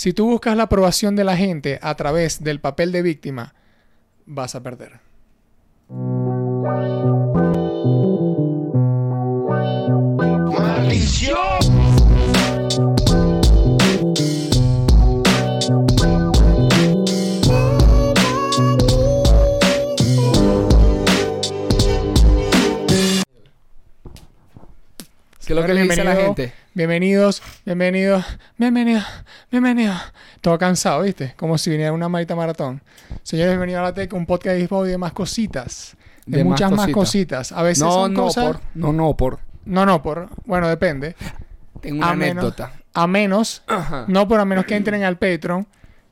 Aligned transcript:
Si 0.00 0.14
tú 0.14 0.30
buscas 0.30 0.56
la 0.56 0.62
aprobación 0.62 1.14
de 1.14 1.24
la 1.24 1.36
gente 1.36 1.78
a 1.82 1.94
través 1.94 2.42
del 2.42 2.58
papel 2.58 2.90
de 2.90 3.02
víctima, 3.02 3.52
vas 4.24 4.54
a 4.54 4.62
perder. 4.62 4.98
¿Qué 25.46 25.52
es 25.52 25.60
lo 25.60 25.66
que 25.66 25.74
le 25.74 25.82
dice 25.82 26.00
a 26.00 26.04
la 26.04 26.16
gente? 26.16 26.59
Bienvenidos, 26.72 27.42
bienvenidos, 27.66 28.24
bienvenidos, 28.56 29.04
bienvenidos. 29.50 29.96
Todo 30.40 30.56
cansado, 30.56 31.02
¿viste? 31.02 31.34
Como 31.36 31.58
si 31.58 31.68
viniera 31.68 31.92
una 31.92 32.08
marita 32.08 32.36
maratón. 32.36 32.80
Señores, 33.24 33.50
bienvenidos 33.50 33.80
a 33.80 33.84
la 33.84 33.94
Teca, 33.94 34.14
un 34.14 34.24
podcast 34.24 34.56
de 34.56 34.62
y 34.62 34.88
de 34.88 34.96
más 34.96 35.12
cositas. 35.12 35.96
De, 36.26 36.38
De 36.38 36.44
más 36.44 36.52
muchas 36.52 36.70
más 36.70 36.88
cositas. 36.90 37.50
A 37.50 37.62
veces 37.64 37.82
No, 37.82 37.90
son 37.90 38.14
no, 38.14 38.22
cosas... 38.22 38.44
por. 38.44 38.60
No, 38.74 38.92
no, 38.92 39.16
por. 39.16 39.40
No, 39.64 39.84
no, 39.84 40.00
por... 40.00 40.28
Bueno, 40.46 40.68
depende. 40.68 41.16
Tengo 41.80 41.98
una 41.98 42.10
A 42.10 42.14
menos- 42.14 42.44
anécdota. 42.44 42.72
A 42.94 43.06
menos... 43.08 43.62
Ajá. 43.66 44.04
No, 44.06 44.28
pero 44.28 44.42
a 44.42 44.44
menos 44.44 44.64
que 44.64 44.76
entren 44.76 45.02
al 45.02 45.18
Patreon, 45.18 45.66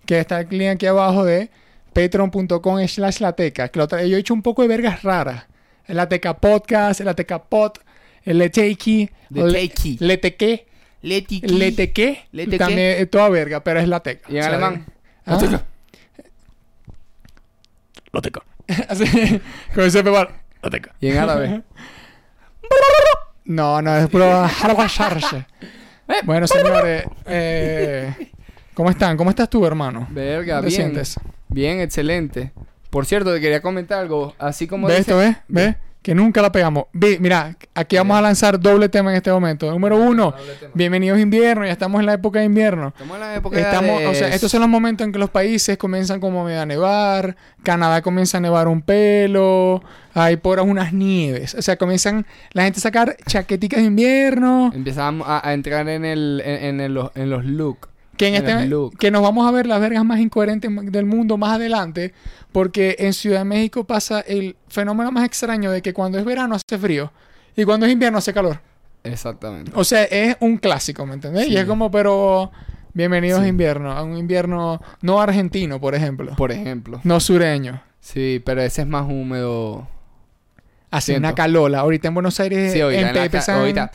que 0.06 0.18
está 0.18 0.40
el 0.40 0.48
link 0.51 0.70
aquí 0.70 0.87
abajo 0.87 1.24
de 1.24 1.51
patreon.com 1.93 2.84
slash 2.88 3.20
lateca. 3.20 3.68
Que 3.68 3.79
lo 3.79 3.87
yo 3.88 4.16
he 4.16 4.18
hecho 4.18 4.34
un 4.34 4.43
poco 4.43 4.62
de 4.62 4.68
vergas 4.68 5.04
raras. 5.04 5.45
El 5.87 5.96
Lateca 5.98 6.37
Podcast, 6.37 6.98
el 7.01 7.06
Lateca 7.06 7.45
Pod, 7.45 7.74
el 8.30 8.38
Leteiki, 8.38 9.10
De 9.30 9.45
le- 9.45 9.52
Teiki. 9.52 9.96
Leteque, 10.00 10.66
Leti. 11.02 11.41
Leteque, 11.41 12.24
Leteque. 12.32 12.59
también 12.59 13.01
es 13.01 13.10
toda 13.10 13.28
verga, 13.28 13.62
pero 13.62 13.80
es 13.80 13.88
Lateca. 13.88 14.28
Y 14.32 14.37
en 14.38 14.45
alemán. 14.45 14.87
¿ah? 15.27 15.32
Lateca. 15.34 15.64
Lateca. 18.12 18.43
Así, 18.88 19.04
con 19.74 19.84
ese 19.84 20.02
pebar. 20.02 20.40
Lateca. 20.62 20.95
Y 21.01 21.09
en 21.09 21.18
árabe. 21.18 21.62
No, 23.45 23.80
no, 23.80 23.96
es 23.96 24.09
puro 24.09 24.26
Harvard 24.45 24.90
Bueno, 26.24 26.46
señores, 26.46 27.04
eh, 27.24 28.30
¿cómo 28.74 28.90
están? 28.90 29.16
¿Cómo 29.16 29.30
estás 29.30 29.49
tú, 29.49 29.65
hermano? 29.65 30.06
Verga, 30.10 30.56
¿Cómo 30.56 30.68
te 30.68 30.68
bien. 30.68 30.82
sientes? 30.82 31.18
Bien, 31.49 31.80
excelente. 31.80 32.52
Por 32.90 33.06
cierto, 33.06 33.32
te 33.32 33.40
quería 33.40 33.62
comentar 33.62 34.01
algo. 34.01 34.34
Así 34.38 34.66
como 34.66 34.87
¿Ves 34.87 34.99
dice- 34.99 35.12
esto, 35.12 35.16
ves? 35.18 35.37
¿Ves? 35.49 35.76
Que 36.02 36.15
nunca 36.15 36.41
la 36.41 36.51
pegamos. 36.52 36.85
Ve, 36.93 37.18
mira, 37.21 37.57
aquí 37.74 37.96
vamos 37.96 38.16
a 38.16 38.23
lanzar 38.23 38.59
doble 38.59 38.88
tema 38.88 39.10
en 39.10 39.16
este 39.16 39.30
momento. 39.32 39.71
Número 39.71 39.96
uno, 39.96 40.32
bienvenidos 40.73 41.18
a 41.18 41.21
invierno, 41.21 41.66
ya 41.66 41.73
estamos 41.73 41.99
en 42.01 42.07
la 42.07 42.15
época 42.15 42.38
de 42.38 42.45
invierno. 42.46 42.88
Estamos 42.88 43.15
en 43.16 43.21
la 43.21 43.35
época 43.35 43.59
Estamos, 43.60 43.99
de... 44.01 44.07
o 44.07 44.15
sea, 44.15 44.29
estos 44.29 44.51
son 44.51 44.60
los 44.60 44.71
momentos 44.71 45.05
en 45.05 45.13
que 45.13 45.18
los 45.18 45.29
países 45.29 45.77
comienzan 45.77 46.21
como 46.21 46.46
a 46.46 46.65
nevar, 46.66 47.37
Canadá 47.65 48.01
comienza 48.01 48.38
a 48.38 48.40
nevar 48.40 48.68
un 48.68 48.80
pelo, 48.80 49.82
hay 50.15 50.37
por 50.37 50.60
unas 50.60 50.93
nieves, 50.93 51.55
o 51.55 51.63
sea, 51.63 51.77
comienzan 51.77 52.24
la 52.52 52.62
gente 52.62 52.79
a 52.79 52.83
sacar 52.83 53.16
chaqueticas 53.27 53.80
de 53.80 53.87
invierno, 53.87 54.71
Empezamos 54.74 55.27
a, 55.29 55.46
a 55.46 55.52
entrar 55.52 55.87
en 55.88 56.05
el... 56.05 56.40
En, 56.45 56.65
en 56.65 56.80
el- 56.80 56.95
los- 56.95 57.10
en 57.16 57.29
los 57.29 57.45
look. 57.45 57.88
Que 58.19 58.29
en 58.29 58.35
en 58.35 58.45
este 58.49 58.99
que 58.99 59.11
nos 59.11 59.23
vamos 59.23 59.49
a 59.49 59.51
ver 59.51 59.66
las 59.66 59.80
vergas 59.80 60.05
más 60.05 60.21
incoherentes 60.21 60.71
del 60.93 61.07
mundo 61.07 61.38
más 61.38 61.52
adelante, 61.57 62.13
porque 62.52 62.97
en 62.99 63.13
Ciudad 63.15 63.38
de 63.38 63.45
México 63.45 63.85
pasa 63.85 64.21
el 64.21 64.56
fenómeno 64.69 65.11
más 65.11 65.25
extraño 65.25 65.71
de 65.71 65.81
que 65.81 65.94
cuando 65.94 66.19
es 66.19 66.25
verano 66.25 66.55
hace 66.56 66.78
frío 66.78 67.11
y 67.56 67.65
cuando 67.65 67.87
es 67.87 67.93
invierno 67.93 68.19
hace 68.19 68.33
calor. 68.34 68.61
Exactamente. 69.05 69.71
O 69.75 69.84
sea, 69.84 70.05
es 70.05 70.37
un 70.41 70.59
clásico, 70.59 71.06
¿me 71.06 71.15
entendés? 71.15 71.49
Y 71.49 71.56
es 71.56 71.65
como, 71.65 71.91
pero 71.91 72.50
bienvenidos 72.93 73.41
Sí. 73.41 73.47
a 73.47 73.49
invierno, 73.49 73.93
a 73.93 74.03
un 74.03 74.16
invierno 74.19 74.83
no 75.00 75.21
argentino, 75.21 75.81
por 75.81 75.94
ejemplo, 75.94 76.34
Por 76.37 76.53
ejemplo. 76.53 77.00
no 77.05 77.21
sureño. 77.21 77.83
Sí, 78.00 78.43
pero 78.44 78.61
ese 78.62 78.83
es 78.83 78.89
más 78.89 79.06
húmedo. 79.09 79.89
Hace 80.91 81.12
Siento. 81.12 81.26
una 81.28 81.34
calola. 81.34 81.81
Ahorita 81.81 82.09
en 82.09 82.15
Buenos 82.15 82.41
Aires 82.41 82.72
Sí, 82.72 82.81
ahorita, 82.81 83.09
en 83.10 83.15
la, 83.15 83.25
empiezan, 83.25 83.59
ahorita, 83.59 83.91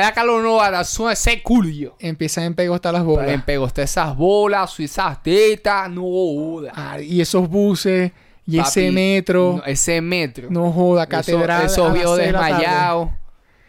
la 0.00 0.12
calor 0.12 0.42
no 0.42 0.56
va 0.56 0.66
a 0.66 0.70
ese 1.10 1.40
culo. 1.42 1.96
empiezan 2.00 2.44
a 2.44 2.46
empegostar 2.48 2.92
las 2.92 3.04
bolas. 3.04 3.28
Empegosté 3.30 3.82
esas 3.82 4.16
bolas, 4.16 4.78
esas 4.80 5.22
tetas, 5.22 5.88
no 5.88 6.02
joda. 6.02 6.72
Ah, 6.74 7.00
y 7.00 7.20
esos 7.20 7.48
buses, 7.48 8.10
y 8.44 8.58
ese 8.58 8.90
metro. 8.90 9.58
no, 9.58 9.64
ese 9.64 10.00
metro. 10.00 10.48
No, 10.50 10.72
joda, 10.72 11.06
catedral. 11.06 11.66
Esos 11.66 11.92
viejos 11.92 12.18
desmayados. 12.18 13.10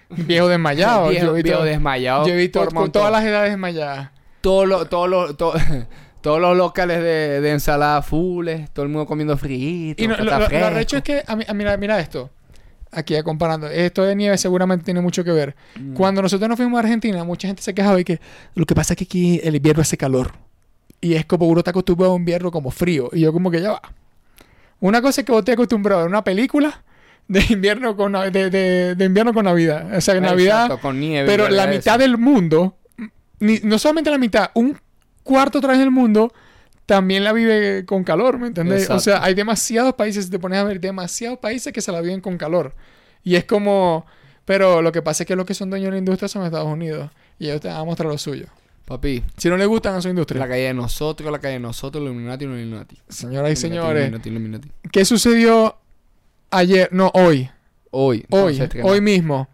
Viejo 0.10 0.48
desmayado. 0.48 1.10
Viejo- 1.10 1.26
yo 1.26 1.32
he 1.32 1.36
visto, 1.36 1.44
viejo 1.50 1.64
desmayado. 1.64 2.28
yo 2.28 2.34
he 2.34 2.38
visto 2.38 2.60
por 2.64 2.74
con 2.74 2.92
todas 2.92 3.12
las 3.12 3.24
edades 3.24 3.52
desmayadas. 3.52 4.10
Todos 4.42 4.68
los, 4.68 4.90
todos 4.90 5.10
los, 5.10 5.38
to- 5.38 5.54
todos 6.22 6.40
los 6.42 6.58
locales 6.58 6.98
de, 6.98 7.40
de 7.42 7.52
ensalada 7.52 8.02
fulles, 8.02 8.70
todo 8.72 8.84
el 8.84 8.90
mundo 8.92 9.06
comiendo 9.06 9.38
frito. 9.38 10.04
Y 10.04 10.08
no, 10.08 10.18
lo, 10.18 10.24
lo- 10.24 10.50
lo 10.50 10.66
arrecho 10.66 10.98
es 10.98 11.04
que, 11.04 11.24
a 11.26 11.36
mí- 11.36 11.46
a 11.48 11.54
mira, 11.54 11.78
mira 11.78 12.00
esto. 12.00 12.30
Aquí 12.96 13.14
ya 13.14 13.24
comparando. 13.24 13.68
Esto 13.68 14.04
de 14.04 14.16
nieve 14.16 14.38
seguramente 14.38 14.86
tiene 14.86 15.02
mucho 15.02 15.24
que 15.24 15.32
ver. 15.32 15.56
Mm. 15.80 15.94
Cuando 15.94 16.22
nosotros 16.22 16.48
nos 16.50 16.58
fuimos 16.58 16.78
a 16.78 16.82
Argentina, 16.82 17.24
mucha 17.24 17.48
gente 17.48 17.62
se 17.62 17.74
quejaba 17.74 18.00
y 18.00 18.04
que 18.04 18.20
lo 18.56 18.66
que 18.66 18.76
pasa 18.76 18.94
es 18.94 18.98
que 18.98 19.04
aquí 19.06 19.40
el 19.44 19.56
invierno 19.56 19.82
hace 19.82 19.98
calor. 19.98 20.34
Y 21.02 21.16
es 21.16 21.26
como 21.26 21.48
uno 21.48 21.60
está 21.60 21.72
acostumbrado 21.72 22.14
a 22.14 22.16
un 22.16 22.22
invierno 22.22 22.52
como 22.52 22.72
frío. 22.72 23.10
Y 23.12 23.22
yo 23.22 23.34
como 23.34 23.52
que 23.52 23.62
ya 23.62 23.72
va. 23.72 23.82
Una 24.80 25.02
cosa 25.02 25.22
es 25.22 25.26
que 25.26 25.32
vos 25.32 25.40
estés 25.40 25.54
acostumbrado 25.54 26.02
a 26.04 26.06
una 26.06 26.24
película 26.24 26.84
de 27.28 27.44
invierno 27.50 27.96
con, 27.96 28.14
de, 28.14 28.50
de- 28.50 28.96
de 28.96 29.06
invierno 29.06 29.34
con 29.34 29.46
Navidad. 29.46 29.96
O 29.96 30.02
sea, 30.02 30.20
Navidad... 30.20 30.66
Exacto, 30.66 30.82
con 30.82 31.00
nieve. 31.00 31.28
Pero 31.28 31.50
la 31.50 31.68
mitad 31.68 31.96
eso. 31.96 32.10
del 32.10 32.18
mundo, 32.18 32.78
ni- 33.40 33.60
no 33.64 33.80
solamente 33.80 34.12
la 34.12 34.18
mitad, 34.18 34.52
un 34.56 34.78
cuarto 35.24 35.58
otra 35.60 35.72
vez 35.72 35.80
del 35.80 35.92
mundo 35.92 36.34
también 36.86 37.24
la 37.24 37.34
vive 37.34 37.86
con 37.86 38.04
calor, 38.04 38.40
¿me 38.40 38.48
entendés? 38.48 38.84
Exacto. 38.84 38.98
O 38.98 39.00
sea, 39.00 39.24
hay 39.24 39.34
demasiados 39.34 39.94
países, 39.94 40.26
si 40.26 40.32
te 40.32 40.40
pones 40.40 40.60
a 40.60 40.64
ver, 40.64 40.80
demasiados 40.80 41.40
países 41.40 41.72
que 41.72 41.82
se 41.82 41.92
la 41.92 42.02
viven 42.02 42.22
con 42.22 42.38
calor. 42.38 42.74
Y 43.24 43.36
es 43.36 43.46
como... 43.46 44.06
Pero 44.46 44.82
lo 44.82 44.92
que 44.92 45.02
pasa 45.02 45.24
es 45.24 45.28
que 45.28 45.36
los 45.38 45.46
que 45.46 45.54
son 45.54 45.70
dueños 45.70 45.88
de 45.88 45.92
la 45.92 45.98
industria 46.00 46.28
son 46.28 46.44
Estados 46.46 46.68
Unidos. 46.68 47.10
Y 47.40 47.46
ellos 47.46 47.62
te 47.62 47.70
van 47.70 47.78
a 47.78 47.84
mostrar 47.86 48.10
lo 48.10 48.18
suyo. 48.18 48.48
Papi, 48.86 49.24
Si 49.38 49.48
no 49.48 49.56
les 49.56 49.68
gustan 49.68 49.96
a 49.96 50.02
su 50.02 50.10
la 50.10 50.12
industria. 50.12 50.46
calle 50.46 50.64
de 50.64 50.74
nosotros, 50.74 51.32
la 51.32 51.40
calle 51.40 51.54
de 51.54 51.60
nosotros, 51.62 52.04
Illuminati, 52.04 52.44
Illuminati. 52.44 52.98
Señoras 53.08 53.54
y 53.54 53.56
señores, 53.56 54.02
Illuminati, 54.02 54.30
Illuminati. 54.30 54.72
¿qué 54.92 55.06
sucedió 55.06 55.78
ayer? 56.52 56.90
No, 56.92 57.10
hoy. 57.14 57.50
Hoy. 57.92 58.26
Hoy, 58.30 58.62
hoy 58.84 59.00
mismo, 59.00 59.48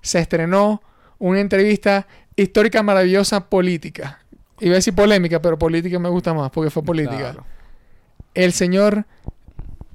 se 0.00 0.20
estrenó 0.20 0.80
una 1.18 1.40
entrevista 1.40 2.06
histórica, 2.36 2.82
maravillosa, 2.82 3.50
política. 3.50 4.23
Iba 4.60 4.72
a 4.72 4.76
decir 4.76 4.94
polémica, 4.94 5.40
pero 5.42 5.58
política 5.58 5.98
me 5.98 6.08
gusta 6.08 6.32
más 6.34 6.50
porque 6.50 6.70
fue 6.70 6.82
política. 6.84 7.16
Claro. 7.18 7.44
El 8.34 8.52
señor, 8.52 9.04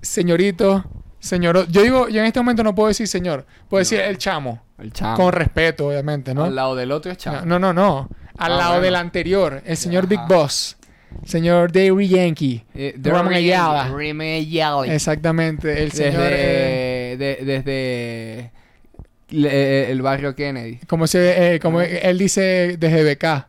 señorito, 0.02 0.84
señor. 1.20 1.68
Yo 1.70 1.82
digo, 1.82 2.10
yo 2.10 2.20
en 2.22 2.26
este 2.28 2.40
momento 2.40 2.64
no 2.64 2.76
puedo 2.76 2.88
decir 2.90 3.08
señor, 3.08 3.46
puedo 3.70 3.80
decir 3.80 4.00
el 4.00 4.18
chamo, 4.18 4.62
El 4.78 4.92
chamo. 4.94 5.16
con 5.16 5.32
respeto, 5.34 5.88
obviamente, 5.88 6.34
¿no? 6.34 6.44
Al 6.46 6.56
lado 6.56 6.76
del 6.76 6.92
otro 6.92 7.12
es 7.12 7.18
chamo. 7.18 7.42
No, 7.46 7.60
no, 7.60 7.74
no. 7.74 8.10
Al 8.38 8.54
Ah, 8.54 8.58
lado 8.58 8.70
bueno. 8.72 8.84
del 8.86 8.96
anterior, 8.96 9.62
el 9.66 9.76
señor 9.78 10.08
Big. 10.08 10.20
Boss, 10.28 10.78
señor 11.26 11.72
Dairy 11.72 12.08
Yankee. 12.08 12.64
Eh, 12.74 12.96
Ramón 13.02 13.34
Ayala. 13.34 13.90
Exactamente, 14.88 15.84
el 15.84 15.92
señor. 15.92 16.22
eh, 16.26 17.16
Desde, 17.18 17.44
de- 17.46 17.62
desde 17.64 18.52
le- 19.30 19.92
el 19.92 20.02
barrio 20.02 20.36
Kennedy. 20.36 20.80
como 20.88 21.06
se, 21.08 21.56
eh, 21.56 21.60
como 21.60 21.82
él 21.82 22.18
dice 22.18 22.78
desde 22.80 23.04
BK. 23.04 23.48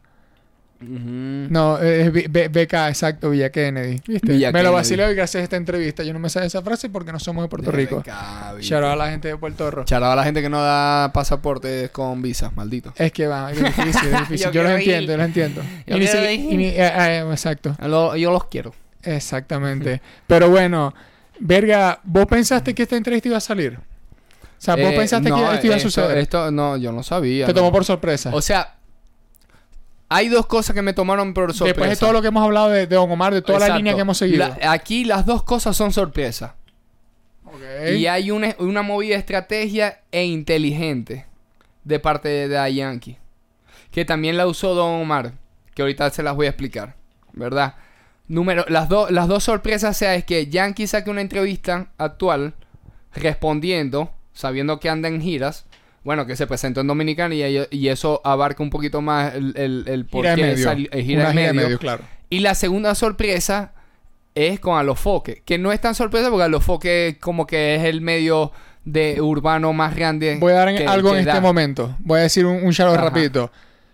No, 0.82 1.78
es 1.78 2.10
BK, 2.12 2.88
exacto, 2.88 3.30
Villa 3.30 3.50
Kennedy. 3.50 4.00
¿Viste? 4.06 4.32
Villa 4.32 4.50
me 4.50 4.62
lo 4.62 4.72
vacilé 4.72 5.10
y 5.10 5.14
gracias 5.14 5.40
a 5.42 5.44
esta 5.44 5.56
entrevista. 5.56 6.02
Yo 6.02 6.12
no 6.12 6.18
me 6.18 6.30
sé 6.30 6.44
esa 6.44 6.62
frase 6.62 6.88
porque 6.88 7.12
no 7.12 7.18
somos 7.18 7.44
de 7.44 7.48
Puerto 7.48 7.70
Rico. 7.70 7.96
Out 7.96 8.72
a 8.72 8.96
la 8.96 9.10
gente 9.10 9.28
de 9.28 9.36
Puerto 9.36 9.70
Rico. 9.70 9.84
Charado 9.84 10.12
a 10.12 10.16
la 10.16 10.24
gente 10.24 10.40
que 10.40 10.48
no 10.48 10.62
da 10.62 11.10
pasaportes 11.12 11.90
con 11.90 12.22
visa, 12.22 12.50
maldito. 12.54 12.92
Es 12.96 13.12
que 13.12 13.26
va, 13.26 13.52
es 13.52 13.62
difícil, 13.62 14.08
es 14.14 14.20
difícil. 14.20 14.46
Yo 14.46 14.52
yo 14.52 14.62
los 14.62 14.72
entiendo, 14.72 15.12
yo 15.12 15.16
los 15.18 15.26
entiendo. 15.26 15.62
Yo 15.86 15.96
Y 15.96 16.00
ni 16.00 16.06
y 16.52 16.56
ni- 16.56 16.66
eh, 16.68 16.74
eh, 16.78 17.26
exacto, 17.30 17.76
Lo- 17.86 18.16
yo 18.16 18.30
los 18.32 18.44
quiero. 18.46 18.74
exactamente. 19.02 20.00
Pero 20.26 20.48
bueno, 20.48 20.94
verga, 21.40 22.00
¿vos 22.04 22.26
pensaste 22.26 22.74
que 22.74 22.82
esta 22.84 22.96
entrevista 22.96 23.28
iba 23.28 23.36
a 23.38 23.40
salir? 23.40 23.78
O 23.78 24.62
sea, 24.62 24.76
¿vos 24.76 24.92
Eh, 24.92 24.96
pensaste 24.96 25.28
no, 25.30 25.36
que 25.36 25.54
esto 25.54 25.66
iba 25.66 25.74
a 25.74 25.78
esto- 25.78 25.90
suceder? 25.90 26.18
Esto, 26.18 26.50
no, 26.50 26.76
yo 26.76 26.92
no 26.92 27.02
sabía. 27.02 27.46
Te 27.46 27.52
no. 27.52 27.60
tomó 27.60 27.72
por 27.72 27.84
sorpresa. 27.84 28.30
O 28.34 28.42
sea, 28.42 28.74
hay 30.10 30.28
dos 30.28 30.44
cosas 30.46 30.74
que 30.74 30.82
me 30.82 30.92
tomaron 30.92 31.32
por 31.32 31.54
sorpresa. 31.54 31.64
Después 31.64 31.90
de 31.90 31.96
todo 31.96 32.12
lo 32.12 32.20
que 32.20 32.28
hemos 32.28 32.44
hablado 32.44 32.68
de, 32.68 32.86
de 32.86 32.96
Don 32.96 33.10
Omar, 33.10 33.32
de 33.32 33.40
toda 33.40 33.58
la 33.60 33.64
Exacto. 33.66 33.78
línea 33.78 33.94
que 33.94 34.00
hemos 34.02 34.18
seguido. 34.18 34.46
La- 34.60 34.72
aquí 34.72 35.04
las 35.06 35.24
dos 35.24 35.42
cosas 35.44 35.76
son 35.76 35.92
sorpresa. 35.92 36.56
Y 37.94 38.06
hay 38.06 38.30
una, 38.30 38.54
una 38.58 38.82
movida 38.82 39.16
estrategia 39.16 40.00
e 40.12 40.24
inteligente 40.24 41.26
de 41.84 41.98
parte 41.98 42.28
de 42.28 42.48
Daddy 42.48 42.74
Yankee. 42.76 43.16
Que 43.90 44.04
también 44.04 44.36
la 44.36 44.46
usó 44.46 44.74
Don 44.74 45.00
Omar. 45.00 45.32
Que 45.74 45.82
ahorita 45.82 46.10
se 46.10 46.22
las 46.22 46.36
voy 46.36 46.46
a 46.46 46.50
explicar. 46.50 46.94
¿Verdad? 47.32 47.74
Número, 48.28 48.64
las, 48.68 48.88
dos 48.88 49.10
las 49.10 49.26
dos 49.28 49.42
sorpresas 49.44 49.96
sea 49.96 50.14
es 50.14 50.24
que 50.24 50.46
Yankee 50.48 50.86
saque 50.86 51.10
una 51.10 51.20
entrevista 51.20 51.88
actual 51.98 52.54
respondiendo, 53.14 54.12
sabiendo 54.32 54.78
que 54.78 54.88
anda 54.88 55.08
en 55.08 55.20
giras, 55.20 55.66
Bueno, 56.02 56.24
que 56.26 56.34
se 56.36 56.46
presentó 56.46 56.80
en 56.80 56.86
Dominicana 56.86 57.34
y, 57.34 57.88
eso 57.88 58.20
abarca 58.24 58.62
un 58.62 58.70
poquito 58.70 59.02
más 59.02 59.34
el, 59.34 59.52
el, 59.56 59.84
el 59.86 60.06
por 60.06 60.22
Gira 60.24 60.34
qué 60.34 60.42
medio. 60.42 60.64
sali- 60.64 60.88
eh, 60.92 61.02
gira 61.02 61.24
Una 61.24 61.32
medio. 61.34 61.54
medio, 61.54 61.78
claro. 61.78 62.04
Y 62.30 62.40
la 62.40 62.54
segunda 62.54 62.94
sorpresa 62.94 63.72
es 64.34 64.60
con 64.60 64.78
Alofoque, 64.78 65.42
que 65.44 65.58
no 65.58 65.72
es 65.72 65.80
tan 65.80 65.94
sorpresa 65.94 66.30
porque 66.30 66.44
Alofoque 66.44 67.18
como 67.20 67.46
que 67.46 67.74
es 67.74 67.84
el 67.84 68.00
medio 68.00 68.52
de 68.84 69.20
urbano 69.20 69.72
más 69.74 69.94
grande. 69.94 70.38
Voy 70.40 70.52
a 70.52 70.56
dar 70.56 70.68
en- 70.70 70.76
que- 70.78 70.86
algo 70.86 71.12
que 71.12 71.18
en 71.18 71.28
este 71.28 71.40
momento. 71.40 71.94
Voy 71.98 72.20
a 72.20 72.22
decir 72.22 72.46
un, 72.46 72.64
un 72.64 72.72
rapidito. 72.72 73.50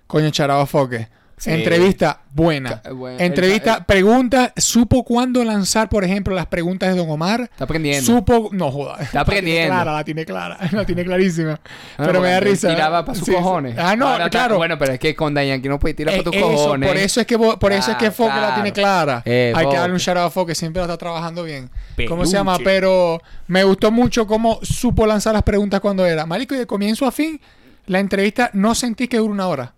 Coño, 0.07 0.31
Charao 0.31 0.65
Foque. 0.67 1.09
Sí. 1.39 1.51
Entrevista 1.51 2.21
buena. 2.33 2.81
Bueno, 2.95 3.19
Entrevista, 3.21 3.77
el- 3.77 3.85
pregunta, 3.85 4.55
supo 4.57 5.05
cuándo 5.05 5.45
lanzar, 5.45 5.91
por 5.91 6.03
ejemplo, 6.03 6.35
las 6.35 6.47
preguntas 6.47 6.89
de 6.89 6.97
Don 6.99 7.11
Omar. 7.11 7.43
Está 7.43 7.65
aprendiendo. 7.65 8.07
Supo, 8.07 8.49
no 8.53 8.71
joda. 8.73 8.95
Está 9.03 9.19
La 9.19 9.25
tiene 9.27 9.39
aprendiendo. 9.41 9.75
clara, 9.75 9.93
la 9.93 10.05
tiene 10.05 10.25
clara, 10.25 10.59
la 10.73 10.85
tiene 10.87 11.05
clarísima. 11.05 11.61
Ah, 11.99 12.05
pero 12.07 12.23
me 12.23 12.31
da 12.31 12.41
risa. 12.41 12.69
Tiraba 12.71 13.05
para 13.05 13.19
sus 13.19 13.27
Sí, 13.27 13.33
sí. 13.33 13.37
cojones. 13.37 13.77
Ah, 13.79 13.95
no, 13.97 14.07
Ahora 14.09 14.25
está- 14.27 14.39
claro. 14.39 14.57
Bueno, 14.57 14.79
pero 14.79 14.95
es 14.95 14.99
que 14.99 15.15
con 15.15 15.35
Dayanqui 15.35 15.69
no 15.69 15.79
puede 15.79 15.93
tirar 15.93 16.15
Eh, 16.15 16.19
para 16.19 16.31
tus 16.31 16.37
eso, 16.37 16.47
cojones. 16.47 16.89
por 16.89 16.97
eso 16.97 17.21
es 17.21 17.27
que 17.27 17.39
por 17.39 17.73
eso 17.73 17.91
es 17.91 17.97
que 17.99 18.11
Foque 18.11 18.35
la 18.41 18.55
tiene 18.55 18.73
clara. 18.73 19.23
Eh, 19.27 19.53
Hay 19.55 19.69
que 19.69 19.77
darle 19.77 19.93
un 19.93 19.99
shout 20.01 20.17
out 20.17 20.27
a 20.29 20.31
Foque, 20.31 20.55
siempre 20.55 20.81
la 20.81 20.87
está 20.87 20.97
trabajando 20.97 21.43
bien. 21.43 21.69
¿Cómo 22.09 22.25
se 22.25 22.33
llama? 22.33 22.57
Pero 22.65 23.21
me 23.47 23.63
gustó 23.63 23.91
mucho 23.91 24.27
cómo 24.27 24.59
supo 24.63 25.07
lanzar 25.07 25.35
las 25.35 25.43
preguntas 25.43 25.81
cuando 25.81 26.07
era. 26.07 26.25
Marico, 26.25 26.55
y 26.55 26.59
de 26.59 26.67
comienzo 26.67 27.05
a 27.07 27.13
fin, 27.13 27.39
la 27.87 27.99
entrevista 28.01 28.49
no 28.55 28.75
sentí 28.75 29.07
que 29.07 29.19
dura 29.19 29.33
una 29.35 29.49
hora. 29.49 29.73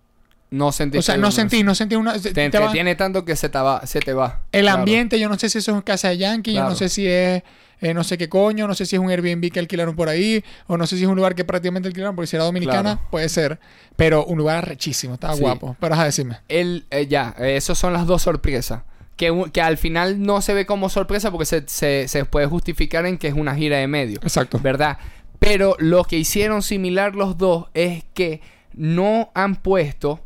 No 0.51 0.73
sentí. 0.73 0.99
O 0.99 1.03
sea, 1.03 1.17
no 1.17 1.31
sentí, 1.31 1.63
no 1.63 1.75
sentí 1.75 1.95
una. 1.95 2.19
Te 2.19 2.45
entretiene 2.45 2.95
tanto 2.95 3.25
que 3.25 3.37
se 3.37 3.49
te 3.49 3.59
va. 3.59 3.87
Se 3.87 4.01
te 4.01 4.13
va. 4.13 4.43
el 4.53 4.69
ambiente, 4.69 5.19
yo 5.21 5.29
no 5.29 5.39
sé 5.39 5.49
si 5.49 5.59
eso 5.59 5.73
es 5.73 5.77
en 5.77 5.83
casa 5.83 6.09
de 6.09 6.19
Yankee, 6.19 6.55
yo 6.55 6.65
no 6.65 6.75
sé 6.75 6.89
si 6.89 7.07
es 7.07 7.43
eh, 7.81 7.95
no 7.95 8.03
sé 8.03 8.19
qué 8.19 8.29
coño, 8.29 8.67
no 8.67 8.75
sé 8.75 8.87
si 8.87 8.97
es 8.97 9.01
un 9.01 9.11
Airbnb 9.11 9.53
que 9.53 9.61
alquilaron 9.61 9.95
por 9.95 10.09
ahí, 10.09 10.45
o 10.67 10.77
no 10.77 10.87
sé 10.87 10.97
si 10.97 11.05
es 11.05 11.09
un 11.09 11.17
lugar 11.17 11.35
que 11.35 11.45
prácticamente 11.45 11.89
alquilaron, 11.89 12.17
porque 12.17 12.27
si 12.27 12.37
era 12.37 12.45
dominicana, 12.45 13.01
puede 13.11 13.29
ser. 13.29 13.61
Pero 13.97 14.25
un 14.25 14.39
lugar 14.39 14.67
rechísimo, 14.67 15.15
estaba 15.15 15.35
guapo. 15.35 15.77
Pero 15.79 15.95
ajá, 15.95 16.05
decirme. 16.05 16.39
El, 16.49 16.87
eh, 16.91 17.07
ya, 17.07 17.35
eh, 17.39 17.57
esas 17.57 17.79
son 17.79 17.93
las 17.93 18.07
dos 18.07 18.23
sorpresas. 18.23 18.83
Que, 19.17 19.51
que 19.53 19.61
al 19.61 19.79
final 19.79 20.23
no 20.23 20.41
se 20.41 20.55
ve 20.55 20.65
como 20.65 20.89
sorpresa 20.89 21.33
porque 21.33 21.45
se, 21.45 21.65
se, 21.67 22.07
se 22.07 22.25
puede 22.25 22.47
justificar 22.47 23.05
en 23.05 23.19
que 23.19 23.27
es 23.27 23.35
una 23.35 23.55
gira 23.57 23.79
de 23.79 23.89
medio. 23.89 24.21
Exacto. 24.23 24.61
¿Verdad? 24.63 24.99
Pero 25.41 25.75
lo 25.81 26.05
que 26.05 26.17
hicieron 26.17 26.63
similar 26.63 27.17
los 27.17 27.37
dos 27.37 27.67
es 27.75 28.05
que 28.15 28.41
no 28.75 29.33
han 29.35 29.57
puesto 29.57 30.21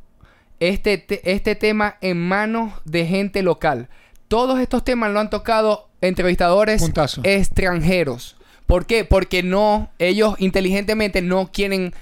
este, 0.69 0.99
te- 0.99 1.33
este 1.33 1.55
tema 1.55 1.97
en 2.01 2.19
manos 2.21 2.73
de 2.85 3.07
gente 3.07 3.43
local. 3.43 3.89
Todos 4.29 4.61
estos 4.61 4.85
temas 4.85 5.11
lo 5.13 5.21
han 5.21 5.29
tocado 5.31 5.89
entrevistadores 6.01 6.81
Puntazo. 6.83 7.21
extranjeros. 7.25 8.37
¿Por 8.67 8.87
qué? 8.87 9.05
Porque 9.05 9.43
no, 9.43 9.91
ellos 9.99 10.35
inteligentemente 10.39 11.21
no 11.21 11.51
quieren, 11.53 11.93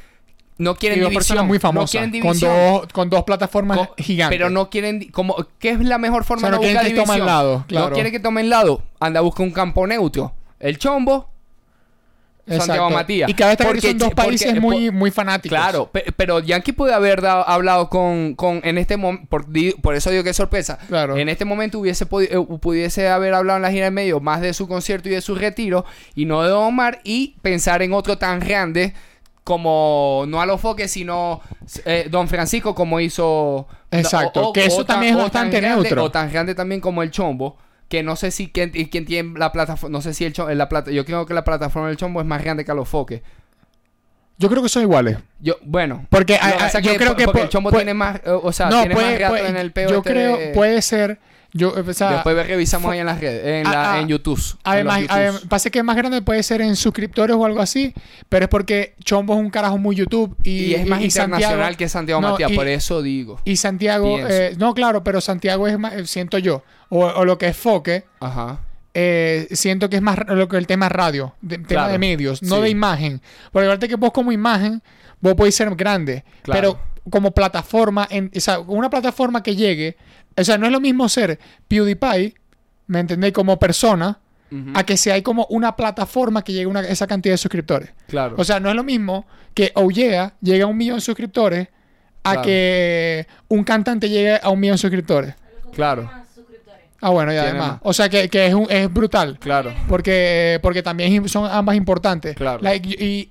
no 0.58 0.74
quieren 0.76 0.98
división. 1.00 1.14
personas 1.14 1.46
muy 1.46 1.56
no 1.58 1.60
famosas, 1.60 1.90
quieren 1.90 2.20
con 2.20 2.38
dos, 2.38 2.86
con 2.92 3.10
dos 3.10 3.24
plataformas 3.24 3.80
gigantes. 3.98 4.36
Pero 4.38 4.50
no 4.50 4.70
quieren, 4.70 5.10
como, 5.10 5.36
¿qué 5.58 5.70
es 5.70 5.80
la 5.80 5.98
mejor 5.98 6.24
forma 6.24 6.48
O 6.48 6.50
sea, 6.50 6.56
no 6.56 6.60
de 6.62 6.66
buscar 6.68 6.82
quieren 6.84 6.96
que 6.96 7.00
tomen 7.02 7.16
división? 7.16 7.26
lado, 7.26 7.64
claro. 7.66 7.88
No 7.88 7.92
quieren 7.94 8.12
que 8.12 8.20
tomen 8.20 8.50
lado. 8.50 8.82
Anda, 9.00 9.20
busca 9.22 9.42
un 9.42 9.50
campo 9.50 9.86
neutro. 9.86 10.34
El 10.60 10.78
chombo, 10.78 11.30
Santiago. 12.46 12.90
Matías. 12.90 13.30
Y 13.30 13.34
cada 13.34 13.50
vez 13.50 13.58
que 13.58 13.64
Porque 13.64 13.80
son 13.82 13.98
dos 13.98 14.08
porque- 14.08 14.22
países 14.28 14.60
muy, 14.60 14.90
muy 14.90 15.10
fanáticos. 15.10 15.56
Claro, 15.56 15.90
pe- 15.92 16.06
pero 16.16 16.40
Yankee 16.40 16.72
puede 16.72 16.94
haber 16.94 17.20
dado- 17.22 17.48
hablado 17.48 17.88
con, 17.88 18.34
con 18.34 18.60
en 18.64 18.78
este 18.78 18.96
momento, 18.96 19.26
por, 19.82 19.94
eso 19.94 20.10
digo 20.10 20.24
que 20.24 20.30
es 20.30 20.36
sorpresa. 20.36 20.78
Claro. 20.88 21.16
En 21.16 21.28
este 21.28 21.44
momento 21.44 21.78
hubiese 21.78 22.04
eh, 22.04 22.46
pudiese 22.60 23.08
haber 23.08 23.34
hablado 23.34 23.56
en 23.58 23.62
la 23.62 23.70
gira 23.70 23.86
en 23.86 23.94
medio 23.94 24.20
más 24.20 24.40
de 24.40 24.52
su 24.54 24.66
concierto 24.66 25.08
y 25.08 25.12
de 25.12 25.20
su 25.20 25.34
retiro 25.34 25.84
y 26.14 26.24
no 26.24 26.42
de 26.42 26.52
Omar 26.52 27.00
y 27.04 27.36
pensar 27.42 27.82
en 27.82 27.92
otro 27.92 28.18
tan 28.18 28.40
grande 28.40 28.94
como 29.44 30.24
no 30.28 30.40
a 30.40 30.46
los 30.46 30.60
foques 30.60 30.90
sino 30.90 31.40
eh, 31.84 32.06
Don 32.10 32.28
Francisco 32.28 32.74
como 32.74 33.00
hizo 33.00 33.66
Exacto, 33.90 34.52
que 34.52 34.64
eso 34.66 34.84
tan- 34.84 34.96
también 34.96 35.12
es 35.14 35.16
tan 35.18 35.24
bastante 35.24 35.60
grande- 35.60 35.82
neutro. 35.82 36.04
o 36.04 36.10
tan 36.10 36.30
grande 36.30 36.54
también 36.54 36.80
como 36.80 37.02
el 37.02 37.10
Chombo 37.10 37.56
que 37.90 38.02
no 38.02 38.16
sé 38.16 38.30
si 38.30 38.48
quién, 38.48 38.70
quién 38.70 39.04
tiene 39.04 39.38
la 39.38 39.52
plataforma 39.52 39.92
no 39.98 40.00
sé 40.00 40.14
si 40.14 40.24
el 40.24 40.32
Chombo, 40.32 40.50
la 40.54 40.68
plata, 40.70 40.90
yo 40.90 41.04
creo 41.04 41.26
que 41.26 41.34
la 41.34 41.44
plataforma 41.44 41.88
del 41.88 41.96
Chombo 41.98 42.20
es 42.20 42.26
más 42.26 42.42
grande 42.42 42.64
que 42.64 42.70
a 42.70 42.74
los 42.74 42.88
foques 42.88 43.20
Yo 44.38 44.48
creo 44.48 44.62
que 44.62 44.68
son 44.70 44.82
iguales. 44.82 45.18
yo, 45.40 45.56
bueno. 45.62 46.06
Porque 46.08 46.36
a- 46.36 46.70
yo 46.80 46.94
creo 46.96 47.14
que 47.16 47.26
porque 47.26 47.42
el 47.42 47.48
chombo 47.50 47.70
tiene 47.72 47.92
más, 47.92 48.20
o 48.24 48.50
sea, 48.52 48.70
no, 48.70 48.80
tiene 48.80 48.94
puede, 48.94 49.10
más 49.10 49.18
gato 49.18 49.32
puede- 49.34 49.48
en 49.48 49.56
el 49.58 49.72
peo 49.72 49.90
yo 49.90 49.96
este 49.98 50.10
creo, 50.10 50.36
de- 50.38 50.48
puede 50.54 50.80
ser. 50.80 51.18
Yo, 51.52 51.72
o 51.72 51.92
sea, 51.92 52.12
Después 52.12 52.46
revisamos 52.46 52.92
ahí 52.92 53.00
en 53.00 53.06
las 53.06 53.20
redes, 53.20 53.44
en, 53.44 53.66
Ah, 53.66 53.70
la, 53.72 53.92
ah, 53.94 54.00
en 54.00 54.06
YouTube. 54.08 54.40
Además, 54.62 55.00
en 55.10 55.48
pasa 55.48 55.68
que 55.68 55.82
más 55.82 55.96
grande 55.96 56.22
puede 56.22 56.42
ser 56.44 56.60
en 56.60 56.76
suscriptores 56.76 57.34
o 57.36 57.44
algo 57.44 57.60
así, 57.60 57.92
pero 58.28 58.44
es 58.44 58.48
porque 58.48 58.94
Chombo 59.02 59.34
es 59.34 59.40
un 59.40 59.50
carajo 59.50 59.76
muy 59.76 59.96
YouTube 59.96 60.36
y, 60.44 60.50
y 60.66 60.74
es 60.74 60.86
más 60.86 61.00
y 61.00 61.06
internacional 61.06 61.58
Santiago- 61.58 61.76
que 61.78 61.88
Santiago 61.88 62.20
no, 62.20 62.30
Matías, 62.30 62.52
y- 62.52 62.54
por 62.54 62.68
eso 62.68 63.02
digo. 63.02 63.40
Y 63.44 63.56
Santiago, 63.56 64.18
eh, 64.20 64.54
no, 64.58 64.74
claro, 64.74 65.02
pero 65.02 65.20
Santiago 65.20 65.66
es 65.66 65.76
más, 65.78 65.94
eh, 65.94 66.06
siento 66.06 66.38
yo, 66.38 66.62
o, 66.88 67.04
o 67.06 67.24
lo 67.24 67.36
que 67.36 67.48
es 67.48 67.56
Foque, 67.56 68.04
Ajá. 68.20 68.60
eh, 68.94 69.48
siento 69.50 69.90
que 69.90 69.96
es 69.96 70.02
más 70.02 70.18
lo 70.28 70.48
que 70.48 70.56
el 70.56 70.66
tema 70.68 70.88
radio, 70.88 71.34
de- 71.40 71.58
tema 71.58 71.88
de 71.88 71.98
medios, 71.98 72.42
no 72.42 72.56
sí. 72.56 72.62
de 72.62 72.70
imagen. 72.70 73.20
Porque 73.50 73.66
aparte 73.66 73.88
que 73.88 73.96
vos 73.96 74.12
como 74.12 74.30
imagen, 74.30 74.82
vos 75.20 75.34
podéis 75.34 75.56
ser 75.56 75.74
grande, 75.74 76.24
Claro. 76.42 76.60
pero 76.60 76.90
como 77.10 77.32
plataforma, 77.32 78.06
en, 78.10 78.30
o 78.36 78.40
sea, 78.40 78.60
una 78.60 78.88
plataforma 78.90 79.42
que 79.42 79.56
llegue, 79.56 79.96
o 80.36 80.44
sea, 80.44 80.58
no 80.58 80.66
es 80.66 80.72
lo 80.72 80.80
mismo 80.80 81.08
ser 81.08 81.38
PewDiePie, 81.68 82.34
¿me 82.86 83.00
entendéis? 83.00 83.32
Como 83.32 83.58
persona, 83.58 84.18
a 84.74 84.82
que 84.84 84.96
si 84.96 85.10
hay 85.10 85.22
como 85.22 85.46
una 85.50 85.76
plataforma 85.76 86.42
que 86.42 86.52
llegue 86.52 86.64
a 86.64 86.68
una- 86.68 86.80
esa 86.80 87.06
cantidad 87.06 87.34
de 87.34 87.38
suscriptores. 87.38 87.90
Claro. 88.08 88.34
O 88.36 88.42
sea, 88.42 88.58
no 88.58 88.68
es 88.68 88.74
lo 88.74 88.82
mismo 88.82 89.24
que 89.54 89.70
Oyea 89.76 90.34
llegue 90.40 90.62
a 90.62 90.66
un 90.66 90.76
millón 90.76 90.96
de 90.96 91.02
suscriptores 91.02 91.68
a 92.24 92.32
Claro. 92.32 92.42
que 92.42 93.26
un 93.48 93.62
cantante 93.62 94.08
llegue 94.08 94.40
a 94.42 94.48
un 94.50 94.58
millón 94.58 94.74
de 94.74 94.78
suscriptores. 94.78 95.34
Claro. 95.72 96.10
Ah, 97.00 97.10
bueno, 97.10 97.32
y 97.32 97.36
además. 97.36 97.68
más. 97.74 97.78
O 97.84 97.92
sea, 97.92 98.08
que, 98.08 98.28
que 98.28 98.48
es, 98.48 98.54
un- 98.54 98.66
es 98.68 98.92
brutal. 98.92 99.38
claro. 99.38 99.72
Porque, 99.88 100.58
porque 100.62 100.82
también 100.82 101.28
son 101.28 101.48
ambas 101.50 101.76
importantes. 101.76 102.34
Claro. 102.36 102.58
Like, 102.60 102.88
y 102.88 103.30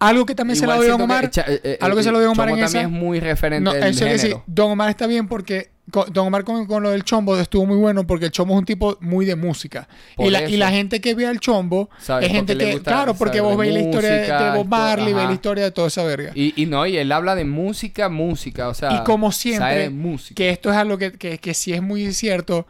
algo 0.00 0.26
que 0.26 0.34
también 0.34 0.56
se 0.56 0.66
lo 0.66 0.72
dio 0.80 0.88
Don 0.92 0.98
que 0.98 1.04
Omar. 1.04 1.24
Eh, 1.26 1.60
eh, 1.62 1.78
algo 1.80 1.96
que 1.96 2.02
se 2.02 2.10
lo 2.10 2.18
dio 2.18 2.32
Omar 2.32 2.48
en 2.48 2.54
también 2.56 2.68
esa- 2.68 2.80
es 2.82 2.88
muy 2.90 3.20
referente 3.20 3.62
No, 3.64 3.72
eso 3.72 3.86
es 3.86 3.98
decir, 3.98 4.18
género. 4.20 4.42
Don 4.46 4.70
Omar 4.72 4.90
está 4.90 5.06
bien 5.06 5.28
porque 5.28 5.70
con- 5.90 6.12
Don 6.12 6.28
Omar 6.28 6.44
con, 6.44 6.66
con 6.66 6.82
lo 6.82 6.90
del 6.90 7.04
chombo 7.04 7.36
estuvo 7.38 7.66
muy 7.66 7.76
bueno 7.76 8.06
porque 8.06 8.24
el 8.26 8.30
chombo 8.30 8.54
es 8.54 8.58
un 8.60 8.64
tipo 8.64 8.96
muy 9.00 9.26
de 9.26 9.36
música. 9.36 9.88
Y 10.18 10.30
la, 10.30 10.48
y 10.48 10.56
la 10.56 10.70
gente 10.70 11.00
que 11.00 11.14
ve 11.14 11.26
al 11.26 11.38
chombo 11.40 11.90
Sabe, 11.98 12.26
es 12.26 12.32
gente 12.32 12.56
que, 12.56 12.72
gusta 12.72 12.90
claro, 12.92 13.14
porque 13.14 13.40
vos 13.40 13.56
veis 13.56 13.74
la 13.74 13.80
historia 13.80 14.10
de- 14.10 14.56
Bob 14.58 14.66
Marley, 14.68 15.12
veis 15.12 15.28
la 15.28 15.34
historia 15.34 15.64
de 15.64 15.70
toda 15.70 15.88
esa 15.88 16.02
verga. 16.04 16.32
Y, 16.34 16.54
y 16.62 16.66
no, 16.66 16.86
y 16.86 16.96
él 16.96 17.10
habla 17.12 17.34
de 17.34 17.44
música, 17.44 18.08
música, 18.08 18.68
o 18.68 18.74
sea. 18.74 18.94
Y 18.94 19.04
como 19.04 19.32
siempre, 19.32 19.90
que 20.34 20.50
esto 20.50 20.70
es 20.70 20.76
algo 20.76 20.96
que, 20.96 21.12
que, 21.12 21.38
que 21.38 21.54
sí 21.54 21.72
es 21.72 21.82
muy 21.82 22.12
cierto. 22.14 22.66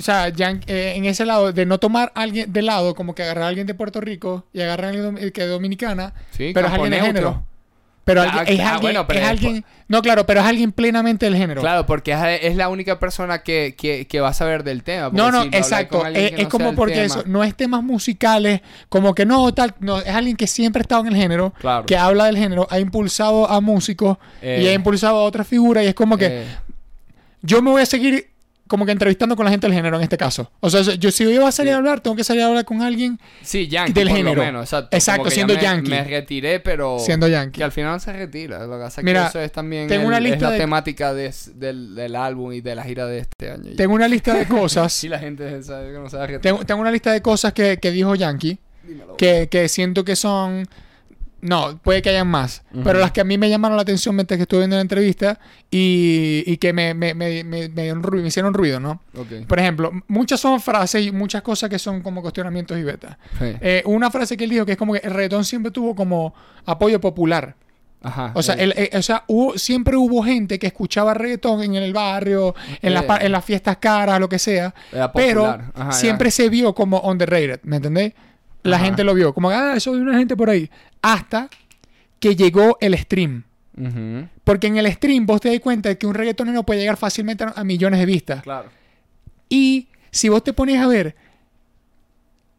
O 0.00 0.02
sea, 0.02 0.30
ya 0.30 0.50
en, 0.50 0.60
eh, 0.66 0.94
en 0.96 1.04
ese 1.04 1.26
lado, 1.26 1.52
de 1.52 1.66
no 1.66 1.78
tomar 1.78 2.10
a 2.14 2.22
alguien 2.22 2.52
de 2.52 2.62
lado, 2.62 2.94
como 2.94 3.14
que 3.14 3.22
agarrar 3.22 3.44
a 3.44 3.48
alguien 3.48 3.66
de 3.66 3.74
Puerto 3.74 4.00
Rico 4.00 4.46
y 4.52 4.62
agarrar 4.62 4.86
a 4.86 4.88
alguien 4.88 5.14
dom- 5.14 5.32
que 5.32 5.42
es 5.42 5.48
dominicana, 5.48 6.14
Sí, 6.30 6.52
pero 6.54 6.66
es 6.68 6.72
alguien 6.72 6.90
de 6.92 7.00
género. 7.00 7.44
Pero 8.02 8.22
Ah, 8.22 8.24
alguien- 8.40 8.58
es 8.60 8.60
ah, 8.66 8.68
alguien, 8.74 8.80
bueno, 8.80 9.06
pero 9.06 9.20
es 9.20 9.26
después- 9.26 9.46
alguien- 9.46 9.64
no, 9.86 10.00
claro, 10.02 10.24
pero 10.26 10.40
es 10.40 10.46
alguien 10.46 10.72
plenamente 10.72 11.26
del 11.26 11.36
género. 11.36 11.60
Claro, 11.60 11.84
porque 11.86 12.12
es, 12.12 12.18
es 12.42 12.56
la 12.56 12.68
única 12.70 12.98
persona 12.98 13.42
que, 13.42 13.74
que, 13.76 14.06
que 14.06 14.20
va 14.20 14.30
a 14.30 14.32
saber 14.32 14.64
del 14.64 14.82
tema. 14.82 15.10
No, 15.12 15.30
no, 15.30 15.42
si 15.42 15.48
exacto. 15.48 16.02
alguien 16.02 16.24
Es, 16.24 16.30
que 16.32 16.36
es 16.38 16.42
no 16.44 16.48
como 16.48 16.74
porque 16.74 17.04
eso, 17.04 17.22
no 17.26 17.44
es 17.44 17.54
temas 17.54 17.82
musicales, 17.84 18.62
como 18.88 19.14
que 19.14 19.26
no, 19.26 19.52
tal, 19.52 19.74
no, 19.80 19.98
es 20.00 20.08
alguien 20.08 20.34
que 20.36 20.46
siempre 20.46 20.80
ha 20.80 20.82
estado 20.84 21.02
en 21.02 21.08
el 21.08 21.16
género, 21.16 21.52
Claro. 21.60 21.84
que 21.84 21.96
habla 21.96 22.24
del 22.24 22.38
género, 22.38 22.66
ha 22.70 22.80
impulsado 22.80 23.48
a 23.48 23.60
músicos 23.60 24.16
y 24.42 24.46
Eh. 24.46 24.70
ha 24.70 24.72
impulsado 24.72 25.18
a 25.18 25.22
otras 25.22 25.46
figuras 25.46 25.84
y 25.84 25.88
es 25.88 25.94
como 25.94 26.16
que 26.16 26.26
Eh, 26.26 26.44
yo 27.42 27.60
me 27.62 27.70
voy 27.70 27.82
a 27.82 27.86
seguir 27.86 28.29
como 28.70 28.86
que 28.86 28.92
entrevistando 28.92 29.36
con 29.36 29.44
la 29.44 29.50
gente 29.50 29.66
del 29.66 29.74
género 29.74 29.96
en 29.98 30.02
este 30.02 30.16
caso. 30.16 30.50
O 30.60 30.70
sea, 30.70 30.80
yo 30.94 31.10
si 31.10 31.24
yo 31.24 31.38
voy 31.40 31.48
a 31.48 31.52
salir 31.52 31.74
a 31.74 31.76
hablar, 31.76 32.00
tengo 32.00 32.16
que 32.16 32.24
salir 32.24 32.42
a 32.42 32.46
hablar 32.46 32.64
con 32.64 32.80
alguien 32.80 33.18
sí, 33.42 33.68
Yankee, 33.68 33.92
del 33.92 34.08
por 34.08 34.16
género. 34.16 34.36
lo 34.36 34.42
menos. 34.46 34.72
Exacto, 34.92 35.24
ya 35.28 35.30
siendo 35.34 35.54
me- 35.54 35.60
Yankee. 35.60 35.90
Me 35.90 36.04
retiré, 36.04 36.60
pero... 36.60 36.98
siendo 36.98 37.28
yankee. 37.28 37.58
Que 37.58 37.64
al 37.64 37.72
final 37.72 38.00
se 38.00 38.12
retira. 38.12 38.64
Lo 38.64 38.72
que 38.78 38.84
pasa 38.84 39.00
es 39.00 39.04
Mira, 39.04 39.22
que 39.24 39.28
eso 39.28 39.40
es 39.40 39.52
también 39.52 39.88
tengo 39.88 40.02
el- 40.02 40.06
una 40.08 40.16
es 40.18 40.22
lista 40.24 40.46
la 40.46 40.50
de- 40.52 40.58
temática 40.58 41.12
de- 41.12 41.34
del, 41.56 41.94
del 41.94 42.16
álbum 42.16 42.52
y 42.52 42.60
de 42.62 42.74
la 42.74 42.84
gira 42.84 43.04
de 43.06 43.18
este 43.18 43.50
año. 43.50 43.72
Tengo 43.76 43.94
una 43.94 44.08
lista 44.08 44.32
de 44.32 44.46
cosas. 44.48 44.92
Sí, 44.92 45.08
la 45.08 45.18
gente 45.18 45.62
sabe 45.62 45.92
que 45.92 45.98
no 45.98 46.08
se 46.08 46.16
va 46.16 46.22
a 46.22 46.26
retirar. 46.28 46.40
tengo, 46.42 46.64
tengo 46.64 46.80
una 46.80 46.90
lista 46.92 47.12
de 47.12 47.20
cosas 47.20 47.52
que, 47.52 47.78
que 47.78 47.90
dijo 47.90 48.14
Yankee 48.14 48.58
Dímelo. 48.86 49.16
que, 49.16 49.48
que 49.50 49.68
siento 49.68 50.04
que 50.04 50.14
son. 50.16 50.66
No, 51.42 51.78
puede 51.82 52.02
que 52.02 52.10
hayan 52.10 52.28
más. 52.28 52.62
Pero 52.84 52.98
las 52.98 53.12
que 53.12 53.20
a 53.20 53.24
mí 53.24 53.38
me 53.38 53.48
llamaron 53.48 53.76
la 53.76 53.82
atención 53.82 54.14
mientras 54.14 54.36
que 54.36 54.42
estuve 54.42 54.60
viendo 54.60 54.76
la 54.76 54.82
entrevista 54.82 55.38
y, 55.70 56.42
y 56.46 56.56
que 56.58 56.72
me, 56.72 56.92
me, 56.94 57.10
hicieron 58.26 58.52
ruido, 58.54 58.80
¿no? 58.80 59.00
Por 59.46 59.58
ejemplo, 59.58 59.90
muchas 60.08 60.40
son 60.40 60.60
frases 60.60 61.06
y 61.06 61.12
muchas 61.12 61.42
cosas 61.42 61.70
que 61.70 61.78
son 61.78 62.02
como 62.02 62.22
cuestionamientos 62.22 62.78
y 62.78 62.82
betas. 62.82 63.16
Sí. 63.38 63.54
Eh, 63.60 63.82
una 63.86 64.10
frase 64.10 64.36
que 64.36 64.44
él 64.44 64.50
dijo 64.50 64.66
que 64.66 64.72
es 64.72 64.78
como 64.78 64.92
que 64.92 65.00
el 65.02 65.12
reggaetón 65.12 65.44
siempre 65.44 65.70
tuvo 65.72 65.94
como 65.94 66.34
apoyo 66.66 67.00
popular. 67.00 67.56
Ajá. 68.02 68.32
O 68.34 68.42
sea, 68.42 68.54
eh, 68.54 68.88
el- 68.92 68.98
o 68.98 69.02
sea 69.02 69.24
hubo, 69.26 69.58
siempre 69.58 69.94
hubo 69.96 70.22
gente 70.22 70.58
que 70.58 70.66
escuchaba 70.66 71.12
reggaetón 71.12 71.62
en 71.62 71.74
el 71.74 71.92
barrio, 71.92 72.54
en, 72.80 72.94
las 72.94 73.02
Eh. 73.04 73.06
pa- 73.06 73.18
en 73.18 73.30
las 73.32 73.44
fiestas 73.44 73.76
caras, 73.76 74.18
lo 74.18 74.28
que 74.28 74.38
sea. 74.38 74.74
Pero. 75.14 75.46
Ajá, 75.46 75.92
siempre 75.92 76.30
se 76.30 76.48
vio 76.48 76.74
como 76.74 77.00
underrated, 77.00 77.60
¿me 77.64 77.76
entendéis? 77.76 78.14
La 78.62 78.76
Ajá. 78.76 78.84
gente 78.86 79.04
lo 79.04 79.14
vio. 79.14 79.32
Como, 79.34 79.50
ah, 79.50 79.74
eso 79.76 79.94
de 79.94 80.00
una 80.02 80.18
gente 80.18 80.36
por 80.36 80.50
ahí. 80.50 80.70
Hasta 81.02 81.48
que 82.18 82.36
llegó 82.36 82.76
el 82.80 82.96
stream. 82.98 83.44
Porque 84.44 84.66
en 84.66 84.76
el 84.76 84.92
stream 84.92 85.24
vos 85.24 85.40
te 85.40 85.48
das 85.50 85.60
cuenta 85.60 85.88
de 85.88 85.96
que 85.96 86.06
un 86.06 86.12
reggaetonero 86.14 86.62
puede 86.64 86.80
llegar 86.80 86.98
fácilmente 86.98 87.44
a- 87.54 87.64
millones 87.64 87.98
de 88.00 88.06
vistas. 88.06 88.42
Claro. 88.42 88.68
Y 89.48 89.88
si 90.10 90.28
vos 90.28 90.44
te 90.44 90.52
pones 90.52 90.78
a 90.78 90.86
ver 90.86 91.16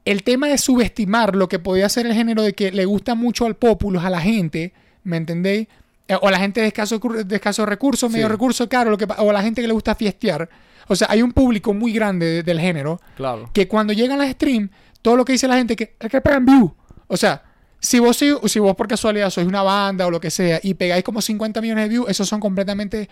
el 0.06 0.24
tema 0.24 0.48
de 0.48 0.58
subestimar 0.58 1.36
lo 1.36 1.48
que 1.48 1.60
podía 1.60 1.88
ser 1.90 2.08
el 2.08 2.14
género 2.14 2.42
de 2.42 2.54
que 2.54 2.72
le 2.72 2.86
gusta 2.86 3.14
mucho 3.14 3.46
al 3.46 3.56
populus, 3.56 4.04
a 4.04 4.10
la 4.10 4.20
gente, 4.20 4.74
¿me 5.04 5.18
entendéis? 5.18 5.68
Eh, 6.08 6.16
O 6.20 6.28
a 6.28 6.32
la 6.32 6.40
gente 6.40 6.60
de 6.62 6.68
escasos 6.68 7.00
de 7.26 7.36
escasos 7.36 7.68
recursos, 7.70 8.12
medio 8.12 8.26
Sí. 8.26 8.32
recursos, 8.32 8.68
claro, 8.68 8.90
lo 8.90 8.98
que, 8.98 9.06
pa- 9.06 9.22
o 9.22 9.30
a 9.30 9.34
la 9.34 9.44
gente 9.44 9.62
que 9.62 9.68
le 9.68 9.74
gusta 9.74 9.94
fiestear. 9.94 10.50
O 10.88 10.96
sea, 10.96 11.08
hay 11.12 11.22
un 11.22 11.32
público 11.32 11.74
muy 11.74 11.94
grande 11.94 12.26
de- 12.26 12.44
del 12.44 12.60
género 12.60 13.00
Claro. 13.16 13.50
que 13.54 13.68
cuando 13.68 13.94
llegan 13.94 14.18
las 14.18 14.32
streams, 14.32 14.72
todo 15.02 15.16
lo 15.16 15.26
que 15.26 15.34
dice 15.34 15.48
la 15.48 15.56
gente 15.58 15.76
que 15.76 15.96
es 16.00 16.10
que 16.10 16.22
pegan 16.22 16.46
view. 16.46 16.74
O 17.08 17.18
sea, 17.18 17.44
si 17.80 17.98
vos, 18.00 18.16
si, 18.16 18.32
si 18.46 18.60
vos 18.60 18.76
por 18.76 18.88
casualidad 18.88 19.30
sois 19.32 19.48
una 19.48 19.64
banda 19.64 20.06
o 20.06 20.12
lo 20.12 20.20
que 20.22 20.30
sea 20.30 20.60
y 20.62 20.76
pegáis 20.76 21.04
como 21.04 21.20
50 21.22 21.62
millones 21.62 21.86
de 21.86 21.90
views, 21.90 22.10
esos 22.10 22.28
son 22.30 22.40
completamente 22.40 23.10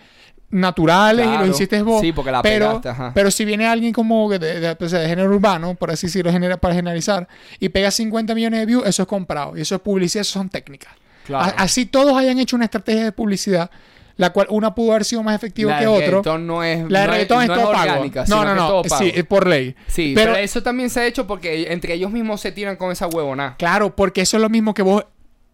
naturales 0.50 1.26
y 1.26 1.28
Claro. 1.28 1.46
lo 1.46 1.52
hiciste 1.52 1.82
vos. 1.82 2.00
Sí, 2.00 2.12
porque 2.12 2.30
la 2.30 2.42
pero, 2.42 2.80
pegaste, 2.80 3.04
pero 3.14 3.30
si 3.30 3.44
viene 3.44 3.66
alguien 3.66 3.92
como 3.92 4.28
de, 4.30 4.38
de- 4.38 4.60
de- 4.60 4.76
pues, 4.76 4.90
de 4.92 5.06
género 5.08 5.28
urbano, 5.30 5.74
por 5.74 5.90
así 5.90 6.06
decirlo, 6.06 6.30
genera- 6.32 6.56
para 6.56 6.74
generalizar, 6.74 7.28
y 7.58 7.68
pega 7.68 7.90
50 7.90 8.34
millones 8.34 8.60
de 8.60 8.66
views, 8.66 8.86
eso 8.86 9.02
es 9.02 9.08
comprado. 9.08 9.56
Y 9.56 9.60
eso 9.62 9.74
es 9.76 9.80
publicidad, 9.80 10.22
eso 10.22 10.32
son 10.38 10.48
técnicas. 10.48 10.92
Claro. 11.26 11.52
Así 11.58 11.86
todos 11.86 12.16
hayan 12.16 12.38
hecho 12.38 12.56
una 12.56 12.64
estrategia 12.64 13.04
de 13.04 13.12
publicidad, 13.12 13.70
la 14.16 14.30
cual 14.30 14.46
una 14.50 14.74
pudo 14.74 14.90
haber 14.92 15.04
sido 15.04 15.22
más 15.22 15.34
efectiva 15.34 15.72
la 15.72 15.78
que 15.80 15.86
otro. 15.86 16.06
reggaetón 16.06 16.46
no 16.46 16.62
es, 16.64 16.78
La 16.90 17.00
de 17.00 17.06
no 17.06 17.12
reggaetón 17.12 17.42
es, 17.42 17.48
no 17.48 17.54
todo 17.54 17.72
pago. 17.72 17.90
orgánica, 17.92 18.24
No, 18.28 18.44
no, 18.44 18.54
no. 18.54 18.82
Sí, 18.98 19.12
por 19.24 19.46
ley. 19.46 19.74
Sí, 19.88 20.12
pero, 20.14 20.32
pero, 20.32 20.44
eso 20.44 20.62
también 20.62 20.90
se 20.90 21.00
ha 21.00 21.06
hecho 21.06 21.26
porque 21.26 21.72
entre 21.72 21.94
ellos 21.94 22.10
mismos 22.10 22.40
se 22.40 22.52
tiran 22.52 22.76
con 22.76 22.92
esa 22.92 23.06
huevona. 23.06 23.56
Claro, 23.58 23.94
porque 23.96 24.20
eso 24.22 24.36
es 24.36 24.42
lo 24.42 24.48
mismo 24.48 24.74
que 24.74 24.82
vos 24.82 25.04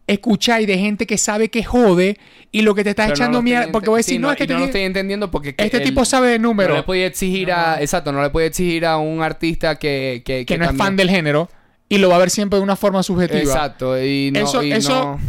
escucháis 0.08 0.66
de 0.68 0.78
gente 0.78 1.04
que 1.06 1.18
sabe 1.18 1.48
que 1.48 1.64
jode 1.64 2.16
y 2.52 2.62
lo 2.62 2.74
que 2.76 2.84
te 2.84 2.90
estás 2.90 3.06
Pero 3.06 3.16
echando 3.16 3.38
estoy 3.38 3.50
mierda. 3.50 3.72
Porque 3.72 3.90
vos 3.90 3.96
decís, 3.98 4.12
sí, 4.14 4.18
no, 4.20 4.30
es 4.30 4.36
que 4.36 4.46
no 4.46 4.52
este, 4.54 4.58
lo 4.60 4.64
estoy 4.66 4.82
entendiendo 4.82 5.30
porque 5.32 5.54
que 5.56 5.64
este 5.64 5.78
el- 5.78 5.82
tipo 5.82 6.04
sabe 6.04 6.28
de 6.28 6.38
no 6.38 6.48
números, 6.48 6.76
le 6.76 6.82
puede 6.84 7.06
exigir 7.06 7.50
a 7.50 7.80
exacto 7.80 8.12
no 8.12 8.22
le 8.22 8.30
puede 8.30 8.46
exigir 8.46 8.86
a 8.86 8.98
un 8.98 9.20
artista 9.22 9.76
que 9.80 10.22
que, 10.24 10.46
que 10.46 10.58
no 10.58 10.64
es 10.70 10.76
fan 10.76 10.94
del 10.96 11.10
género 11.10 11.48
y 11.88 11.98
lo 11.98 12.08
va 12.08 12.16
a 12.16 12.18
ver 12.20 12.30
siempre 12.30 12.58
de 12.58 12.62
una 12.62 12.76
forma 12.76 13.02
subjetiva. 13.02 13.40
exacto 13.40 14.00
y 14.00 14.30
no 14.32 14.40
Eso- 14.44 14.62
y 14.62 14.70
eso- 14.72 14.90
no- 15.18 15.20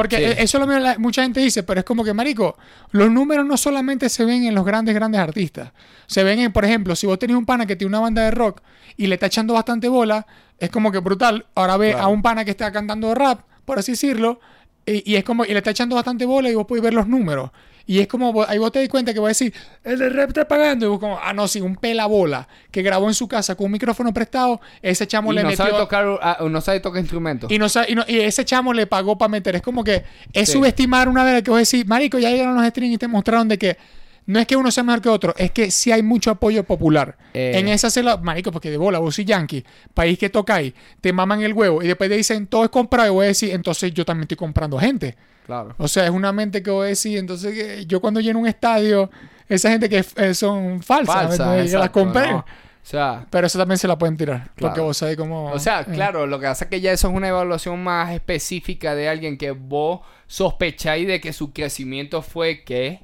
Porque 0.00 0.16
Sí. 0.16 0.22
e- 0.24 0.42
eso 0.44 0.56
es 0.56 0.60
lo 0.60 0.66
mismo 0.66 0.94
mucha 0.98 1.22
gente 1.22 1.40
dice, 1.40 1.62
pero 1.62 1.80
es 1.80 1.84
como 1.84 2.02
que, 2.04 2.14
marico, 2.14 2.56
los 2.92 3.10
números 3.10 3.44
no 3.44 3.56
solamente 3.58 4.08
se 4.08 4.24
ven 4.24 4.44
en 4.44 4.54
los 4.54 4.64
grandes, 4.64 4.94
grandes 4.94 5.20
artistas. 5.20 5.72
Se 6.06 6.24
ven 6.24 6.38
en, 6.38 6.52
por 6.52 6.64
ejemplo, 6.64 6.96
si 6.96 7.06
vos 7.06 7.18
tenés 7.18 7.36
un 7.36 7.44
pana 7.44 7.66
que 7.66 7.76
tiene 7.76 7.90
una 7.90 8.00
banda 8.00 8.22
de 8.22 8.30
rock 8.30 8.62
y 8.96 9.08
le 9.08 9.16
está 9.16 9.26
echando 9.26 9.52
bastante 9.52 9.88
bola, 9.88 10.26
es 10.58 10.70
como 10.70 10.90
que 10.90 10.98
brutal. 11.00 11.44
Ahora 11.54 11.76
ve 11.76 11.90
Claro. 11.90 12.04
a 12.06 12.08
un 12.08 12.22
pana 12.22 12.46
que 12.46 12.50
está 12.52 12.72
cantando 12.72 13.14
rap, 13.14 13.40
por 13.66 13.78
así 13.78 13.92
decirlo, 13.92 14.40
y, 14.86 15.12
y 15.12 15.16
es 15.16 15.24
como, 15.24 15.44
y 15.44 15.48
le 15.48 15.58
está 15.58 15.70
echando 15.70 15.94
bastante 15.96 16.24
bola 16.24 16.48
y 16.50 16.54
vos 16.54 16.64
podés 16.66 16.82
ver 16.82 16.94
los 16.94 17.06
números. 17.06 17.50
Y 17.86 18.00
es 18.00 18.06
como, 18.06 18.44
ahí 18.46 18.58
vos 18.58 18.70
te 18.72 18.78
das 18.80 18.88
cuenta 18.88 19.12
que 19.12 19.20
vos 19.20 19.36
decís, 19.36 19.52
el 19.84 19.98
de 19.98 20.08
rap 20.10 20.28
está 20.28 20.46
pagando. 20.46 20.86
Y 20.86 20.88
vos 20.88 20.98
como, 21.00 21.18
ah, 21.20 21.32
no, 21.32 21.48
sí, 21.48 21.60
un 21.60 21.76
pela 21.76 22.06
bola 22.06 22.46
que 22.70 22.82
grabó 22.82 23.08
en 23.08 23.14
su 23.14 23.26
casa 23.28 23.54
con 23.56 23.66
un 23.66 23.72
micrófono 23.72 24.12
prestado, 24.14 24.60
ese 24.82 25.06
chamo 25.06 25.32
y 25.32 25.36
le 25.36 25.42
no 25.42 25.48
metió... 25.48 25.64
sabe 25.66 25.76
tocar 25.78 26.06
ah, 26.22 26.38
no 26.48 26.60
sabe 26.60 26.80
tocar 26.80 27.00
instrumentos 27.00 27.50
Y, 27.50 27.58
no, 27.58 27.68
sa- 27.68 27.88
y, 27.88 27.94
no- 27.94 28.04
y 28.06 28.20
ese 28.20 28.44
chamo 28.44 28.72
le 28.72 28.86
pagó 28.86 29.16
para 29.18 29.28
meter. 29.28 29.56
Es 29.56 29.62
como 29.62 29.82
que 29.84 30.04
es 30.32 30.48
Sí. 30.48 30.52
subestimar 30.52 31.08
una 31.08 31.24
vez 31.24 31.42
que 31.42 31.50
vos 31.50 31.58
decís, 31.58 31.86
marico, 31.86 32.18
ya 32.18 32.30
llegaron 32.30 32.54
los 32.56 32.66
streams 32.66 32.94
y 32.94 32.98
te 32.98 33.08
mostraron 33.08 33.48
de 33.48 33.58
que 33.58 33.76
no 34.26 34.38
es 34.38 34.46
que 34.46 34.54
uno 34.54 34.70
sea 34.70 34.84
mejor 34.84 35.00
que 35.00 35.08
otro, 35.08 35.34
es 35.36 35.50
que 35.50 35.72
sí 35.72 35.90
hay 35.90 36.02
mucho 36.02 36.30
apoyo 36.30 36.62
popular. 36.62 37.16
Eh. 37.34 37.52
En 37.56 37.66
esa 37.66 37.90
se 37.90 38.02
la, 38.02 38.16
marico, 38.18 38.52
porque 38.52 38.70
de 38.70 38.76
bola, 38.76 39.00
vos 39.00 39.18
y 39.18 39.24
yankee, 39.24 39.64
país 39.92 40.18
que 40.18 40.28
tocáis, 40.30 40.72
te 41.00 41.12
maman 41.12 41.42
el 41.42 41.52
huevo 41.52 41.82
y 41.82 41.88
después 41.88 42.08
te 42.08 42.16
dicen 42.16 42.46
todo 42.46 42.62
es 42.62 42.70
comprado 42.70 43.08
y 43.08 43.12
voy 43.12 43.24
a 43.24 43.28
decir, 43.28 43.50
entonces 43.50 43.92
yo 43.92 44.04
también 44.04 44.22
estoy 44.24 44.36
comprando 44.36 44.78
gente. 44.78 45.16
Claro 45.50 45.74
O 45.78 45.88
sea, 45.88 46.04
es 46.04 46.10
una 46.10 46.32
mente 46.32 46.62
que 46.62 46.70
voy 46.70 46.86
a 46.86 46.88
decir, 46.90 47.18
entonces 47.18 47.52
que 47.54 47.86
yo 47.86 48.00
cuando 48.00 48.20
lleno 48.20 48.38
un 48.38 48.46
estadio, 48.46 49.10
esa 49.48 49.70
gente 49.70 49.88
que 49.88 50.04
eh, 50.16 50.34
son 50.34 50.82
falsas, 50.82 51.30
¿me 51.30 51.36
falsa 51.36 51.78
las 51.78 51.90
compré. 51.90 52.30
¿no? 52.30 52.38
o 52.38 52.44
sea 52.82 53.26
Pero 53.30 53.46
eso 53.46 53.58
también 53.58 53.78
se 53.78 53.88
la 53.88 53.98
pueden 53.98 54.16
tirar, 54.16 54.44
porque 54.54 54.74
Claro. 54.74 54.84
vos 54.84 54.96
sabés 54.96 55.16
cómo... 55.16 55.50
O 55.50 55.58
sea, 55.58 55.80
eh. 55.80 55.86
claro, 55.92 56.26
lo 56.26 56.38
que 56.38 56.46
pasa 56.46 56.64
es 56.64 56.70
que 56.70 56.80
ya 56.80 56.92
eso 56.92 57.08
es 57.08 57.14
una 57.14 57.28
evaluación 57.28 57.82
más 57.82 58.12
específica 58.12 58.94
de 58.94 59.08
alguien 59.08 59.36
que 59.36 59.50
vos 59.50 60.00
sospecháis 60.26 61.06
de 61.06 61.20
que 61.20 61.32
su 61.32 61.52
crecimiento 61.52 62.22
fue 62.22 62.62
que 62.62 63.00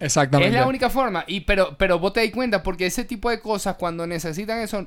Exactamente. 0.00 0.56
es 0.56 0.60
la 0.60 0.66
única 0.66 0.90
forma. 0.90 1.24
Y 1.26 1.40
pero, 1.40 1.76
pero 1.76 1.98
vos 1.98 2.12
te 2.12 2.20
das 2.24 2.30
cuenta 2.32 2.62
porque 2.62 2.86
ese 2.86 3.04
tipo 3.04 3.30
de 3.30 3.40
cosas 3.40 3.76
cuando 3.76 4.06
necesitan 4.06 4.58
eso 4.60 4.86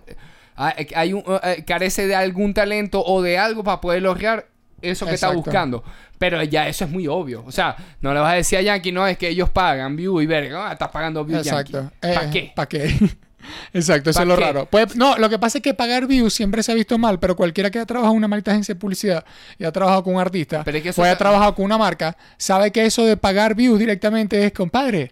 eh, 0.58 0.88
hay 0.96 1.14
un, 1.14 1.24
eh, 1.44 1.64
carece 1.66 2.08
de 2.08 2.16
algún 2.16 2.54
talento 2.54 3.04
o 3.06 3.22
de 3.22 3.38
algo 3.38 3.64
para 3.64 3.80
poder 3.80 4.02
lograr 4.02 4.48
eso 4.84 5.06
que 5.06 5.12
Exacto. 5.14 5.14
está 5.14 5.50
buscando. 5.50 5.84
Pero 6.20 6.42
ya 6.44 6.68
eso 6.68 6.86
es 6.86 6.92
muy 6.92 7.08
obvio. 7.08 7.44
O 7.46 7.52
sea, 7.52 7.76
no 8.02 8.14
le 8.14 8.20
vas 8.20 8.34
a 8.34 8.36
decir 8.36 8.60
a 8.60 8.62
Yankee, 8.62 8.92
no, 8.92 9.06
es 9.08 9.18
que 9.18 9.30
ellos 9.30 9.50
pagan 9.50 9.96
view 9.96 10.22
y 10.22 10.26
verga. 10.26 10.70
Ah, 10.70 10.74
estás 10.74 10.90
pagando 10.90 11.26
view 11.26 11.38
Exacto. 11.40 11.92
¿Para 12.00 12.26
Eh, 12.26 12.30
qué? 12.32 12.52
¿Para 12.56 12.68
qué? 12.70 12.96
Exacto, 13.74 14.10
eso 14.12 14.20
¿Pa 14.20 14.24
es 14.24 14.28
lo 14.30 14.36
qué? 14.38 14.42
raro. 14.42 14.68
Pues, 14.70 14.96
no, 14.96 15.18
lo 15.18 15.30
que 15.30 15.38
pasa 15.38 15.58
es 15.58 15.62
que 15.62 15.74
pagar 15.74 16.08
views 16.08 16.34
siempre 16.34 16.64
se 16.64 16.72
ha 16.72 16.76
visto 16.76 16.98
mal, 16.98 17.20
pero 17.20 17.36
cualquiera 17.36 17.70
que 17.70 17.80
ha 17.80 17.86
trabajado 17.86 18.14
en 18.14 18.18
una 18.20 18.28
maldita 18.30 18.52
agencia 18.52 18.74
de 18.74 18.80
publicidad 18.80 19.26
y 19.58 19.66
ha 19.66 19.72
trabajado 19.72 20.04
con 20.04 20.16
un 20.16 20.22
artista 20.22 20.64
Pero 20.64 20.78
es 20.78 20.84
que 20.84 20.90
o 20.92 21.04
haya 21.04 21.12
está- 21.14 21.26
trabajado 21.26 21.54
con 21.56 21.66
una 21.66 21.78
marca, 21.78 22.16
sabe 22.38 22.72
que 22.72 22.86
eso 22.86 23.06
de 23.06 23.18
pagar 23.18 23.54
views 23.54 23.78
directamente 23.80 24.46
es, 24.46 24.54
compadre, 24.54 25.12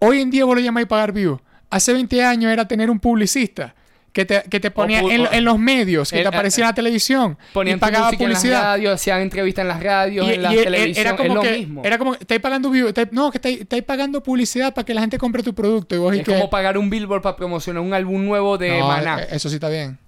hoy 0.00 0.20
en 0.20 0.30
día 0.30 0.44
vos 0.44 0.56
lo 0.56 0.60
llamáis 0.60 0.88
pagar 0.88 1.12
views. 1.12 1.40
Hace 1.70 1.92
20 1.92 2.24
años 2.24 2.50
era 2.52 2.66
tener 2.66 2.90
un 2.90 2.98
publicista 2.98 3.74
que 4.12 4.24
te, 4.24 4.42
que 4.50 4.58
te 4.58 4.70
ponía 4.70 5.00
en, 5.00 5.20
o- 5.22 5.32
en 5.32 5.44
los 5.44 5.58
medios, 5.58 6.10
que 6.10 6.16
el- 6.18 6.22
te 6.22 6.28
aparecía 6.28 6.64
en 6.64 6.68
la 6.70 6.74
televisión 6.74 7.38
y 7.50 7.52
Ponían 7.54 7.78
tu 7.78 7.80
pagaba 7.86 8.06
música 8.06 8.24
en 8.24 8.30
las 8.30 8.38
publicidad. 8.40 8.62
radios, 8.62 8.94
hacían 8.94 9.20
entrevistas 9.20 9.62
en 9.62 9.68
las 9.68 9.82
radios, 9.82 10.26
Y- 10.28 10.32
en 10.32 10.42
la 10.42 10.54
y 10.54 10.58
e- 10.58 10.64
televisión, 10.64 11.06
era 11.06 11.16
como 11.16 11.28
es 11.28 11.34
lo 11.34 11.40
que, 11.42 11.58
mismo. 11.58 11.82
Era 11.84 11.98
como, 11.98 12.14
estáis 12.14 12.40
pagando 12.40 12.72
no, 13.12 13.30
que 13.30 13.38
estáis, 13.38 13.60
estáis 13.60 13.82
pagando 13.84 14.22
publicidad 14.22 14.74
para 14.74 14.84
que 14.84 14.94
la 14.94 15.00
gente 15.02 15.18
compre 15.18 15.42
tu 15.42 15.54
producto. 15.54 15.94
Y 15.94 15.98
vos 15.98 16.14
y 16.14 16.18
es 16.20 16.24
que, 16.24 16.32
como 16.32 16.50
pagar 16.50 16.78
un 16.78 16.90
billboard 16.90 17.22
para 17.22 17.36
promocionar 17.36 17.82
un 17.82 17.94
álbum 17.94 18.24
nuevo 18.24 18.58
de 18.58 18.78
No, 18.78 18.88
Maná. 18.88 19.20
eh, 19.22 19.28
Eso 19.32 19.48
sí 19.48 19.56
está 19.56 19.68
bien. 19.68 19.98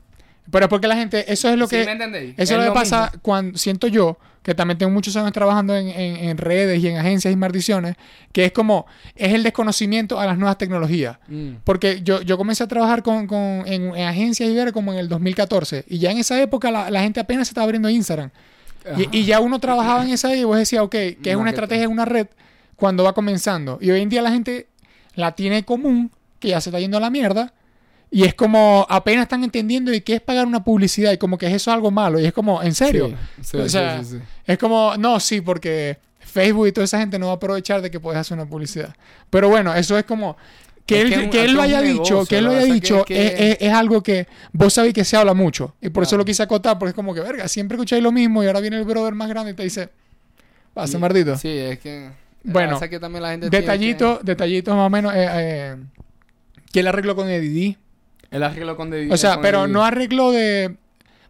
Pero 0.51 0.65
es 0.67 0.69
porque 0.69 0.89
la 0.89 0.97
gente, 0.97 1.33
eso 1.33 1.49
es 1.49 1.57
lo 1.57 1.67
¿Sí 1.67 1.77
que, 1.77 1.85
me 1.85 1.93
eso 2.37 2.55
es 2.55 2.59
lo 2.59 2.65
que 2.65 2.71
pasa 2.73 3.05
mismo. 3.07 3.19
cuando 3.23 3.59
siento 3.59 3.87
yo, 3.87 4.19
que 4.43 4.55
también 4.55 4.79
tengo 4.79 4.91
muchos 4.91 5.15
años 5.17 5.33
trabajando 5.33 5.77
en, 5.77 5.89
en- 5.89 6.17
en 6.31 6.39
redes 6.39 6.83
y 6.83 6.89
en 6.89 6.97
agencias 6.97 7.33
y 7.33 7.37
maldiciones, 7.37 7.97
que 8.33 8.47
es 8.47 8.53
como, 8.53 8.87
es 9.15 9.35
el 9.35 9.43
desconocimiento 9.43 10.19
a 10.19 10.25
las 10.27 10.39
nuevas 10.39 10.57
tecnologías. 10.59 11.19
Mm. 11.29 11.57
Porque 11.63 12.01
yo, 12.03 12.23
yo 12.23 12.39
comencé 12.39 12.65
a 12.65 12.69
trabajar 12.69 13.03
con, 13.03 13.27
con- 13.27 13.65
en, 13.67 13.95
en 13.95 14.09
agencias 14.09 14.49
y 14.49 14.55
ver 14.55 14.73
como 14.73 14.93
en 14.93 14.99
el 14.99 15.09
2014. 15.09 15.85
Y 15.89 15.99
ya 15.99 16.11
en 16.11 16.19
esa 16.19 16.41
época 16.41 16.71
la, 16.71 16.91
la 16.91 17.03
gente 17.03 17.21
apenas 17.21 17.49
se 17.49 17.53
estaba 17.53 17.65
abriendo 17.65 17.91
Instagram. 17.91 18.31
Y, 18.97 19.19
y 19.19 19.25
ya 19.27 19.41
uno 19.41 19.59
trabajaba 19.59 20.05
en 20.05 20.11
esa 20.11 20.35
y 20.35 20.43
vos 20.45 20.57
decías, 20.57 20.83
ok, 20.83 20.91
que 20.91 21.19
es 21.31 21.37
una 21.37 21.51
estrategia 21.51 21.87
una 21.87 22.07
red 22.07 22.29
cuando 22.77 23.05
va 23.05 23.13
comenzando. 23.13 23.79
Y 23.81 23.91
hoy 23.91 24.01
en 24.01 24.09
día 24.09 24.23
la 24.23 24.31
gente 24.31 24.69
la 25.15 25.33
tiene 25.33 25.65
común, 25.65 26.11
que 26.39 26.49
ya 26.49 26.63
se 26.63 26.71
está 26.71 26.81
yendo 26.81 26.97
a 26.97 27.01
la 27.01 27.11
mierda. 27.11 27.53
Y 28.13 28.25
es 28.25 28.35
como, 28.35 28.85
apenas 28.89 29.23
están 29.25 29.45
entendiendo 29.45 29.91
de 29.93 30.03
qué 30.03 30.15
es 30.17 30.21
pagar 30.21 30.47
una 30.47 30.65
publicidad 30.65 31.13
y 31.13 31.19
como 31.19 31.39
que 31.39 31.47
eso 31.47 31.55
es 31.71 31.75
algo 31.75 31.91
malo. 31.93 32.19
Y 32.19 32.27
es 32.27 32.33
como, 32.33 32.63
¿en 32.63 32.75
serio? 32.75 33.09
Sí, 33.09 33.43
sí, 33.43 33.57
O 33.59 33.63
sí, 33.65 33.69
sea, 33.71 34.03
sí. 34.03 34.19
Es 34.47 34.59
como, 34.59 34.97
no, 34.99 35.21
sí, 35.21 35.41
porque 35.41 35.97
Facebook 36.19 36.67
y 36.69 36.73
toda 36.73 36.85
esa 36.87 36.99
gente 36.99 37.19
no 37.21 37.27
va 37.27 37.33
a 37.33 37.37
aprovechar 37.37 37.81
de 37.83 37.91
que 37.91 38.01
puedes 38.01 38.19
hacer 38.21 38.37
una 38.37 38.49
publicidad. 38.49 38.95
Pero 39.31 39.49
bueno, 39.49 39.75
eso 39.75 39.97
es 39.97 40.05
como... 40.05 40.37
Que 40.87 41.03
Es 41.03 41.13
él, 41.13 41.31
que 41.31 41.45
él 41.45 41.53
lo 41.53 41.63
haya 41.63 41.81
negocio, 41.83 42.17
dicho, 42.17 42.27
que 42.29 42.39
él 42.39 42.45
lo 42.47 42.51
haya 42.51 42.65
dicho, 42.65 43.05
que- 43.05 43.27
es, 43.27 43.31
que- 43.35 43.51
es- 43.53 43.59
es 43.61 43.73
algo 43.73 44.03
que 44.03 44.27
vos 44.53 44.73
sabéis 44.75 44.93
que 44.93 45.05
se 45.05 45.17
habla 45.17 45.35
mucho. 45.35 45.77
Y 45.81 45.91
por 45.91 46.03
eso 46.03 46.17
lo 46.17 46.25
quise 46.25 46.43
acotar, 46.43 46.81
porque 46.81 46.91
es 46.91 46.95
como 46.97 47.15
que, 47.15 47.21
verga, 47.21 47.47
siempre 47.47 47.77
escucháis 47.77 48.03
lo 48.03 48.11
mismo 48.11 48.43
y 48.43 48.49
ahora 48.49 48.59
viene 48.59 48.77
el 48.79 48.85
brother 48.85 49.15
más 49.15 49.29
grande 49.29 49.53
y 49.53 49.55
te 49.55 49.63
dice, 49.63 49.89
pasa, 50.75 50.99
mardito. 50.99 51.37
Sí, 51.39 51.49
es 51.49 51.79
que. 51.79 52.11
Bueno, 52.43 52.81
que 52.81 52.99
también 52.99 53.23
la 53.23 53.31
gente 53.31 53.51
tiene 53.51 53.61
Detallitos, 53.65 54.25
detallitos 54.25 54.75
más 54.75 54.87
o 54.87 54.91
menos. 54.91 55.15
Eh, 55.15 55.29
eh, 55.31 55.77
que 56.73 56.81
él 56.81 56.89
arregló 56.89 57.15
con 57.15 57.29
Eddie 57.29 57.79
que- 58.31 58.37
El 58.37 58.43
arreglo 58.43 58.77
con 58.77 58.91
David. 58.91 59.13
O 59.13 59.17
sea, 59.17 59.35
con 59.35 59.43
pero 59.43 59.61
David. 59.61 59.73
no 59.73 59.85
arregló 59.85 60.31
de. 60.33 60.77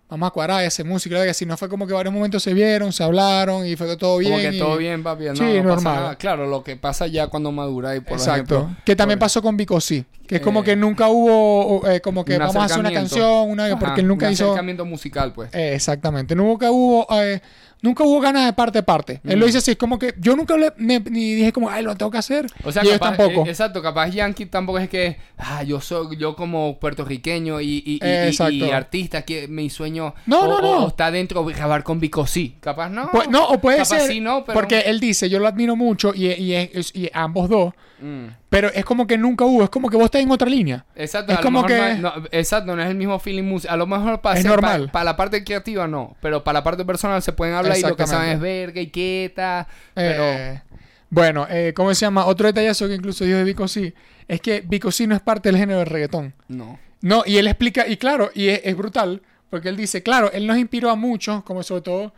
Vamos 0.08 0.26
a 0.26 0.30
cuadrar, 0.32 0.64
hacer 0.64 0.84
música, 0.84 1.16
verga, 1.16 1.32
sino 1.32 1.56
fue 1.56 1.68
como 1.68 1.86
que 1.86 1.92
varios 1.92 2.12
momentos 2.12 2.42
se 2.42 2.52
vieron, 2.52 2.92
se 2.92 3.04
hablaron 3.04 3.64
y 3.64 3.76
fue 3.76 3.96
todo 3.96 4.18
bien. 4.18 4.32
Como 4.32 4.42
que 4.50 4.56
y- 4.56 4.58
todo 4.58 4.76
bien, 4.76 5.04
papi. 5.04 5.26
No, 5.26 5.36
Sí, 5.36 5.42
no 5.42 5.48
pasa 5.52 5.62
normal. 5.62 5.94
nada. 5.94 6.14
Claro, 6.16 6.46
lo 6.48 6.64
que 6.64 6.74
pasa 6.74 7.06
ya 7.06 7.28
cuando 7.28 7.52
madura 7.52 7.94
y 7.94 8.00
por 8.00 8.14
Exacto. 8.14 8.56
ejemplo, 8.56 8.76
que 8.84 8.96
también 8.96 9.20
por- 9.20 9.26
pasó 9.26 9.40
con 9.40 9.56
Vico 9.56 9.80
sí. 9.80 10.04
Que 10.26 10.36
es 10.36 10.40
como 10.42 10.62
Eh, 10.62 10.64
que 10.64 10.74
nunca 10.76 11.08
hubo, 11.08 11.88
eh, 11.88 12.00
como 12.00 12.24
que 12.24 12.32
un 12.32 12.38
vamos 12.40 12.56
a 12.56 12.64
hacer 12.64 12.80
una 12.80 12.92
canción, 12.92 13.50
una, 13.50 13.66
Ajá, 13.66 13.78
porque 13.78 14.00
él 14.00 14.08
nunca 14.08 14.26
un 14.26 14.32
hizo. 14.32 14.46
acercamiento 14.46 14.84
musical, 14.84 15.32
pues. 15.32 15.54
Eh, 15.54 15.74
exactamente. 15.76 16.34
Nunca 16.34 16.72
hubo 16.72 17.06
eh, 17.22 17.40
nunca 17.82 18.04
hubo 18.04 18.20
ganas 18.20 18.46
de 18.46 18.52
parte 18.52 18.78
a 18.78 18.82
parte. 18.82 19.20
Él 19.24 19.36
Mm. 19.36 19.40
lo 19.40 19.46
dice 19.46 19.58
así, 19.58 19.70
es 19.72 19.76
como 19.76 19.98
que 19.98 20.14
yo 20.18 20.36
nunca 20.36 20.56
le, 20.56 20.72
me- 20.76 21.00
ni 21.00 21.34
dije 21.34 21.52
como, 21.52 21.68
ay, 21.70 21.82
lo 21.82 21.94
tengo 21.96 22.10
que 22.10 22.18
hacer. 22.18 22.46
O 22.64 22.72
sea, 22.72 22.82
y 22.84 22.88
ellos 22.88 22.98
capaz, 22.98 23.16
tampoco. 23.16 23.46
eh, 23.46 23.50
exacto, 23.50 23.82
capaz 23.82 24.08
Yankee 24.10 24.46
tampoco 24.46 24.78
es 24.78 24.88
que, 24.88 25.16
ah, 25.38 25.62
yo 25.62 25.80
soy, 25.80 26.16
yo 26.16 26.36
como 26.36 26.78
puertorriqueño 26.78 27.60
y, 27.60 27.66
y, 27.66 27.82
y- 27.94 27.98
Eh, 28.02 28.22
y- 28.24 28.28
exacto. 28.28 28.52
y 28.52 28.70
artista, 28.70 29.22
que 29.22 29.48
mi 29.48 29.70
sueño 29.70 30.14
No, 30.26 30.40
o, 30.40 30.46
no, 30.48 30.60
no. 30.60 30.84
o 30.84 30.88
está 30.88 31.10
dentro 31.10 31.42
de 31.44 31.54
grabar 31.54 31.82
con 31.82 32.00
Vico 32.00 32.26
sí. 32.26 32.56
Capaz 32.60 32.88
no. 32.90 33.10
Pues, 33.10 33.28
no, 33.28 33.46
o 33.48 33.58
puede 33.60 33.78
capaz 33.78 33.88
ser, 34.00 34.02
sí, 34.10 34.20
no, 34.20 34.44
pero... 34.44 34.58
porque 34.58 34.80
él 34.80 35.00
dice, 35.00 35.28
yo 35.30 35.38
lo 35.38 35.48
admiro 35.48 35.76
mucho 35.76 36.12
y, 36.14 36.26
y, 36.30 37.10
ambos 37.12 37.48
dos, 37.48 37.72
Mm. 38.02 38.28
pero 38.48 38.68
es 38.72 38.82
como 38.86 39.06
que 39.06 39.18
nunca 39.18 39.44
hubo, 39.44 39.62
es 39.62 39.68
como 39.68 39.90
que 39.90 39.96
vos 39.98 40.06
estás 40.06 40.22
en 40.22 40.30
otra 40.30 40.48
línea. 40.48 40.86
Exacto, 40.96 41.32
Es 41.32 41.38
a 41.38 41.42
como 41.42 41.60
lo 41.60 41.68
mejor 41.68 41.86
que- 41.96 41.98
no, 42.00 42.12
exacto, 42.32 42.74
no 42.74 42.80
es 42.82 42.88
el 42.88 42.94
mismo 42.94 43.18
feeling 43.18 43.42
musical. 43.42 43.74
A 43.74 43.76
lo 43.76 43.86
mejor 43.86 44.22
para 44.22 44.36
Es 44.36 44.40
hacer- 44.40 44.50
normal. 44.52 44.88
Para, 44.90 45.04
la 45.04 45.16
parte 45.18 45.44
creativa 45.44 45.86
no, 45.86 46.16
pero 46.22 46.42
para 46.42 46.60
la 46.60 46.64
parte 46.64 46.82
personal 46.86 47.20
se 47.20 47.32
pueden 47.34 47.54
hablar 47.54 47.69
y 47.78 47.82
lo 47.82 47.96
que 47.96 48.06
saben 48.06 48.30
Exactamente. 48.30 48.32
es 48.34 48.40
verga 48.66 48.80
y 48.80 48.90
quieta. 48.90 49.68
Pero 49.94 50.22
Eh, 50.24 50.62
bueno, 51.10 51.46
eh, 51.50 51.72
¿cómo 51.74 51.92
se 51.94 52.00
llama? 52.06 52.26
Otro 52.26 52.46
detallazo 52.46 52.86
que 52.88 52.94
incluso 52.94 53.24
dijo 53.24 53.38
de 53.38 53.44
Vico 53.44 53.66
sí, 53.68 53.92
es 54.28 54.40
que 54.40 54.60
Vico 54.60 54.90
sí 54.92 55.06
no 55.06 55.14
es 55.14 55.20
parte 55.20 55.48
del 55.48 55.58
género 55.58 55.78
del 55.80 55.88
reggaetón. 55.88 56.34
no. 56.48 56.78
No, 57.02 57.22
y 57.24 57.38
él 57.38 57.46
explica, 57.46 57.88
y 57.88 57.96
claro, 57.96 58.30
y 58.34 58.48
es, 58.48 58.60
es 58.62 58.76
brutal, 58.76 59.22
porque 59.48 59.70
él 59.70 59.76
dice, 59.78 60.02
claro, 60.02 60.30
él 60.32 60.46
nos 60.46 60.58
inspiró 60.58 60.90
a 60.90 60.96
muchos, 60.96 61.42
como 61.44 61.62
sobre 61.62 61.80
todo 61.80 62.12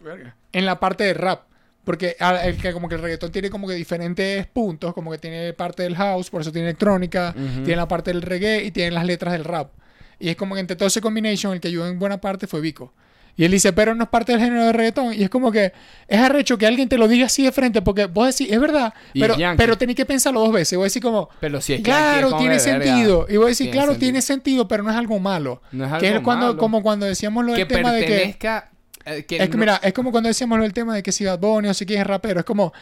verga, 0.00 0.34
en 0.52 0.64
la 0.66 0.80
parte 0.80 1.04
de 1.04 1.14
rap. 1.14 1.42
Porque 1.84 2.16
el 2.42 2.56
que 2.56 2.72
como 2.72 2.88
que 2.88 2.94
el 2.94 3.02
reggaetón 3.02 3.32
tiene 3.32 3.50
como 3.50 3.66
que 3.66 3.74
diferentes 3.74 4.46
puntos, 4.46 4.94
como 4.94 5.10
que 5.10 5.18
tiene 5.18 5.52
parte 5.54 5.82
del 5.82 5.96
house, 5.96 6.30
por 6.30 6.40
eso 6.42 6.52
tiene 6.52 6.68
electrónica, 6.68 7.34
tiene 7.34 7.76
la 7.76 7.88
parte 7.88 8.12
del 8.12 8.22
reggae 8.22 8.64
y 8.64 8.70
tiene 8.70 8.92
las 8.92 9.04
letras 9.04 9.32
del 9.32 9.44
rap. 9.44 9.72
Y 10.18 10.28
es 10.28 10.36
como 10.36 10.54
que 10.54 10.60
entre 10.60 10.76
todo 10.76 10.88
ese 10.88 11.00
combination, 11.00 11.52
el 11.54 11.60
que 11.60 11.68
ayudó 11.68 11.86
en 11.88 11.98
buena 11.98 12.18
parte 12.20 12.46
fue 12.46 12.60
Vico. 12.60 12.92
Y 13.36 13.44
él 13.44 13.50
dice, 13.52 13.72
pero 13.72 13.94
no 13.94 14.04
es 14.04 14.10
parte 14.10 14.32
del 14.32 14.40
género 14.40 14.64
de 14.66 14.72
reggaetón. 14.72 15.14
Y 15.14 15.22
es 15.22 15.30
como 15.30 15.50
que 15.50 15.72
es 16.08 16.20
arrecho 16.20 16.58
que 16.58 16.66
alguien 16.66 16.88
te 16.88 16.98
lo 16.98 17.08
diga 17.08 17.26
así 17.26 17.42
de 17.42 17.52
frente, 17.52 17.80
porque 17.80 18.04
vos 18.06 18.26
decís, 18.36 18.52
es 18.52 18.60
verdad, 18.60 18.92
Y 19.14 19.20
pero, 19.20 19.36
pero 19.56 19.78
tenés 19.78 19.96
que 19.96 20.04
pensarlo 20.04 20.40
dos 20.40 20.52
veces. 20.52 20.76
Vos 20.76 20.86
decís 20.92 21.02
como, 21.02 21.30
Pero 21.40 21.60
si 21.60 21.74
es 21.74 21.80
Claro, 21.80 22.02
Yankee, 22.02 22.18
es 22.18 22.24
como 22.26 22.38
tiene 22.38 22.56
verga. 22.58 22.84
sentido. 22.94 23.26
Y 23.30 23.36
voy 23.36 23.46
a 23.46 23.48
decir, 23.48 23.64
Tiene 23.66 23.72
claro, 23.76 23.92
sentido. 23.92 24.06
tiene 24.06 24.22
sentido, 24.22 24.68
pero 24.68 24.82
no 24.82 24.90
es 24.90 24.96
algo 24.96 25.18
malo. 25.18 25.62
No 25.72 25.84
es 25.86 25.92
que 26.00 26.06
algo 26.08 26.18
es 26.18 26.24
cuando, 26.24 26.46
malo. 26.48 26.58
como 26.58 26.82
cuando 26.82 27.06
decíamos 27.06 27.44
lo 27.44 27.52
Que 27.54 27.58
del 27.60 27.68
tema 27.68 27.92
de 27.92 28.04
que. 28.06 28.22
eh, 28.22 29.24
que 29.24 29.36
Es 29.36 29.48
que 29.48 29.48
no- 29.48 29.56
mira, 29.58 29.80
es 29.82 29.92
como 29.94 30.10
cuando 30.10 30.28
decíamos 30.28 30.58
lo 30.58 30.64
del 30.64 30.74
tema 30.74 30.94
de 30.94 31.02
que 31.02 31.10
si 31.12 31.24
Bad 31.24 31.38
Bunny 31.38 31.68
o 31.68 31.74
si 31.74 31.86
quién 31.86 32.00
es 32.00 32.06
rapero. 32.06 32.40
Es 32.40 32.46
como. 32.46 32.72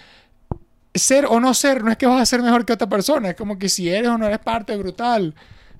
Ser 0.94 1.26
o 1.26 1.38
no 1.38 1.54
ser, 1.54 1.84
no 1.84 1.92
es 1.92 1.96
que 1.96 2.06
vas 2.06 2.20
a 2.20 2.26
ser 2.26 2.42
mejor 2.42 2.64
que 2.64 2.72
otra 2.72 2.88
persona. 2.88 3.30
Es 3.30 3.36
como 3.36 3.58
que 3.58 3.68
si 3.68 3.88
eres 3.88 4.08
o 4.08 4.18
no 4.18 4.26
eres 4.26 4.40
parte, 4.40 4.76
brutal. 4.76 5.34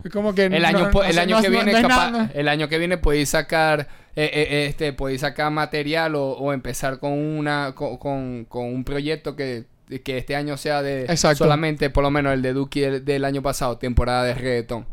Es 0.04 0.12
como 0.12 0.32
que. 0.34 0.44
El 0.44 0.64
año, 0.64 0.90
no 0.92 1.02
el 1.02 1.18
año 1.18 1.40
que 1.42 1.48
viene, 1.48 1.72
capaz- 1.72 2.30
el 2.34 2.46
año 2.46 2.68
que 2.68 2.78
viene 2.78 2.98
podéis 2.98 3.30
sacar, 3.30 3.88
eh, 4.24 4.48
eh, 4.50 4.66
este, 4.66 4.92
podéis 4.92 5.20
sacar 5.20 5.50
material 5.52 6.14
o, 6.14 6.32
o 6.32 6.52
empezar 6.52 6.98
con 6.98 7.12
una, 7.12 7.72
con, 7.74 7.96
con- 7.98 8.44
con 8.46 8.64
un 8.66 8.84
proyecto 8.84 9.36
que, 9.36 9.64
que 10.04 10.18
este 10.18 10.34
año 10.36 10.56
sea 10.56 10.82
de 10.82 11.02
Exacto. 11.04 11.38
solamente, 11.44 11.88
por 11.90 12.02
lo 12.02 12.10
menos 12.10 12.32
el 12.34 12.42
de 12.42 12.52
Duki 12.52 12.80
del, 12.80 13.04
del 13.04 13.24
año 13.24 13.42
pasado, 13.42 13.78
temporada 13.78 14.24
de 14.24 14.34
reggaetón. 14.34 14.86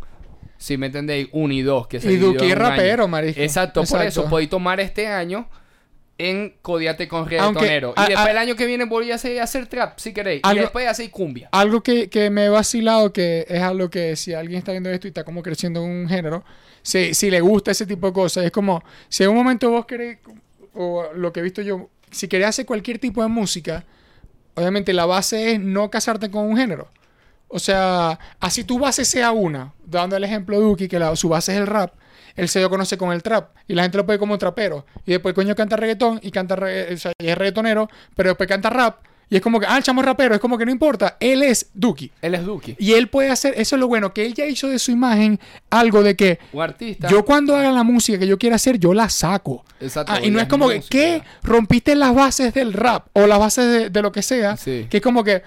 Si 0.58 0.77
me 0.77 0.86
entendéis, 0.86 1.27
uno 1.34 1.53
y 1.53 1.62
dos 1.63 1.88
que 1.88 2.00
se 2.00 2.12
Y 2.13 2.17
Duki 2.17 2.46
es 2.46 2.58
rapero, 2.58 3.08
marico. 3.08 3.39
Exacto, 3.41 3.82
por 3.82 3.84
Exacto. 4.01 4.08
eso 4.08 4.29
podéis 4.29 4.50
tomar 4.50 4.79
este 4.79 5.08
año 5.08 5.50
en 6.17 6.55
Codiate 6.62 7.07
con 7.07 7.27
reggaetonero. 7.29 7.93
a- 7.98 8.05
y 8.05 8.07
después 8.10 8.27
a- 8.27 8.31
el 8.31 8.38
año 8.38 8.55
que 8.55 8.65
viene 8.65 8.86
volví 8.86 9.12
a 9.12 9.15
hacer, 9.15 9.39
a 9.39 9.43
hacer 9.43 9.67
trap, 9.67 10.00
si 10.00 10.13
queréis. 10.13 10.41
Algo- 10.43 10.57
y 10.60 10.62
después 10.62 10.88
hacer 10.88 11.10
cumbia. 11.12 11.50
Algo 11.51 11.81
que, 11.81 12.10
que 12.10 12.29
me 12.29 12.45
he 12.45 12.50
vacilado, 12.50 13.12
que 13.12 13.45
es 13.50 13.62
algo 13.62 13.89
que 13.89 14.15
si 14.15 14.34
alguien 14.34 14.60
está 14.60 14.72
viendo 14.72 14.89
esto 14.89 15.07
y 15.07 15.10
está 15.10 15.24
como 15.25 15.43
creciendo 15.43 15.84
en 15.84 15.89
un 15.89 16.07
género, 16.10 16.43
si, 16.81 17.13
si 17.13 17.29
le 17.29 17.41
gusta 17.41 17.72
ese 17.72 17.86
tipo 17.86 18.07
de 18.07 18.13
cosas, 18.13 18.45
es 18.45 18.51
como, 18.51 18.84
si 19.10 19.24
en 19.24 19.29
un 19.31 19.36
momento 19.36 19.69
vos 19.69 19.86
querés, 19.86 20.19
o 20.74 21.05
lo 21.15 21.34
que 21.34 21.41
he 21.41 21.43
visto 21.43 21.62
yo, 21.62 21.89
si 22.12 22.27
querés 22.29 22.48
hacer 22.48 22.65
cualquier 22.65 22.98
tipo 23.00 23.22
de 23.22 23.27
música, 23.27 23.84
obviamente 24.53 24.93
la 24.93 25.05
base 25.05 25.53
es 25.53 25.60
no 25.60 25.89
casarte 25.89 26.31
con 26.31 26.45
un 26.45 26.55
género. 26.57 26.88
O 27.50 27.60
sea, 27.60 28.17
así 28.39 28.63
tu 28.63 28.79
base 28.79 29.03
sea 29.05 29.31
una, 29.31 29.74
dando 29.86 30.15
el 30.15 30.24
ejemplo 30.24 30.57
de 30.57 30.63
Duki, 30.65 30.88
que 30.88 30.98
la- 31.00 31.15
su 31.15 31.27
base 31.29 31.53
es 31.53 31.60
el 31.60 31.67
rap, 31.67 31.93
él 32.36 32.50
se 32.50 32.60
dio 32.60 32.68
a 32.68 32.70
conocer 32.70 32.98
con 32.98 33.12
el 33.12 33.24
trap 33.24 33.56
y 33.68 33.74
la 33.74 33.84
gente 33.84 33.98
lo 33.98 34.06
puede 34.06 34.20
como 34.20 34.38
trapero. 34.38 34.86
Y 35.06 35.12
después 35.12 35.32
el 35.32 35.36
coño 35.36 35.56
canta 35.56 35.75
reggaetón 35.75 36.20
y 36.22 36.32
canta 36.32 36.56
regga- 36.56 36.94
o 36.94 36.98
sea, 36.98 37.12
y 37.18 37.27
es 37.27 37.38
reggaetonero, 37.38 37.89
pero 38.15 38.30
después 38.30 38.48
canta 38.50 38.70
rap. 38.70 38.98
Y 39.27 39.38
es 39.38 39.42
como 39.42 39.60
que, 39.60 39.65
ah, 39.68 39.75
el 39.77 39.82
chamo 39.84 40.01
es 40.01 40.06
rapero, 40.06 40.36
es 40.36 40.39
como 40.39 40.56
que 40.56 40.65
no 40.68 40.72
importa, 40.72 41.18
él 41.20 41.42
es 41.42 41.72
Duki. 41.74 42.12
Él 42.22 42.36
es 42.36 42.46
Duki. 42.46 42.75
Y 42.77 42.94
él 42.94 43.08
puede 43.08 43.32
hacer, 43.32 43.56
eso 43.58 43.75
es 43.75 43.80
lo 43.80 43.88
bueno, 43.88 44.13
que 44.13 44.24
él 44.24 44.36
ya 44.36 44.46
hizo 44.46 44.68
de 44.70 44.77
su 44.77 44.92
imagen 44.92 45.39
algo 45.72 46.04
de 46.04 46.15
que 46.15 46.38
Un 46.54 46.62
artista. 46.62 47.08
yo 47.08 47.25
cuando 47.25 47.56
haga 47.56 47.72
la 47.72 47.82
música 47.82 48.20
que 48.20 48.27
yo 48.27 48.38
quiera 48.38 48.58
hacer, 48.58 48.77
yo 48.77 48.94
la 48.94 49.10
saco. 49.10 49.65
Exacto, 49.80 50.13
Ah, 50.13 50.20
y 50.22 50.30
no 50.30 50.39
es 50.39 50.48
como 50.48 50.70
que. 50.92 51.24
Rompiste 51.42 51.96
las 51.96 52.13
bases 52.13 52.54
del 52.54 52.72
rap 52.74 53.08
o 53.13 53.25
las 53.25 53.39
bases 53.39 53.65
de, 53.65 53.89
de 53.89 54.01
lo 54.04 54.12
que 54.12 54.22
sea. 54.22 54.58
Sí. 54.58 54.86
Que 54.92 54.98
es 54.98 55.04
como 55.04 55.24
que, 55.24 55.42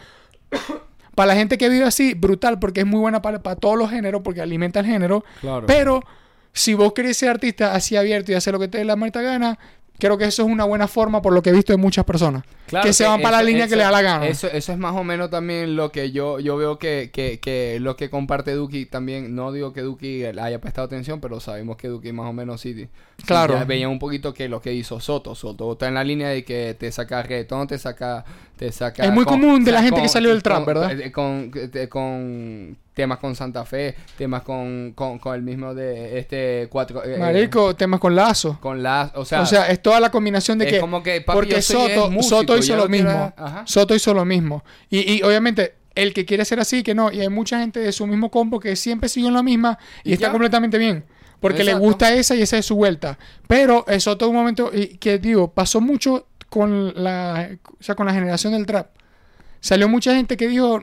para 1.14 1.28
la 1.28 1.34
gente 1.36 1.56
que 1.58 1.68
vive 1.68 1.84
así, 1.84 2.14
brutal, 2.14 2.58
porque 2.58 2.80
es 2.80 2.86
muy 2.86 2.98
buena 3.00 3.22
para, 3.22 3.42
para 3.44 3.54
todos 3.56 3.78
los 3.78 3.90
géneros, 3.90 4.22
porque 4.24 4.40
alimenta 4.40 4.80
el 4.80 4.86
género. 4.86 5.24
Claro. 5.40 5.66
Pero 5.66 6.02
si 6.52 6.74
vos 6.74 6.92
querés 6.92 7.16
ser 7.16 7.30
artista 7.30 7.74
así 7.74 7.96
abierto 7.96 8.32
y 8.32 8.34
hacer 8.34 8.52
lo 8.52 8.58
que 8.60 8.68
te 8.68 8.78
dé 8.78 8.84
la 8.84 8.96
marta 8.96 9.22
gana, 9.22 9.58
creo 10.00 10.16
que 10.16 10.24
eso 10.26 10.42
es 10.42 10.48
una 10.48 10.64
buena 10.64 10.86
forma 10.86 11.20
por 11.22 11.32
lo 11.32 11.42
que 11.42 11.50
he 11.50 11.52
visto 11.52 11.72
de 11.72 11.76
muchas 11.76 12.04
personas. 12.04 12.44
Claro 12.68 12.86
que 12.86 12.92
se 12.92 13.04
van 13.04 13.20
para 13.22 13.38
la 13.38 13.42
línea 13.42 13.64
eso- 13.64 13.70
que 13.70 13.76
le 13.76 13.82
da 13.82 13.90
la 13.90 14.02
gana. 14.02 14.26
Eso, 14.26 14.46
eso 14.48 14.72
es 14.72 14.78
más 14.78 14.94
o 14.94 15.02
menos 15.02 15.28
también 15.30 15.74
lo 15.74 15.90
que 15.90 16.12
yo, 16.12 16.38
yo 16.38 16.56
veo 16.56 16.78
que, 16.78 17.10
que, 17.12 17.40
que 17.40 17.78
lo 17.80 17.96
que 17.96 18.10
comparte 18.10 18.52
Duki 18.52 18.86
también. 18.86 19.34
No 19.34 19.50
digo 19.52 19.72
que 19.72 19.80
Duki 19.80 20.20
le 20.32 20.40
haya 20.40 20.60
prestado 20.60 20.84
atención, 20.86 21.20
pero 21.20 21.40
sabemos 21.40 21.76
que 21.78 21.88
Duki 21.88 22.12
más 22.12 22.26
o 22.26 22.32
menos 22.32 22.60
sí. 22.60 22.74
sí 22.74 22.88
Claro. 23.26 23.54
ya 23.54 23.64
veía 23.64 23.88
un 23.88 23.98
poquito 23.98 24.34
que 24.34 24.48
lo 24.48 24.60
que 24.60 24.72
hizo 24.74 25.00
Soto. 25.00 25.34
Soto 25.34 25.72
está 25.72 25.88
en 25.88 25.94
la 25.94 26.04
línea 26.04 26.28
de 26.28 26.44
que 26.44 26.76
te 26.78 26.92
saca 26.92 27.22
reggaetón, 27.22 27.66
te 27.66 27.78
saca. 27.78 28.24
Te 28.56 28.70
saca 28.72 29.04
Es 29.04 29.12
muy 29.12 29.24
común 29.24 29.64
de 29.64 29.72
la 29.72 29.82
gente 29.82 30.02
que 30.02 30.08
salió 30.08 30.30
del 30.30 30.42
trap, 30.42 30.66
¿verdad? 30.66 30.92
eh, 31.00 31.10
Con, 31.12 31.50
eh, 31.54 31.88
con 31.88 32.76
temas 32.98 33.18
con 33.18 33.36
Santa 33.36 33.64
Fe, 33.64 33.94
temas 34.16 34.42
con, 34.42 34.90
con, 34.96 35.20
con 35.20 35.36
el 35.36 35.42
mismo 35.42 35.72
de 35.72 36.18
este 36.18 36.66
cuatro. 36.68 37.04
eh, 37.04 37.16
Marico, 37.16 37.76
temas 37.76 38.00
con 38.00 38.16
lazo. 38.16 38.58
Con 38.60 38.82
la. 38.82 39.12
O 39.14 39.24
sea, 39.24 39.42
O 39.42 39.46
sea, 39.46 39.68
es 39.68 39.80
toda 39.80 40.00
la 40.00 40.10
combinación 40.10 40.58
de 40.58 40.66
es 40.66 40.72
que. 40.72 40.80
como 40.80 41.00
que, 41.00 41.20
papi, 41.20 41.36
porque 41.36 41.54
yo 41.54 41.62
soy 41.62 41.92
Soto, 41.94 42.10
músico, 42.10 42.40
Soto 42.40 42.58
hizo 42.58 42.74
lo 42.74 42.88
mismo. 42.88 43.32
Ajá. 43.36 43.62
Soto 43.66 43.94
hizo 43.94 44.12
lo 44.12 44.24
mismo. 44.24 44.64
Y, 44.90 45.12
y 45.12 45.22
obviamente, 45.22 45.76
el 45.94 46.12
que 46.12 46.24
quiere 46.24 46.44
ser 46.44 46.58
así, 46.58 46.82
que 46.82 46.92
no. 46.92 47.12
Y 47.12 47.20
hay 47.20 47.28
mucha 47.28 47.60
gente 47.60 47.78
de 47.78 47.92
su 47.92 48.04
mismo 48.08 48.32
combo 48.32 48.58
que 48.58 48.74
siempre 48.74 49.08
sigue 49.08 49.28
en 49.28 49.34
la 49.34 49.44
misma 49.44 49.78
y, 50.02 50.10
Y 50.10 50.12
está 50.14 50.26
ya. 50.26 50.32
completamente 50.32 50.76
bien. 50.76 51.04
Porque 51.38 51.62
le 51.62 51.74
gusta 51.74 52.12
esa 52.12 52.34
y 52.34 52.42
esa 52.42 52.58
es 52.58 52.66
su 52.66 52.74
vuelta. 52.74 53.16
Pero 53.46 53.84
eh, 53.86 54.00
Soto 54.00 54.24
en 54.24 54.32
un 54.32 54.36
momento, 54.38 54.72
y 54.74 54.96
que 54.96 55.18
digo, 55.20 55.52
pasó 55.52 55.80
mucho 55.80 56.26
con 56.48 56.92
la, 57.00 57.50
o 57.78 57.82
sea, 57.82 57.94
con 57.94 58.06
la 58.06 58.12
generación 58.12 58.54
del 58.54 58.66
trap. 58.66 58.88
Salió 59.60 59.88
mucha 59.88 60.16
gente 60.16 60.36
que 60.36 60.48
dijo, 60.48 60.82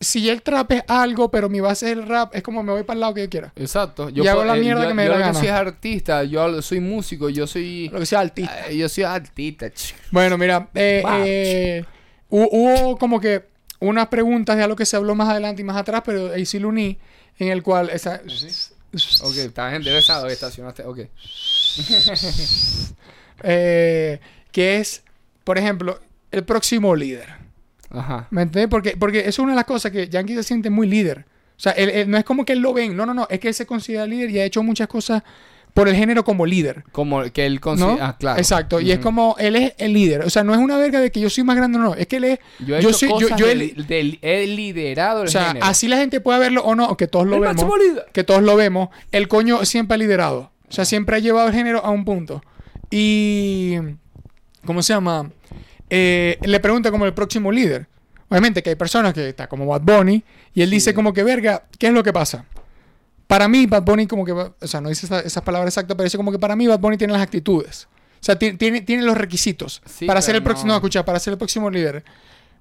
si 0.00 0.28
el 0.28 0.42
trap 0.42 0.72
es 0.72 0.82
algo, 0.88 1.30
pero 1.30 1.48
mi 1.48 1.60
base 1.60 1.86
es 1.86 1.92
el 1.92 2.06
rap, 2.06 2.34
es 2.34 2.42
como 2.42 2.62
me 2.62 2.72
voy 2.72 2.82
para 2.82 2.94
el 2.96 3.00
lado 3.00 3.14
que 3.14 3.22
yo 3.22 3.30
quiera. 3.30 3.52
Exacto. 3.56 4.10
Y 4.10 4.26
hago 4.28 4.44
la 4.44 4.52
puedo- 4.52 4.62
mierda 4.62 4.82
yo, 4.82 4.88
que 4.88 4.94
me 4.94 5.02
dé 5.02 5.08
yo 5.08 5.14
la 5.14 5.20
gana. 5.20 5.38
soy 5.38 5.46
es 5.48 5.52
artista, 5.54 6.22
yo 6.24 6.60
soy 6.62 6.80
músico, 6.80 7.28
yo 7.30 7.46
soy. 7.46 7.88
Lo 7.88 7.98
que 8.00 8.06
sea 8.06 8.20
artista. 8.20 8.68
eh, 8.68 8.76
Yo 8.76 8.88
soy 8.88 9.04
artista. 9.04 9.66
ch- 9.66 9.94
Bueno, 10.10 10.36
mira, 10.38 10.68
eh, 10.74 11.02
eh, 11.24 11.84
hubo 12.28 12.96
como 12.98 13.20
que 13.20 13.44
unas 13.80 14.08
preguntas 14.08 14.56
de 14.56 14.62
algo 14.64 14.76
que 14.76 14.86
se 14.86 14.96
habló 14.96 15.14
más 15.14 15.28
adelante 15.28 15.62
y 15.62 15.64
más 15.64 15.76
atrás, 15.76 16.02
pero 16.04 16.32
ahí 16.32 16.44
sí 16.46 16.58
lo 16.58 16.68
uní, 16.68 16.98
en 17.38 17.48
el 17.48 17.62
cual... 17.62 17.90
Esa, 17.90 18.20
Ok, 19.22 19.36
estás 19.36 19.74
enderezado, 19.74 20.26
estacionaste. 20.28 20.82
Ok. 20.84 21.00
eh, 23.42 24.20
que 24.52 24.78
es, 24.78 25.02
por 25.44 25.58
ejemplo, 25.58 26.00
el 26.30 26.44
próximo 26.44 26.94
líder. 26.96 27.45
Ajá. 27.96 28.26
¿Me 28.30 28.42
entiendes? 28.42 28.68
Porque, 28.70 28.96
porque 28.96 29.20
eso 29.20 29.28
es 29.28 29.38
una 29.40 29.52
de 29.52 29.56
las 29.56 29.64
cosas 29.64 29.90
que 29.92 30.08
Yankee 30.08 30.34
se 30.34 30.42
siente 30.42 30.70
muy 30.70 30.86
líder. 30.86 31.24
O 31.56 31.60
sea, 31.60 31.72
él- 31.72 31.90
él- 31.90 32.10
no 32.10 32.18
es 32.18 32.24
como 32.24 32.44
que 32.44 32.52
él 32.52 32.58
lo 32.60 32.72
ven, 32.74 32.96
no, 32.96 33.06
no, 33.06 33.14
no, 33.14 33.26
es 33.30 33.40
que 33.40 33.48
él 33.48 33.54
se 33.54 33.64
considera 33.66 34.06
líder 34.06 34.30
y 34.30 34.38
ha 34.40 34.44
hecho 34.44 34.62
muchas 34.62 34.88
cosas 34.88 35.22
por 35.72 35.88
el 35.88 35.94
género 35.94 36.24
como 36.24 36.46
líder. 36.46 36.84
Como 36.92 37.22
que 37.32 37.44
él 37.46 37.54
¿No? 37.56 37.60
considera. 37.60 38.08
Ah, 38.08 38.16
claro. 38.18 38.38
Exacto. 38.38 38.80
Y 38.80 38.92
es 38.92 38.98
como, 38.98 39.36
él 39.38 39.56
es 39.56 39.74
el 39.78 39.92
líder. 39.92 40.22
O 40.22 40.30
sea, 40.30 40.42
no 40.44 40.52
es 40.54 40.58
una 40.58 40.76
verga 40.78 41.00
de 41.00 41.10
que 41.10 41.20
yo 41.20 41.28
soy 41.30 41.44
más 41.44 41.54
grande 41.56 41.78
o 41.78 41.80
no. 41.82 41.94
Es 41.94 42.06
que 42.06 42.16
él 42.16 42.24
es... 42.24 42.38
Yo 42.60 42.76
he 42.76 42.82
yo 42.82 42.88
hecho 42.90 42.98
soy- 42.98 43.08
yo- 43.08 43.14
cosas 43.28 43.38
yo 43.38 43.46
de 43.46 43.52
he- 43.52 43.56
li- 43.56 43.74
de- 43.86 44.18
he 44.22 44.46
liderado 44.46 45.22
el 45.22 45.28
O 45.28 45.30
sea, 45.30 45.48
género. 45.48 45.66
así 45.66 45.86
la 45.88 45.96
gente 45.98 46.20
puede 46.20 46.38
verlo 46.38 46.62
o 46.64 46.74
no, 46.74 46.96
que 46.96 47.06
todos 47.08 47.26
lo 47.26 47.36
El 47.36 47.40
vemos. 47.42 47.64
Que 48.12 48.24
todos 48.24 48.42
lo 48.42 48.56
vemos. 48.56 48.88
El 49.12 49.28
coño 49.28 49.64
siempre 49.64 49.94
ha 49.96 49.98
liderado. 49.98 50.50
O 50.68 50.72
sea, 50.72 50.84
siempre 50.84 51.16
ha 51.16 51.18
llevado 51.18 51.48
el 51.48 51.54
género 51.54 51.84
a 51.84 51.90
un 51.90 52.04
punto. 52.04 52.42
Y. 52.90 53.76
¿Cómo 54.64 54.82
se 54.82 54.92
llama? 54.94 55.30
Eh, 55.90 56.38
le 56.42 56.60
pregunta 56.60 56.90
como 56.90 57.06
el 57.06 57.14
próximo 57.14 57.50
líder. 57.52 57.86
Obviamente 58.28 58.62
que 58.62 58.70
hay 58.70 58.76
personas 58.76 59.14
que 59.14 59.28
está 59.28 59.46
como 59.48 59.66
Bad 59.66 59.82
Bunny. 59.82 60.22
Y 60.54 60.62
él 60.62 60.70
dice 60.70 60.94
como 60.94 61.12
que, 61.12 61.22
verga, 61.22 61.64
¿qué 61.78 61.88
es 61.88 61.92
lo 61.92 62.02
que 62.02 62.12
pasa? 62.12 62.44
Para 63.26 63.48
mí, 63.48 63.66
Bad 63.66 63.82
Bunny 63.82 64.06
como 64.06 64.24
que... 64.24 64.32
O 64.32 64.54
sea, 64.62 64.80
no 64.80 64.88
dice 64.88 65.06
esa- 65.06 65.20
esas 65.20 65.42
palabras 65.42 65.72
exactas, 65.72 65.96
pero 65.96 66.04
dice 66.04 66.16
como 66.16 66.32
que 66.32 66.38
para 66.38 66.56
mí 66.56 66.66
Bad 66.66 66.80
Bunny 66.80 66.96
tiene 66.96 67.12
las 67.12 67.22
actitudes. 67.22 67.88
O 68.20 68.24
sea, 68.26 68.38
ti- 68.38 68.54
tiene, 68.54 68.80
tiene 68.80 69.02
los 69.02 69.16
requisitos 69.16 69.82
Sí, 69.84 70.06
para 70.06 70.22
ser 70.22 70.34
el 70.36 70.42
próximo... 70.42 70.68
no. 70.68 70.72
No, 70.74 70.76
escucha, 70.78 71.04
para 71.04 71.18
ser 71.18 71.32
el 71.32 71.38
próximo 71.38 71.70
líder. 71.70 72.04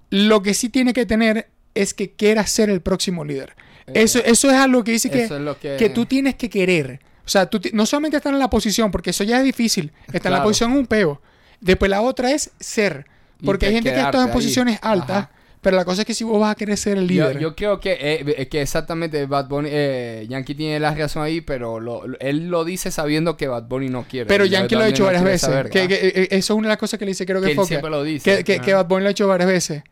Lo 0.09 0.41
que 0.43 0.53
sí 0.53 0.69
tiene 0.69 0.93
que 0.93 1.05
tener 1.05 1.49
es 1.73 1.93
que 1.93 2.11
quiera 2.13 2.45
ser 2.45 2.69
el 2.69 2.81
próximo 2.81 3.23
líder. 3.25 3.55
Eso, 3.87 4.19
eso 4.23 4.49
es 4.49 4.55
algo 4.55 4.83
que 4.83 4.91
dice 4.91 5.09
que, 5.11 5.23
es 5.23 5.31
lo 5.31 5.59
que. 5.59 5.75
que 5.77 5.89
tú 5.89 6.05
tienes 6.05 6.35
que 6.35 6.49
querer. 6.49 6.99
O 7.25 7.29
sea, 7.29 7.47
tú 7.47 7.59
no 7.73 7.85
solamente 7.85 8.17
estar 8.17 8.33
en 8.33 8.39
la 8.39 8.49
posición, 8.49 8.89
porque 8.91 9.11
eso 9.11 9.23
ya 9.23 9.37
es 9.39 9.43
difícil. 9.43 9.91
Estar 10.13 10.31
en 10.31 10.37
la 10.37 10.43
posición 10.43 10.71
es 10.73 10.77
un 10.79 10.87
peo. 10.87 11.21
Después 11.59 11.89
la 11.91 12.01
otra 12.01 12.31
es 12.31 12.51
ser. 12.59 13.05
Porque 13.43 13.65
hay 13.67 13.71
te 13.71 13.75
gente 13.77 13.93
que 13.93 13.99
está 14.01 14.21
en 14.21 14.27
ahí. 14.27 14.33
posiciones 14.33 14.79
altas, 14.81 15.17
Ajá. 15.17 15.31
pero 15.61 15.75
la 15.77 15.83
cosa 15.85 16.01
es 16.01 16.07
que 16.07 16.13
si 16.13 16.23
vos 16.23 16.39
vas 16.39 16.51
a 16.51 16.55
querer 16.55 16.77
ser 16.77 16.97
el 16.97 17.07
líder. 17.07 17.39
yo 17.39 17.55
creo 17.55 17.79
que, 17.79 17.97
eh, 17.99 18.47
que 18.47 18.61
exactamente 18.61 19.25
Bad 19.25 19.47
Bunny, 19.47 19.69
eh, 19.71 20.25
Yankee 20.29 20.55
tiene 20.55 20.79
la 20.79 20.93
razón 20.93 21.23
ahí, 21.23 21.41
pero 21.41 21.79
lo- 21.79 22.07
lo- 22.07 22.19
él 22.19 22.47
lo 22.49 22.63
dice 22.65 22.91
sabiendo 22.91 23.35
que 23.37 23.47
Bad 23.47 23.63
Bunny 23.63 23.89
no 23.89 24.03
quiere. 24.03 24.25
pero 24.27 24.45
Yankee 24.45 24.75
lo 24.75 24.83
ha 24.83 24.89
no 24.89 25.05
varias 25.05 25.23
veces. 25.23 25.49
Que, 25.71 25.87
que- 25.87 25.95
eh, 26.07 26.27
eso 26.31 26.53
es 26.53 26.57
una 26.57 26.67
de 26.67 26.73
las 26.73 26.77
cosas 26.77 26.97
que 26.99 27.05
le 27.05 27.11
dice, 27.11 27.25
creo 27.25 27.41
que, 27.41 27.49
Que 27.49 27.55
Foca. 27.55 27.67
siempre 27.67 27.89
lo 27.89 28.03
dice. 28.03 28.43
Que. 28.43 28.73
Bad 28.73 28.85
Bunny 28.87 29.03
lo 29.03 29.07
ha 29.09 29.11
hecho 29.11 29.27
varias 29.27 29.49
veces. 29.49 29.83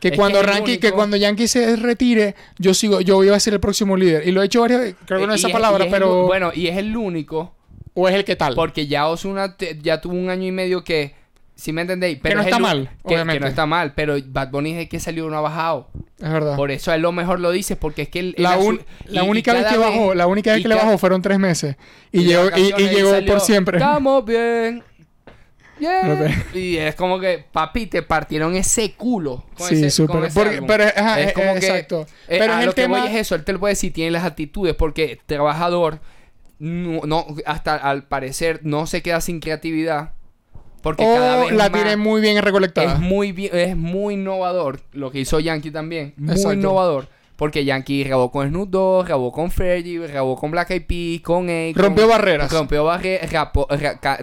Que 0.00 0.08
Es 0.08 0.16
cuando 0.16 0.40
que 0.40 0.46
Ranky, 0.46 0.78
que 0.78 0.92
cuando 0.92 1.16
Yankee 1.18 1.46
se 1.46 1.76
retire, 1.76 2.34
yo 2.58 2.72
sigo, 2.72 3.02
yo 3.02 3.16
voy 3.16 3.28
a 3.28 3.38
ser 3.38 3.52
el 3.52 3.60
próximo 3.60 3.98
líder. 3.98 4.26
Y 4.26 4.32
lo 4.32 4.42
he 4.42 4.46
hecho 4.46 4.62
varias 4.62 4.80
veces, 4.80 4.96
creo 5.04 5.20
que 5.20 5.26
no 5.26 5.34
Eh, 5.34 5.36
es 5.36 5.44
esa 5.44 5.52
palabra, 5.52 5.84
es 5.84 5.90
pero. 5.92 6.24
bueno, 6.26 6.52
y 6.54 6.68
es 6.68 6.78
el 6.78 6.96
único, 6.96 7.54
o 7.92 8.08
es 8.08 8.14
el 8.14 8.24
que 8.24 8.34
tal. 8.34 8.54
porque 8.54 8.86
ya 8.86 9.06
Ozuna 9.08 9.58
te- 9.58 9.78
ya 9.82 10.00
tuvo 10.00 10.14
un 10.14 10.30
año 10.30 10.46
y 10.46 10.52
medio 10.52 10.84
que, 10.84 11.14
si 11.60 11.72
me 11.72 11.82
entendéis, 11.82 12.18
pero 12.22 12.36
no 12.36 12.40
es 12.40 12.46
está 12.46 12.56
el 12.56 12.62
mal, 12.62 12.88
que- 13.06 13.14
obviamente. 13.14 13.38
Que 13.38 13.40
no 13.40 13.46
está 13.48 13.66
mal, 13.66 13.92
pero 13.94 14.16
Bad 14.26 14.50
Bunny 14.50 14.72
es 14.72 14.78
el 14.78 14.88
que 14.88 14.98
salió 15.00 15.28
no 15.28 15.36
ha 15.36 15.40
bajado. 15.40 15.90
Es 16.18 16.30
verdad. 16.30 16.56
Por 16.56 16.70
eso 16.70 16.90
a 16.90 16.94
él 16.96 17.02
lo 17.02 17.12
mejor 17.12 17.38
lo 17.40 17.50
dice, 17.50 17.76
porque 17.76 18.02
es 18.02 18.08
que 18.08 18.18
él... 18.20 18.34
La, 18.38 18.56
un- 18.58 18.80
la 19.06 19.22
y- 19.22 19.26
y 19.26 19.28
única 19.28 19.52
vez 19.52 19.66
que 19.66 19.76
bajó, 19.78 20.14
la 20.14 20.26
única 20.26 20.52
vez 20.52 20.62
que 20.62 20.68
le 20.68 20.74
bajó 20.74 20.98
fueron 20.98 21.22
tres 21.22 21.38
meses. 21.38 21.76
Y, 22.12 22.24
llegó, 22.24 22.48
y, 22.56 22.72
llegó 22.88 23.10
salió, 23.10 23.32
por 23.32 23.40
siempre. 23.40 23.78
Estamos 23.78 24.24
bien. 24.24 24.82
Yeah. 25.78 26.44
Y 26.52 26.76
es 26.76 26.94
como 26.94 27.18
que, 27.18 27.42
papi, 27.50 27.86
te 27.86 28.02
partieron 28.02 28.54
ese 28.54 28.92
culo. 28.92 29.46
con 29.56 29.66
Sí, 29.68 29.76
ese- 29.76 29.90
súper. 29.90 30.16
con 30.16 30.24
ese 30.26 30.34
Porque- 30.38 30.54
álbum. 30.56 30.66
pero, 30.66 30.84
ajá, 30.84 31.20
es 31.20 31.32
como 31.32 31.46
eh, 31.52 31.60
que, 31.60 31.66
exacto. 31.66 32.06
eh, 32.28 32.36
Pero 32.38 32.52
a 32.52 32.58
es 32.58 32.64
lo 32.66 32.70
el 32.72 32.74
que 32.74 32.86
voy 32.86 33.00
tema- 33.00 33.10
es 33.10 33.16
eso. 33.20 33.34
Él 33.34 33.44
te 33.44 33.52
lo 33.54 33.60
puede 33.60 33.72
decir, 33.72 33.90
tiene 33.90 34.10
las 34.10 34.24
actitudes, 34.24 34.74
porque 34.74 35.18
trabajador, 35.24 36.00
no, 36.58 37.00
no- 37.06 37.26
hasta 37.46 37.76
al 37.76 38.04
parecer, 38.04 38.60
no 38.62 38.86
se 38.86 39.00
queda 39.00 39.22
sin 39.22 39.40
creatividad. 39.40 40.10
Porque 40.82 41.04
cada 41.04 41.44
vez 41.44 41.52
la 41.52 41.70
tiene 41.70 41.96
muy 41.96 42.20
bien 42.20 42.40
recolectada. 42.42 42.94
es 42.94 43.00
muy 43.00 43.32
bien, 43.32 43.50
es 43.54 43.76
muy 43.76 44.14
innovador 44.14 44.80
lo 44.92 45.10
que 45.10 45.20
hizo 45.20 45.40
Yankee 45.40 45.70
también. 45.70 46.14
Muy 46.16 46.32
Exacto. 46.32 46.54
innovador. 46.54 47.08
Porque 47.36 47.64
Yankee 47.64 48.04
grabó 48.04 48.30
con 48.30 48.48
Snoop 48.48 48.68
Dogg, 48.68 49.06
grabó 49.06 49.32
con 49.32 49.50
Fergie, 49.50 49.98
grabó 50.06 50.36
con 50.36 50.50
Black 50.50 50.70
Eyed 50.72 50.86
Peas, 50.86 51.22
con 51.22 51.48
Akon, 51.48 51.74
Rompió 51.74 52.06
barreras. 52.06 52.52
Rompió 52.52 52.84
barreras. 52.84 53.30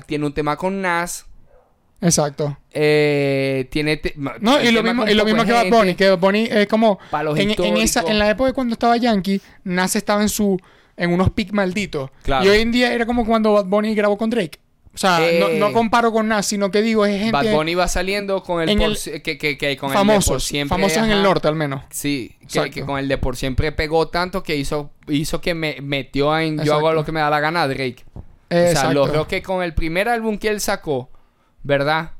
tiene 0.06 0.26
un 0.26 0.34
tema 0.34 0.56
con 0.56 0.82
Nas. 0.82 1.26
Exacto. 2.00 2.56
eh, 2.72 3.68
tiene 3.72 4.00
No, 4.40 4.62
y 4.62 4.72
lo 4.72 4.84
mismo, 4.84 5.02
con 5.02 5.12
y 5.12 5.16
lo 5.16 5.26
mismo 5.26 5.42
de 5.42 5.48
que 5.48 5.54
Bad. 5.54 5.70
Bunny, 5.70 5.96
que 5.96 6.10
Bad 6.12 6.20
Bunny 6.20 6.48
es 6.52 6.68
como 6.68 7.00
en, 7.36 7.56
en 7.64 7.78
esa, 7.78 8.02
en 8.02 8.20
la 8.20 8.30
época 8.30 8.54
cuando 8.54 8.74
estaba 8.74 8.98
Yankee, 8.98 9.42
Nas 9.64 9.96
estaba 9.96 10.22
en 10.22 10.30
su 10.30 10.60
en 10.96 11.12
unos 11.12 11.32
pics 11.32 11.54
malditos. 11.54 12.12
Claro. 12.24 12.46
Y 12.46 12.50
hoy 12.50 12.60
en 12.60 12.72
día 12.72 12.94
era 12.94 13.06
como 13.08 13.26
cuando 13.26 13.54
Bad 13.54 13.66
Bunny 13.66 13.96
grabó 13.96 14.16
con 14.18 14.30
Drake. 14.30 14.60
O 14.98 15.00
sea, 15.00 15.20
no, 15.40 15.50
Eh. 15.50 15.58
no 15.60 15.72
comparo 15.74 16.12
con 16.12 16.28
Nas, 16.28 16.48
sino 16.48 16.72
que 16.72 16.82
digo, 16.82 17.06
es 17.06 17.18
gente 17.20 17.32
Bad 17.32 17.52
Bunny 17.52 17.76
va 17.76 17.88
saliendo 17.88 18.42
con 18.42 18.64
el, 18.64 18.70
en 18.70 18.80
por 18.80 18.88
el- 18.88 19.22
que, 19.22 19.38
que, 19.38 19.56
que 19.56 19.78
con 19.78 19.92
el 19.96 20.08
de 20.08 20.20
por 20.26 20.42
siempre. 20.42 20.70
famosos 20.76 20.98
en 21.04 21.12
el 21.12 21.22
norte 21.22 21.48
al 21.48 21.54
menos. 21.56 21.84
Sí, 21.92 22.36
que, 22.52 22.72
que 22.72 22.82
con 22.84 22.98
el 22.98 23.08
de 23.08 23.20
por 23.20 23.36
siempre 23.36 23.72
pegó 23.72 24.08
tanto 24.08 24.42
que 24.42 24.56
hizo, 24.56 24.90
hizo 25.08 25.40
que 25.40 25.54
me 25.54 25.78
metió 25.84 26.36
en 26.40 26.64
yo 26.64 26.74
hago 26.74 26.92
lo 26.94 27.06
que 27.06 27.12
me 27.12 27.20
da 27.20 27.30
la 27.30 27.40
gana 27.40 27.68
Drake. 27.68 28.04
O 28.16 28.24
sea, 28.50 28.92
logró 28.92 29.28
que 29.28 29.44
con 29.44 29.62
el 29.62 29.76
primer 29.76 30.10
álbum 30.10 30.40
que 30.40 30.48
él 30.48 30.60
sacó, 30.62 31.12
¿verdad? 31.62 32.14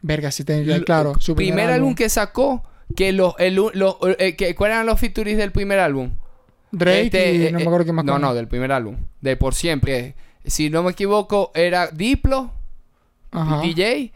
Verga, 0.00 0.30
sí 0.30 0.44
L- 0.46 0.82
claro. 0.84 1.14
Su 1.20 1.34
primer, 1.34 1.68
álbum 1.68 1.94
que 1.94 2.08
sacó, 2.08 2.62
que 2.96 3.12
los, 3.12 3.34
el, 3.38 3.54
los, 3.54 3.96
eh, 4.18 4.34
que, 4.36 4.54
¿cuáles 4.54 4.76
eran 4.76 4.86
los 4.86 4.98
features 4.98 5.36
del 5.36 5.52
primer 5.52 5.78
álbum? 5.78 6.12
Drake 6.70 7.02
Este, 7.02 7.32
y 7.34 7.46
eh, 7.46 7.52
no 7.52 7.58
me 7.58 7.64
eh, 7.64 7.66
acuerdo 7.66 7.84
qué 7.86 7.92
más. 7.92 8.04
No, 8.04 8.12
con- 8.14 8.22
no, 8.22 8.34
del 8.34 8.48
primer 8.48 8.72
álbum. 8.72 8.96
De 9.20 9.36
por 9.36 9.54
siempre. 9.54 10.14
Si 10.44 10.70
no 10.70 10.82
me 10.82 10.90
equivoco, 10.92 11.50
era 11.54 11.86
Diplo, 11.88 12.50
Ajá. 13.30 13.60
DJ, 13.62 14.12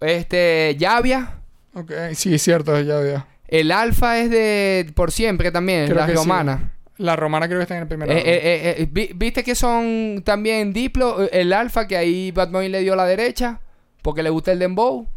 este, 0.00 0.76
Llavia. 0.78 1.38
Ok, 1.74 1.90
sí, 2.14 2.34
es 2.34 2.42
cierto, 2.42 2.78
ya 2.80 2.96
veo. 2.98 3.26
El 3.48 3.70
Alfa 3.70 4.18
es 4.18 4.30
de 4.30 4.90
por 4.94 5.10
siempre 5.12 5.50
también, 5.50 5.86
Creo 5.86 5.98
la 5.98 6.06
sí. 6.06 6.14
romana. 6.14 6.72
La 6.98 7.16
romana 7.16 7.46
creo 7.48 7.58
que 7.58 7.62
está 7.62 7.74
en 7.76 7.82
el 7.82 7.88
primer 7.88 8.08
Eh, 8.10 8.12
álbum. 8.12 8.28
eh, 8.28 8.40
eh, 8.44 8.74
eh, 8.78 8.88
vi- 8.90 9.10
¿Viste 9.14 9.42
que 9.42 9.54
son 9.54 10.22
también 10.24 10.72
Diplo, 10.72 11.28
el 11.30 11.52
Alfa, 11.52 11.86
que 11.88 11.96
ahí 11.96 12.30
Bunny 12.30 12.68
le 12.68 12.80
dio 12.80 12.94
la 12.94 13.04
derecha? 13.06 13.60
Porque 14.02 14.22
le 14.22 14.30
gusta 14.30 14.52
el 14.52 14.58
Dembow. 14.58 15.08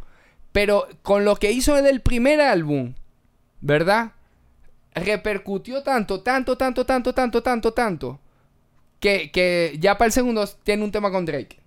Pero 0.51 0.88
con 1.04 1.25
lo 1.25 1.36
que 1.36 1.51
hizo 1.51 1.75
del 1.82 1.99
primer 2.01 2.39
álbum, 2.41 2.93
¿verdad? 3.62 4.12
Repercutió 4.93 5.84
tanto, 5.84 6.21
tanto, 6.21 6.58
tanto, 6.58 6.86
tanto, 6.86 7.13
tanto, 7.13 7.43
tanto, 7.43 7.73
tanto. 7.73 8.19
Que, 9.06 9.30
que 9.32 9.78
ya 9.80 9.98
para 10.00 10.08
el 10.08 10.12
segundo 10.12 10.48
tiene 10.63 10.84
un 10.84 10.91
tema 10.91 11.12
con 11.12 11.26
Drake. 11.26 11.60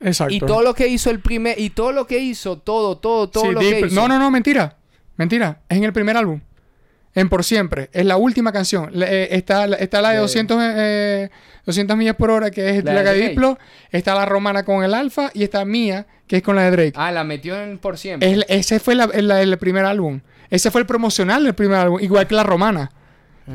Exacto. 0.00 0.32
Y 0.34 0.40
todo 0.40 0.62
lo 0.62 0.74
que 0.74 0.88
hizo 0.88 1.10
el 1.10 1.20
primer... 1.20 1.58
Y 1.58 1.70
todo 1.70 1.92
lo 1.92 2.06
que 2.06 2.18
hizo, 2.18 2.58
todo, 2.58 2.98
todo, 2.98 3.28
todo 3.28 3.44
Sí, 3.44 3.50
lo 3.52 3.60
que 3.60 3.80
hizo. 3.80 3.94
No, 3.94 4.08
no, 4.08 4.18
no, 4.18 4.30
mentira. 4.30 4.76
Mentira. 5.16 5.60
Es 5.68 5.76
en 5.78 5.84
el 5.84 5.92
primer 5.92 6.16
álbum. 6.16 6.40
En 7.14 7.28
Por 7.30 7.44
Siempre. 7.44 7.88
Es 7.92 8.04
la 8.04 8.16
última 8.18 8.52
canción. 8.52 8.90
Eh, 8.94 9.28
está, 9.30 9.66
la- 9.66 9.76
está 9.76 10.02
la 10.02 10.10
de 10.10 10.16
De- 10.16 10.20
200, 10.22 10.58
eh, 10.62 11.30
200 11.64 11.96
millas 11.96 12.16
por 12.16 12.30
hora, 12.30 12.50
que 12.50 12.68
es 12.78 12.84
La 12.84 12.92
la, 12.94 13.02
de. 13.12 13.28
Diplo. 13.28 13.58
Está 13.90 14.14
la 14.14 14.26
romana 14.26 14.64
con 14.64 14.84
el 14.84 14.92
Alfa. 14.92 15.30
Y 15.32 15.42
está 15.42 15.64
Mía, 15.64 16.06
que 16.26 16.36
es 16.36 16.42
con 16.42 16.56
la 16.56 16.62
de 16.64 16.70
Drake. 16.72 16.92
Ah, 16.94 17.10
la 17.12 17.24
metió 17.24 17.58
en 17.62 17.78
por 17.78 17.96
siempre. 17.96 18.30
Es- 18.30 18.44
ese 18.48 18.80
fue 18.80 18.94
la- 18.94 19.10
el, 19.14 19.30
el 19.30 19.56
primer 19.56 19.86
álbum. 19.86 20.20
Ese 20.50 20.70
fue 20.70 20.82
el 20.82 20.86
promocional 20.86 21.42
del 21.44 21.54
primer 21.54 21.78
álbum. 21.78 22.00
Igual 22.00 22.26
que 22.26 22.34
la 22.34 22.42
romana. 22.44 22.90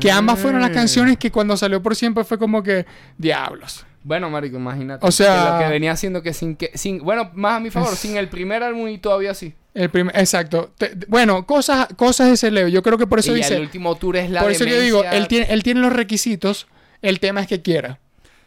Que 0.00 0.10
ambas 0.10 0.38
fueron 0.38 0.60
las 0.60 0.70
Ah. 0.70 0.74
canciones 0.74 1.16
que 1.18 1.30
cuando 1.30 1.56
salió 1.56 1.82
Por 1.82 1.94
Siempre 1.96 2.24
fue 2.24 2.38
como 2.38 2.62
que... 2.62 2.86
Diablos. 3.18 3.84
Bueno, 4.04 4.30
marico, 4.30 4.56
imagínate. 4.56 5.06
O 5.06 5.10
sea- 5.12 5.44
que 5.46 5.52
lo 5.52 5.58
que 5.60 5.70
venía 5.72 5.92
haciendo 5.92 6.22
que 6.22 6.32
sin 6.32 6.56
que... 6.56 6.70
Sin, 6.74 6.98
bueno, 7.04 7.30
más 7.34 7.58
a 7.58 7.60
mi 7.60 7.70
favor, 7.70 7.94
sin 7.94 8.16
el 8.16 8.28
primer 8.28 8.62
álbum 8.62 8.88
y 8.88 8.98
todavía 8.98 9.34
sí. 9.34 9.54
El 9.74 9.90
primer, 9.90 10.16
exacto. 10.18 10.72
Te- 10.76 10.92
bueno, 11.08 11.46
cosas, 11.46 11.88
cosas 11.96 12.28
de 12.28 12.34
ese 12.34 12.50
leo. 12.50 12.68
Yo 12.68 12.82
creo 12.82 12.98
que 12.98 13.06
por 13.06 13.18
eso 13.20 13.32
y 13.32 13.36
dice... 13.36 13.54
el 13.56 13.62
último 13.62 13.94
tour 13.96 14.16
es 14.16 14.30
la 14.30 14.40
Por 14.42 14.50
eso 14.50 14.64
yo 14.64 14.78
digo, 14.80 15.04
él 15.04 15.28
tiene, 15.28 15.46
él 15.50 15.62
tiene 15.62 15.80
los 15.80 15.92
requisitos, 15.92 16.66
el 17.00 17.20
tema 17.20 17.40
es 17.42 17.46
que 17.46 17.62
quiera. 17.62 17.98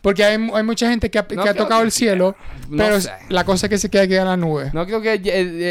Porque 0.01 0.23
hay, 0.23 0.36
hay 0.53 0.63
mucha 0.63 0.88
gente 0.89 1.10
que 1.10 1.17
ha, 1.17 1.21
No 1.23 1.27
que 1.27 1.49
ha 1.49 1.53
creo 1.53 1.63
tocado 1.63 1.81
que 1.81 1.86
el 1.88 1.91
cielo, 1.91 2.36
No 2.69 2.77
pero 2.77 3.01
sé. 3.01 3.12
la 3.29 3.43
cosa 3.43 3.65
es 3.65 3.69
que 3.71 3.77
se 3.79 3.89
queda, 3.89 4.08
queda 4.08 4.21
en 4.21 4.27
la 4.27 4.38
nube. 4.38 4.69
No 4.73 4.86
creo 4.86 5.01
que 5.01 5.13
eh, 5.13 5.21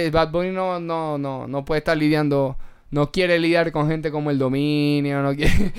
eh, 0.06 0.10
Bad 0.12 0.30
Bunny 0.32 0.50
no, 0.50 0.80
no, 0.80 1.18
no, 1.18 1.46
no 1.46 1.64
puede 1.64 1.78
estar 1.80 1.96
lidiando... 1.96 2.56
No 2.94 3.10
quiere 3.10 3.40
lidiar 3.40 3.72
con 3.72 3.88
gente 3.88 4.12
como 4.12 4.30
el 4.30 4.38
dominio, 4.38 5.20
no 5.20 5.34
quiere... 5.34 5.72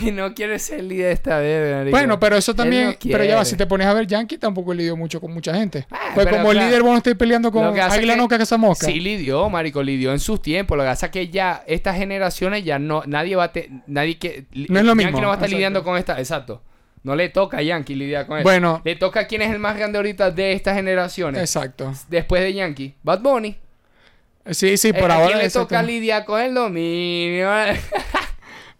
y 0.00 0.10
no 0.10 0.32
quiere 0.32 0.58
ser 0.58 0.82
líder 0.84 1.12
esta 1.12 1.38
vez. 1.38 1.90
Bueno, 1.90 2.18
pero 2.18 2.34
eso 2.34 2.52
Él 2.52 2.56
también, 2.56 2.86
no 2.86 2.94
pero 3.12 3.24
ya 3.24 3.36
va, 3.36 3.44
si 3.44 3.56
te 3.56 3.66
pones 3.66 3.86
a 3.86 3.92
ver, 3.92 4.06
Yankee 4.06 4.38
tampoco 4.38 4.72
lidió 4.72 4.96
mucho 4.96 5.20
con 5.20 5.34
mucha 5.34 5.54
gente. 5.54 5.86
Ah, 5.90 6.12
pues 6.14 6.24
pero 6.24 6.38
como 6.38 6.52
claro. 6.52 6.66
líder 6.66 6.82
vos 6.82 6.92
no 6.92 6.96
estés 6.96 7.14
peleando 7.14 7.52
con 7.52 7.74
que 7.74 7.82
Águila 7.82 8.14
que- 8.14 8.20
Noca 8.20 8.38
Casa 8.38 8.56
Mosca. 8.56 8.86
Sí 8.86 9.00
lidió, 9.00 9.50
marico, 9.50 9.82
lidió 9.82 10.12
en 10.12 10.18
sus 10.18 10.40
tiempos. 10.40 10.78
Lo 10.78 10.84
que 10.84 10.88
pasa 10.88 11.06
es 11.06 11.12
que 11.12 11.28
ya 11.28 11.62
estas 11.66 11.98
generaciones 11.98 12.64
ya 12.64 12.78
no... 12.78 13.02
Nadie 13.06 13.36
va 13.36 13.44
a... 13.44 13.52
te- 13.52 13.68
nadie 13.86 14.16
que... 14.16 14.46
No 14.54 14.78
es 14.78 14.84
lo 14.86 14.92
Yankee 14.92 15.04
mismo, 15.04 15.20
no 15.20 15.26
va 15.26 15.34
a 15.34 15.36
estar 15.36 15.48
exacto. 15.48 15.56
lidiando 15.56 15.84
con 15.84 15.98
esta... 15.98 16.18
Exacto. 16.18 16.62
No 17.02 17.14
le 17.16 17.28
toca 17.28 17.58
a 17.58 17.62
Yankee 17.62 17.94
lidiar 17.96 18.26
con 18.26 18.38
eso. 18.38 18.44
Bueno, 18.44 18.80
Le 18.82 18.96
toca 18.96 19.20
a 19.20 19.26
quién 19.26 19.42
es 19.42 19.50
el 19.50 19.58
más 19.58 19.76
grande 19.76 19.98
ahorita 19.98 20.30
de 20.30 20.52
estas 20.52 20.74
generaciones. 20.74 21.38
exacto. 21.42 21.92
Después 22.08 22.40
de 22.42 22.54
Yankee. 22.54 22.94
Bad 23.02 23.20
Bunny. 23.20 23.58
Sí, 24.50 24.76
sí, 24.76 24.88
Eh, 24.88 24.94
por 24.94 25.10
¿A 25.10 25.16
ahora 25.16 25.38
le 25.38 25.50
toca 25.50 25.82
lidiar 25.82 26.24
con 26.24 26.40
el 26.40 26.54
dominio? 26.54 27.48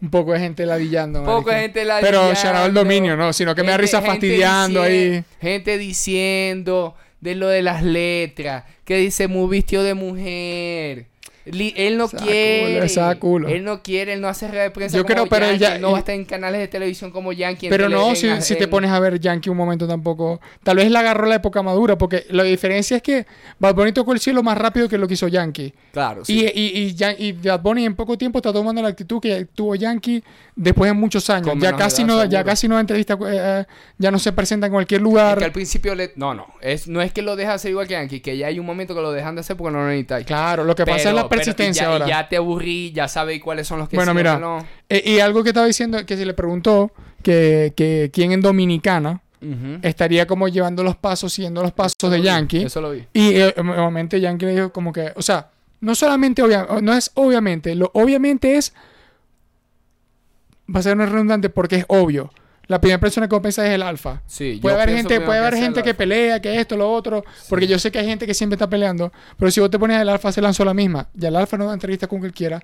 un 0.00 0.10
poco 0.10 0.32
de 0.32 0.40
gente 0.40 0.66
ladillando. 0.66 1.20
Poco 1.24 1.50
marico. 1.50 1.60
gente 1.60 1.84
la 1.84 2.00
Pero 2.00 2.32
ya 2.32 2.52
no 2.52 2.66
el 2.66 2.74
dominio, 2.74 3.16
no, 3.16 3.32
sino 3.32 3.54
que 3.54 3.62
me 3.62 3.70
da 3.70 3.76
risa 3.76 4.02
fastidiando 4.02 4.82
ahí. 4.82 5.24
Gente 5.40 5.78
diciendo 5.78 6.94
de 7.20 7.34
lo 7.34 7.48
de 7.48 7.62
las 7.62 7.82
letras. 7.82 8.64
Que 8.84 8.96
dice 8.96 9.28
muy 9.28 9.48
vistió 9.50 9.82
de 9.82 9.94
mujer. 9.94 11.06
Li- 11.46 11.72
él 11.76 11.96
no 11.96 12.06
Esa 12.06 12.16
quiere. 12.18 12.72
culo, 12.74 12.84
esa 12.84 13.14
culo. 13.16 13.48
Él 13.48 13.64
no 13.64 13.82
quiere, 13.82 14.12
él 14.14 14.20
no 14.20 14.28
hace 14.28 14.48
red 14.48 14.62
de 14.64 14.70
prensa. 14.70 14.96
Yo 14.96 15.04
como 15.04 15.14
creo, 15.14 15.26
pero 15.26 15.46
Yankee, 15.46 15.60
ya- 15.60 15.74
él 15.76 15.80
no 15.82 15.92
va 15.92 15.96
a 15.96 16.00
estar 16.00 16.14
en 16.14 16.24
canales 16.24 16.60
de 16.60 16.68
televisión 16.68 17.10
como 17.10 17.32
Yankee. 17.32 17.68
Pero 17.68 17.88
no, 17.88 18.10
en- 18.14 18.42
si, 18.42 18.56
te 18.56 18.68
pones 18.68 18.90
a 18.90 18.98
ver 19.00 19.20
Yankee 19.20 19.48
un 19.48 19.56
momento 19.56 19.86
tampoco. 19.86 20.40
Tal 20.62 20.76
vez 20.76 20.90
le 20.90 20.98
agarró 20.98 21.26
la 21.26 21.36
época 21.36 21.62
madura, 21.62 21.96
porque 21.96 22.26
la 22.30 22.42
diferencia 22.42 22.96
es 22.96 23.02
que 23.02 23.26
Bad 23.58 23.74
Bunny 23.74 23.92
tocó 23.92 24.12
el 24.12 24.20
cielo 24.20 24.42
más 24.42 24.58
rápido 24.58 24.88
que 24.88 24.98
lo 24.98 25.06
que 25.06 25.14
hizo 25.14 25.28
Yankee. 25.28 25.72
Claro, 25.92 26.24
sí. 26.24 26.46
Y, 26.54 26.60
y, 26.90 26.96
y, 27.28 27.32
Bad 27.32 27.60
Bunny 27.60 27.84
en 27.86 27.94
poco 27.94 28.18
tiempo 28.18 28.38
está 28.40 28.52
tomando 28.52 28.82
la 28.82 28.88
actitud 28.88 29.20
que 29.20 29.44
tuvo 29.46 29.74
Yankee 29.76 30.22
después 30.54 30.88
de 30.90 30.94
muchos 30.94 31.30
años. 31.30 31.48
Con 31.48 31.60
Ya 31.60 31.76
casi, 31.76 32.02
edad, 32.02 32.08
no, 32.08 32.24
ya 32.24 32.42
casi 32.44 32.66
no 32.68 32.74
da 32.74 32.80
entrevista, 32.80 33.14
eh, 33.14 33.18
eh, 33.60 33.64
ya 33.98 34.10
no 34.10 34.18
se 34.18 34.32
presenta 34.32 34.66
en 34.66 34.72
cualquier 34.72 35.00
Es 35.00 35.02
lugar. 35.04 35.38
que 35.38 35.44
al 35.44 35.52
principio 35.52 35.94
le... 35.94 36.12
No, 36.16 36.34
no. 36.34 36.46
Es, 36.60 36.88
no 36.88 37.02
es 37.02 37.12
que 37.12 37.22
lo 37.22 37.36
deja 37.36 37.54
hacer 37.54 37.70
igual 37.70 37.86
que 37.86 37.94
Yankee. 37.94 38.20
Que 38.20 38.36
ya 38.36 38.48
hay 38.48 38.58
un 38.58 38.66
momento 38.66 38.94
que 38.94 39.00
lo 39.00 39.12
dejan 39.12 39.34
de 39.36 39.42
hacer 39.42 39.56
porque 39.56 39.72
no 39.72 39.78
lo 39.82 39.86
necesitáis. 39.88 40.26
Claro, 40.26 40.64
lo 40.64 40.74
que 40.74 40.84
pasa 40.84 41.10
es 41.10 41.14
la 41.14 41.28
persistencia 41.36 41.82
ya, 41.84 41.92
ahora. 41.92 42.06
Ya 42.06 42.28
te 42.28 42.36
aburrí, 42.36 42.92
ya 42.92 43.08
sabéis 43.08 43.42
cuáles 43.42 43.66
son 43.66 43.78
los 43.78 43.88
que 43.88 43.96
Bueno, 43.96 44.12
sí, 44.12 44.16
mira, 44.16 44.38
no. 44.38 44.66
Eh, 44.88 45.02
y 45.04 45.20
algo 45.20 45.42
que 45.42 45.50
estaba 45.50 45.66
diciendo, 45.66 46.04
que 46.06 46.16
se 46.16 46.24
le 46.26 46.34
preguntó 46.34 46.92
que, 47.22 47.72
que 47.76 48.10
quién 48.12 48.32
en 48.32 48.40
Dominicana 48.40 49.20
estaría 49.82 50.26
como 50.26 50.48
llevando 50.48 50.82
los 50.82 50.96
pasos, 50.96 51.32
siguiendo 51.32 51.62
los 51.62 51.70
pasos 51.70 51.94
Eso 51.98 52.10
de 52.10 52.16
vi, 52.18 52.24
Yankee. 52.24 52.62
Eso 52.64 52.80
lo 52.80 52.90
vi. 52.90 53.04
Y 53.12 53.36
eh, 53.36 53.54
obviamente 53.56 54.20
Yankee 54.20 54.46
le 54.46 54.54
dijo 54.54 54.72
como 54.72 54.92
que, 54.92 55.12
o 55.14 55.22
sea, 55.22 55.50
no 55.80 55.94
solamente 55.94 56.42
obvia- 56.42 56.66
no 56.82 56.92
es 56.94 57.12
obviamente, 57.14 57.74
lo 57.76 57.90
obviamente 57.94 58.56
es 58.56 58.72
va 60.74 60.80
a 60.80 60.82
ser 60.82 60.96
una 60.96 61.06
redundante 61.06 61.48
porque 61.48 61.76
es 61.76 61.84
obvio. 61.88 62.32
La 62.68 62.80
primera 62.80 62.98
persona 62.98 63.28
que 63.28 63.34
vos 63.34 63.42
pensás 63.42 63.66
es 63.66 63.72
el 63.72 63.82
alfa. 63.82 64.22
Sí, 64.26 64.58
Puede 64.60 64.74
haber 64.76 64.90
gente, 64.90 65.20
puede 65.20 65.38
que 65.38 65.46
haber 65.46 65.56
gente 65.56 65.82
que 65.82 65.94
pelea, 65.94 66.40
que 66.40 66.60
esto, 66.60 66.76
lo 66.76 66.92
otro, 66.92 67.24
porque 67.48 67.66
yo 67.66 67.78
sé 67.78 67.90
que 67.90 67.98
hay 67.98 68.06
gente 68.06 68.26
que 68.26 68.34
siempre 68.34 68.54
está 68.56 68.68
peleando, 68.68 69.12
pero 69.38 69.50
si 69.50 69.60
vos 69.60 69.70
te 69.70 69.78
pones 69.78 70.00
el 70.00 70.08
alfa 70.08 70.32
se 70.32 70.40
lanzó 70.40 70.64
la 70.64 70.74
misma, 70.74 71.08
y 71.18 71.24
el 71.26 71.36
alfa 71.36 71.56
no 71.56 71.66
da 71.66 71.74
entrevista 71.74 72.06
con 72.06 72.18
cualquiera, 72.18 72.60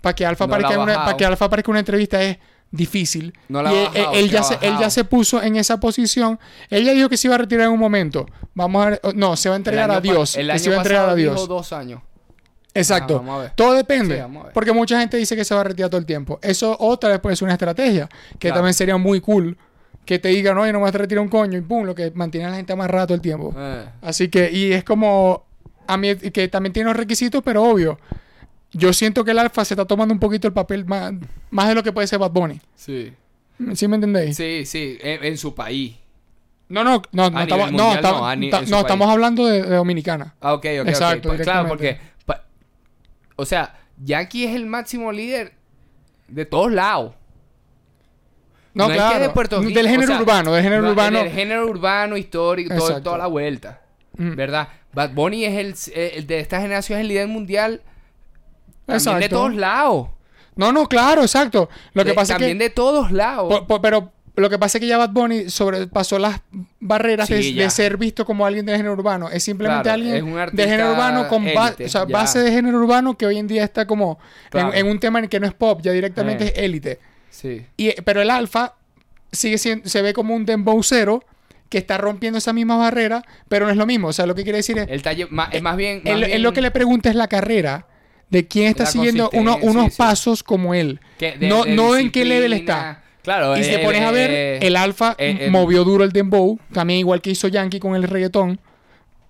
para 0.00 0.14
que 0.14 0.26
alfa 0.26 0.46
No 0.46 0.50
parezca 0.50 0.78
una, 0.78 0.94
para 1.04 1.16
que 1.16 1.24
alfa 1.24 1.48
parezca 1.48 1.70
una 1.70 1.80
entrevista 1.80 2.22
es 2.22 2.38
difícil. 2.70 3.32
No 3.48 3.62
la 3.62 3.70
ha 3.70 3.72
y 3.72 3.76
él, 3.76 3.84
bajado, 3.84 4.12
él 4.14 4.30
ya 4.30 4.42
se, 4.42 4.58
él 4.62 4.74
ya 4.78 4.90
se 4.90 5.04
puso 5.04 5.42
en 5.42 5.56
esa 5.56 5.78
posición. 5.78 6.40
Él 6.70 6.84
ya 6.84 6.92
dijo 6.92 7.08
que 7.08 7.16
se 7.16 7.28
iba 7.28 7.34
a 7.34 7.38
retirar 7.38 7.66
en 7.66 7.72
un 7.72 7.78
momento. 7.78 8.26
Vamos 8.54 8.84
a 8.84 8.90
ver, 8.90 9.00
no, 9.14 9.36
se 9.36 9.48
va 9.48 9.54
a 9.54 9.58
entregar 9.58 9.90
a 9.90 10.00
Dios. 10.00 10.36
El 10.36 10.50
año 10.50 10.58
se 10.58 10.70
va 10.70 10.76
a 10.76 10.78
entregar 10.78 11.08
a 11.08 11.14
Dios. 11.14 11.34
dijo 11.34 11.46
dos 11.46 11.72
años. 11.72 12.00
Exacto. 12.74 13.14
Ah, 13.16 13.18
vamos 13.18 13.38
a 13.38 13.42
ver. 13.42 13.50
Todo 13.54 13.74
depende. 13.74 14.14
Sí, 14.16 14.20
vamos 14.20 14.42
a 14.42 14.44
ver. 14.46 14.52
porque 14.54 14.72
mucha 14.72 14.98
gente 15.00 15.16
dice 15.16 15.36
que 15.36 15.44
se 15.44 15.54
va 15.54 15.60
a 15.60 15.64
retirar 15.64 15.90
todo 15.90 15.98
el 15.98 16.06
tiempo. 16.06 16.38
Eso 16.42 16.76
otra 16.80 17.10
vez 17.10 17.20
puede 17.20 17.36
ser 17.36 17.44
una 17.44 17.52
estrategia. 17.54 18.08
Que 18.32 18.48
Claro. 18.48 18.56
también 18.56 18.74
sería 18.74 18.96
muy 18.96 19.20
cool. 19.20 19.56
Que 20.04 20.18
te 20.18 20.28
digan, 20.30 20.56
oye, 20.58 20.72
no 20.72 20.78
me 20.78 20.84
vas 20.86 20.94
a 20.94 20.98
retirar 20.98 21.22
un 21.22 21.28
coño. 21.28 21.58
Y 21.58 21.60
pum, 21.60 21.84
lo 21.84 21.94
que 21.94 22.10
mantiene 22.14 22.46
a 22.46 22.50
la 22.50 22.56
gente 22.56 22.74
más 22.74 22.90
rato 22.90 23.14
el 23.14 23.20
tiempo. 23.20 23.54
Eh, 23.56 23.84
Así 24.02 24.28
que, 24.28 24.50
y 24.50 24.72
es 24.72 24.84
como. 24.84 25.44
A 25.86 25.96
mí, 25.96 26.14
que 26.16 26.48
también 26.48 26.72
tiene 26.72 26.88
los 26.88 26.96
requisitos, 26.96 27.42
pero 27.44 27.62
obvio. 27.62 27.98
Yo 28.72 28.92
siento 28.94 29.22
que 29.24 29.32
el 29.32 29.38
alfa 29.38 29.64
se 29.64 29.74
está 29.74 29.84
tomando 29.84 30.14
un 30.14 30.20
poquito 30.20 30.46
el 30.48 30.54
papel 30.54 30.86
más, 30.86 31.12
más 31.50 31.68
de 31.68 31.74
lo 31.74 31.82
que 31.82 31.92
puede 31.92 32.06
ser 32.06 32.18
Bad 32.18 32.30
Bunny. 32.30 32.60
sí. 32.74 33.12
¿Sí 33.74 33.86
me 33.86 33.94
entendéis? 33.94 34.36
Sí, 34.36 34.64
sí, 34.66 34.98
en, 35.02 35.22
en 35.24 35.38
su 35.38 35.54
país. 35.54 35.94
No, 36.68 36.82
no, 36.82 37.00
no, 37.12 37.30
no, 37.30 37.40
estamos, 37.42 37.70
no, 37.70 37.94
no, 37.94 38.62
no, 38.66 38.78
estamos 38.80 39.08
hablando 39.08 39.46
de, 39.46 39.62
de 39.62 39.76
Dominicana. 39.76 40.34
Ah, 40.40 40.54
ok, 40.54 40.66
ok, 40.80 40.88
Exacto, 40.88 41.28
ok. 41.30 41.36
Pa- 41.36 41.42
Claro, 41.44 41.68
porque... 41.68 42.00
o 43.36 43.44
sea, 43.44 43.78
Yankee 44.02 44.44
es 44.46 44.54
el 44.54 44.66
máximo 44.66 45.12
líder 45.12 45.54
de 46.28 46.44
todos 46.46 46.72
lados. 46.72 47.14
No, 48.74 48.84
es 48.84 48.90
que 48.92 48.96
claro. 48.96 49.18
de 49.18 49.28
Puerto 49.30 49.60
Rico, 49.60 49.74
del 49.74 49.86
género 49.88 50.12
o 50.12 50.16
sea, 50.16 50.22
urbano, 50.22 50.52
del 50.52 50.62
género 50.62 50.82
no, 50.82 50.90
urbano. 50.92 51.18
Del 51.18 51.30
género 51.30 51.66
urbano, 51.66 52.16
histórico, 52.16 52.74
todo- 52.74 53.02
toda 53.02 53.18
la 53.18 53.26
vuelta. 53.26 53.82
Mm. 54.16 54.34
¿Verdad? 54.34 54.68
Bad 54.94 55.10
Bunny 55.12 55.44
es 55.44 55.54
el, 55.58 55.94
eh, 55.94 56.12
el 56.16 56.26
de 56.26 56.40
esta 56.40 56.60
generación, 56.60 56.98
es 56.98 57.02
el 57.02 57.08
líder 57.08 57.28
mundial. 57.28 57.82
También 58.86 59.20
de 59.20 59.28
todos 59.28 59.54
lados. 59.54 60.08
No, 60.56 60.72
no, 60.72 60.86
claro, 60.88 61.22
exacto. 61.22 61.68
Lo 61.94 62.02
que 62.02 62.10
De- 62.10 62.14
pasa 62.14 62.34
es 62.34 62.38
que. 62.38 62.44
también 62.44 62.58
de 62.58 62.70
todos 62.70 63.10
lados. 63.12 63.48
po- 63.48 63.66
po- 63.66 63.80
pero 63.82 64.10
lo 64.34 64.48
que 64.48 64.58
pasa 64.58 64.78
es 64.78 64.80
que 64.80 64.86
ya 64.88 64.96
Bad 64.98 65.10
Bunny 65.10 65.50
sobrepasó 65.50 66.18
las 66.18 66.40
barreras 66.80 67.28
de, 67.28 67.42
Sí, 67.42 67.52
de 67.54 67.68
ser 67.70 67.96
visto 67.98 68.24
como 68.24 68.46
alguien 68.46 68.64
del 68.64 68.76
género 68.76 68.94
urbano. 68.94 69.28
Es 69.28 69.42
simplemente 69.44 69.82
Claro, 69.84 69.94
alguien 70.02 70.28
es 70.28 70.36
artista 70.36 70.64
género 70.64 70.92
urbano 70.92 71.28
con 71.28 71.44
ba- 71.54 71.68
élite, 71.68 71.84
o 71.84 71.88
sea, 71.88 72.06
ya. 72.06 72.12
base 72.12 72.38
de 72.38 72.50
género 72.50 72.78
urbano 72.78 73.16
que 73.18 73.26
hoy 73.26 73.38
en 73.38 73.46
día 73.46 73.62
está 73.64 73.86
como 73.86 74.18
en- 74.44 74.50
Claro. 74.50 74.74
en, 74.74 74.86
un 74.86 74.98
tema 74.98 75.18
en 75.18 75.28
que 75.28 75.38
no 75.38 75.46
es 75.46 75.52
pop, 75.54 75.80
ya 75.82 75.92
directamente 75.92 76.44
Eh. 76.44 76.52
es 76.56 76.58
élite. 76.62 76.98
sí. 77.30 77.66
Y, 77.76 77.92
pero 78.02 78.22
el 78.22 78.30
alfa 78.30 78.74
sigue 79.30 79.58
siendo, 79.58 79.88
se 79.88 80.00
ve 80.02 80.12
como 80.14 80.34
un 80.34 80.44
dembowcero 80.46 81.24
que 81.68 81.78
está 81.78 81.96
rompiendo 81.98 82.38
esa 82.38 82.52
misma 82.52 82.76
barrera, 82.76 83.22
pero 83.48 83.64
no 83.66 83.70
es 83.70 83.76
lo 83.78 83.86
mismo. 83.86 84.08
O 84.08 84.12
sea, 84.12 84.26
lo 84.26 84.34
que 84.34 84.42
quiere 84.44 84.58
decir 84.58 84.76
es, 84.78 84.88
El 84.90 85.02
talle, 85.02 85.26
ma- 85.30 85.48
es 85.52 85.62
más 85.62 85.76
bien. 85.76 86.02
él, 86.04 86.12
más 86.14 86.22
él 86.22 86.26
bien 86.26 86.42
lo 86.42 86.52
que 86.52 86.60
le 86.60 86.70
pregunta 86.70 87.08
es 87.08 87.14
la 87.16 87.28
carrera 87.28 87.86
de 88.28 88.46
quién 88.46 88.66
está 88.68 88.84
La 88.84 88.90
siguiendo 88.90 89.30
uno- 89.34 89.58
unos 89.62 89.92
sí. 89.92 89.98
pasos 89.98 90.42
como 90.42 90.74
él. 90.74 91.00
de- 91.18 91.36
no 91.48 91.64
de 91.64 91.74
no 91.74 91.96
en 91.96 92.10
qué 92.10 92.24
level 92.26 92.52
está. 92.54 93.01
Claro, 93.22 93.56
Y 93.56 93.62
si 93.64 93.70
eh, 93.72 93.78
te 93.78 93.84
pones 93.84 94.02
a 94.02 94.10
eh, 94.10 94.12
ver, 94.12 94.30
eh, 94.30 94.58
el 94.66 94.76
alfa 94.76 95.14
eh, 95.18 95.36
eh, 95.40 95.50
movió 95.50 95.84
duro 95.84 96.02
el 96.04 96.10
dembow, 96.12 96.58
también 96.72 96.98
igual 97.00 97.20
que 97.22 97.30
hizo 97.30 97.48
Yankee 97.48 97.78
con 97.80 97.94
el 97.94 98.02
reggaetón. 98.04 98.58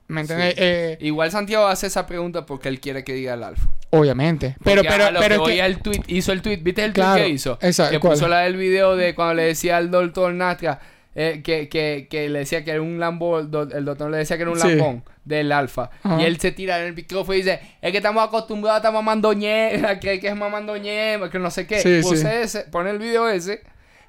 ¿Me 0.09 0.23
entiendes? 0.23 0.51
Sí. 0.55 0.61
Eh, 0.63 0.99
Igual 1.01 1.31
Santiago 1.31 1.67
hace 1.67 1.87
esa 1.87 2.07
pregunta 2.07 2.45
porque 2.45 2.69
él 2.69 2.81
quiere 2.81 3.03
que 3.05 3.15
diga 3.15 3.35
el 3.35 3.43
alfa. 3.45 3.69
obviamente. 3.91 4.57
Pero, 4.63 4.83
Porque 4.83 4.89
pero, 4.93 5.05
a 5.07 5.11
lo 5.11 5.21
pero 5.21 5.35
que 5.37 5.39
voy 5.41 5.55
que- 5.55 5.63
al 5.63 5.79
tweet, 5.79 6.01
hizo 6.07 6.33
el 6.33 6.43
tweet, 6.43 6.57
¿viste 6.59 6.85
el 6.85 6.93
tweet 6.93 7.05
Claro, 7.05 7.23
que 7.23 7.29
hizo? 7.29 7.59
exacto, 7.63 7.93
Que 7.93 8.01
¿cuál? 8.01 8.15
puso 8.15 8.29
la 8.29 8.41
del 8.41 8.57
video 8.57 8.97
de 8.97 9.15
cuando 9.15 9.35
le 9.35 9.45
decía 9.45 9.77
al 9.79 9.91
doctor 9.91 10.33
Natra 10.35 10.81
eh, 11.15 11.41
que, 11.45 11.69
que, 11.69 12.09
que 12.11 12.29
le 12.31 12.41
decía 12.41 12.65
que 12.65 12.71
era 12.73 12.81
un 12.83 12.99
lambón, 12.99 13.41
el 13.45 13.51
do- 13.51 13.69
el 13.71 13.85
doctor 13.85 14.11
le 14.11 14.17
decía 14.19 14.37
que 14.37 14.43
era 14.43 14.51
un 14.51 14.59
Sí. 14.61 14.69
lambón 14.69 15.05
del 15.25 15.53
alfa. 15.53 15.91
Ajá. 16.03 16.21
Y 16.21 16.25
él 16.25 16.39
se 16.41 16.53
tira 16.53 16.81
en 16.81 16.87
el 16.87 16.95
micrófono 16.95 17.35
y 17.35 17.39
dice, 17.43 17.61
es 17.83 17.91
que 17.91 17.99
estamos 17.99 18.27
acostumbrados 18.27 18.77
a 18.77 18.79
estar 18.79 18.93
mamando 18.95 19.33
ñe, 19.35 19.73
que 20.01 20.21
es 20.23 20.37
mamando 20.37 20.77
ñe, 20.79 21.19
que 21.31 21.39
no 21.39 21.51
sé 21.51 21.67
qué. 21.67 21.81
Sí, 21.81 22.01
Puse 22.03 22.17
sí. 22.23 22.27
ese, 22.29 22.61
pone 22.71 22.91
el 22.91 22.99
video 22.99 23.29
ese 23.29 23.63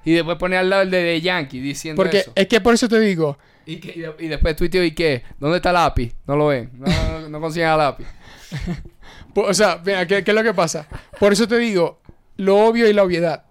y 0.04 0.12
después 0.12 0.36
pone 0.38 0.56
al 0.56 0.68
lado 0.70 0.82
el 0.82 0.90
de, 0.90 1.02
de 1.02 1.20
Yankee 1.20 1.60
diciendo 1.60 2.00
porque 2.02 2.18
eso. 2.18 2.32
es 2.34 2.46
que 2.46 2.60
por 2.60 2.74
eso 2.74 2.88
te 2.88 3.00
digo, 3.00 3.38
Y, 3.66 3.76
que- 3.76 3.92
y 3.96 4.00
de- 4.00 4.14
y 4.20 4.28
después 4.28 4.54
tuiteó 4.56 4.82
y 4.84 4.92
que, 4.92 5.22
¿dónde 5.38 5.56
está 5.56 5.70
el 5.70 5.74
lápiz? 5.74 6.12
No 6.26 6.36
lo 6.36 6.46
ven, 6.48 6.70
no, 6.74 6.86
no, 7.20 7.28
no 7.28 7.40
consiguen 7.40 7.76
lápiz. 7.76 8.06
po- 9.34 9.42
o 9.46 9.54
sea, 9.54 9.80
mira, 9.84 10.06
¿qué, 10.06 10.22
qué 10.24 10.30
es 10.30 10.34
lo 10.34 10.42
que 10.42 10.54
pasa? 10.54 10.86
Por 11.18 11.32
eso 11.32 11.46
te 11.48 11.58
digo, 11.58 12.00
lo 12.36 12.58
obvio 12.66 12.88
y 12.88 12.92
la 12.92 13.02
obviedad. 13.02 13.44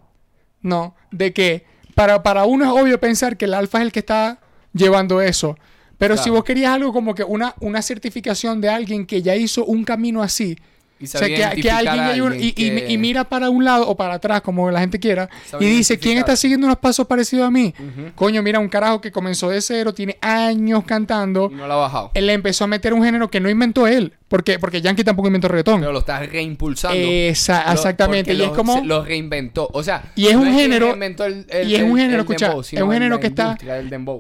¿No? 0.62 0.96
De 1.12 1.34
que 1.34 1.66
para, 1.94 2.24
para 2.24 2.46
uno 2.46 2.64
es 2.64 2.82
obvio 2.82 3.00
pensar 3.00 3.36
que 3.36 3.46
el 3.46 3.54
alfa 3.54 3.80
es 3.80 3.84
el 3.86 3.92
que 3.92 4.00
está 4.00 4.40
llevando 4.74 5.22
eso. 5.22 5.58
Pero 5.98 6.16
si 6.18 6.30
vos 6.30 6.44
querías 6.44 6.74
algo 6.74 6.92
como 6.94 7.14
que 7.16 7.24
una, 7.24 7.54
una 7.60 7.82
certificación 7.82 8.62
de 8.62 8.70
alguien 8.70 9.06
que 9.06 9.22
ya 9.22 9.36
hizo 9.36 9.66
un 9.66 9.84
camino 9.84 10.24
así, 10.24 10.58
Y 11.04 11.06
O 11.06 11.08
sea, 11.10 11.28
que, 11.28 11.62
que 11.62 11.70
alguien 11.70 12.00
a 12.00 12.16
y, 12.16 12.20
alguien 12.22 12.44
y- 12.44 12.52
que- 12.54 12.86
y 12.90 12.98
mira 12.98 13.26
para 13.26 13.50
un 13.50 13.66
lado 13.66 13.88
o 13.90 13.98
para 13.98 14.14
atrás, 14.16 14.42
como 14.42 14.72
la 14.72 14.80
gente 14.80 15.00
quiera, 15.00 15.30
y 15.60 15.66
dice, 15.66 16.00
¿quién 16.00 16.18
está 16.18 16.36
siguiendo 16.38 16.66
unos 16.66 16.78
pasos 16.80 17.06
parecidos 17.08 17.46
a 17.46 17.52
mí? 17.52 17.74
Coño, 18.16 18.42
mira, 18.42 18.60
un 18.60 18.70
carajo 18.70 19.02
que 19.02 19.12
comenzó 19.12 19.50
de 19.50 19.60
cero, 19.62 19.94
tiene 19.94 20.18
años 20.22 20.84
cantando, 20.86 21.50
Y 21.52 21.56
no 21.56 21.68
lo 21.68 21.74
ha 21.74 21.78
bajado. 21.78 22.12
él 22.14 22.28
le 22.28 22.34
empezó 22.34 22.64
a 22.64 22.68
meter 22.68 22.94
un 22.94 23.04
género 23.04 23.30
que 23.30 23.40
no 23.42 23.50
inventó 23.50 23.86
él, 23.86 24.14
porque, 24.34 24.58
porque 24.58 24.82
Yankee 24.82 25.04
tampoco 25.04 25.28
inventó 25.28 25.48
reggaetón. 25.48 25.80
Pero 25.80 25.92
lo 25.92 26.00
estás 26.00 26.28
reimpulsando. 26.28 26.98
Esa- 26.98 27.66
Lo- 27.68 27.74
exactamente, 27.74 28.34
y 28.34 28.42
es 28.42 28.50
como... 28.50 28.80
se- 28.80 28.84
Lo 28.84 29.06
reinventó. 29.06 29.70
O 29.72 29.84
sea, 29.84 30.12
Y 30.16 30.26
es 30.26 30.34
no 30.34 30.42
un 30.42 30.54
género- 30.56 30.88
reinventó 30.88 31.26
el- 31.26 31.46
el- 31.50 31.70
y 31.70 31.76
es 31.76 31.84
un 31.84 31.96
género, 31.96 32.22
escucha, 32.22 32.48
dembow, 32.48 32.62
es 32.62 32.82
un 32.82 32.92
género 32.92 33.20
que 33.20 33.28
está-. 33.28 33.56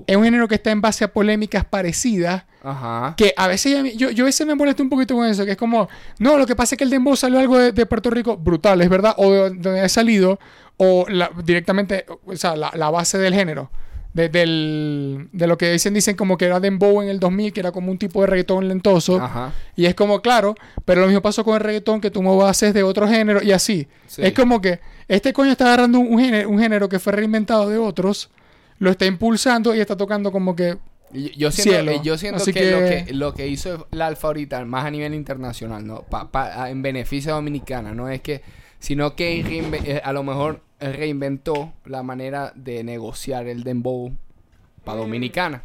Es 0.06 0.16
un 0.16 0.24
género 0.24 0.48
que 0.48 0.54
está 0.54 0.70
en 0.70 0.82
base 0.82 1.04
a 1.04 1.08
polémicas 1.08 1.66
parecidas, 1.66 2.44
Ajá. 2.64 3.16
que 3.18 3.34
a 3.36 3.48
veces 3.48 3.72
ya 3.74 3.82
yo, 3.98 4.12
yo 4.12 4.24
a 4.24 4.28
veces 4.28 4.46
me 4.46 4.54
molesto 4.54 4.84
un 4.84 4.90
poquito 4.90 5.16
con 5.16 5.26
eso, 5.28 5.46
que 5.46 5.52
es 5.54 5.58
como, 5.58 5.90
no, 6.20 6.38
lo 6.38 6.46
que 6.46 6.56
pasa 6.56 6.76
es 6.76 6.78
que 6.78 6.84
el 6.84 6.92
dembow 6.92 7.16
salió 7.16 7.40
algo 7.40 7.58
de, 7.58 7.72
de 7.72 7.86
Puerto 7.88 8.12
Rico 8.12 8.38
brutal, 8.38 8.82
es 8.84 8.90
verdad, 8.90 9.16
o 9.18 9.32
de 9.32 9.40
donde 9.50 9.80
ha 9.82 9.90
salido, 9.90 10.38
o 10.78 11.08
la- 11.10 11.32
directamente, 11.44 12.06
o 12.28 12.36
sea, 12.36 12.56
la, 12.56 12.72
la 12.76 12.92
base 12.92 13.18
del 13.18 13.34
género. 13.34 13.72
De, 14.14 14.30
del- 14.30 15.28
de 15.32 15.48
lo 15.48 15.58
que 15.58 15.72
dicen, 15.72 15.94
dicen 15.94 16.16
como 16.16 16.38
que 16.38 16.46
era 16.46 16.60
dembow 16.60 17.02
en 17.02 17.10
el 17.10 17.20
2000, 17.20 17.52
que 17.52 17.60
era 17.60 17.72
como 17.72 17.92
un 17.92 17.98
tipo 17.98 18.22
de 18.22 18.28
reggaetón 18.28 18.68
lentoso. 18.68 19.20
Ajá. 19.20 19.52
Y 19.76 19.86
es 19.86 19.96
como, 19.96 20.22
claro, 20.22 20.54
pero 20.86 21.02
lo 21.02 21.08
mismo 21.08 21.22
pasó 21.22 21.44
con 21.44 21.56
el 21.56 21.62
reggaetón, 21.62 22.00
que 22.00 22.12
tomó 22.12 22.38
bases 22.38 22.74
de 22.76 22.84
otro 22.84 23.08
género 23.08 23.42
y 23.42 23.52
así. 23.52 23.88
Sí. 24.08 24.22
Es 24.24 24.34
como 24.34 24.62
que 24.62 24.80
este 25.08 25.34
coño 25.34 25.52
está 25.52 25.66
agarrando 25.66 25.98
un, 26.00 26.14
un 26.14 26.20
género, 26.20 26.50
un 26.50 26.60
género 26.60 26.88
que 26.90 27.00
fue 27.00 27.12
reinventado 27.14 27.68
de 27.70 27.80
otros, 27.80 28.30
lo 28.78 28.92
está 28.92 29.06
impulsando 29.08 29.74
y 29.74 29.80
está 29.80 29.98
tocando 29.98 30.32
como 30.32 30.56
que... 30.56 30.78
Yo 31.12 31.52
siento, 31.52 31.74
Cielo. 31.74 32.04
yo 32.04 32.18
siento 32.18 32.44
que, 32.46 32.72
Lo 32.72 32.80
que- 32.80 33.14
lo 33.14 33.34
que 33.36 33.48
hizo 33.48 33.88
el 33.92 34.02
Alfa 34.02 34.28
ahorita, 34.28 34.66
más 34.66 34.86
a 34.86 34.92
nivel 34.92 35.14
internacional, 35.14 35.86
¿no? 35.86 36.02
Pa- 36.04 36.32
pa- 36.32 36.70
en 36.72 36.82
beneficio 36.82 37.34
Dominicana, 37.34 37.94
no 37.94 38.10
es 38.10 38.22
que, 38.22 38.42
sino 38.80 39.16
que 39.16 39.42
eh, 39.86 40.02
a 40.04 40.12
lo 40.12 40.24
mejor 40.24 40.62
reinventó 40.92 41.72
la 41.86 42.04
manera 42.04 42.52
de 42.56 42.84
negociar 42.84 43.48
el 43.48 43.64
dembow 43.64 44.12
para 44.84 45.00
Dominicana. 45.00 45.64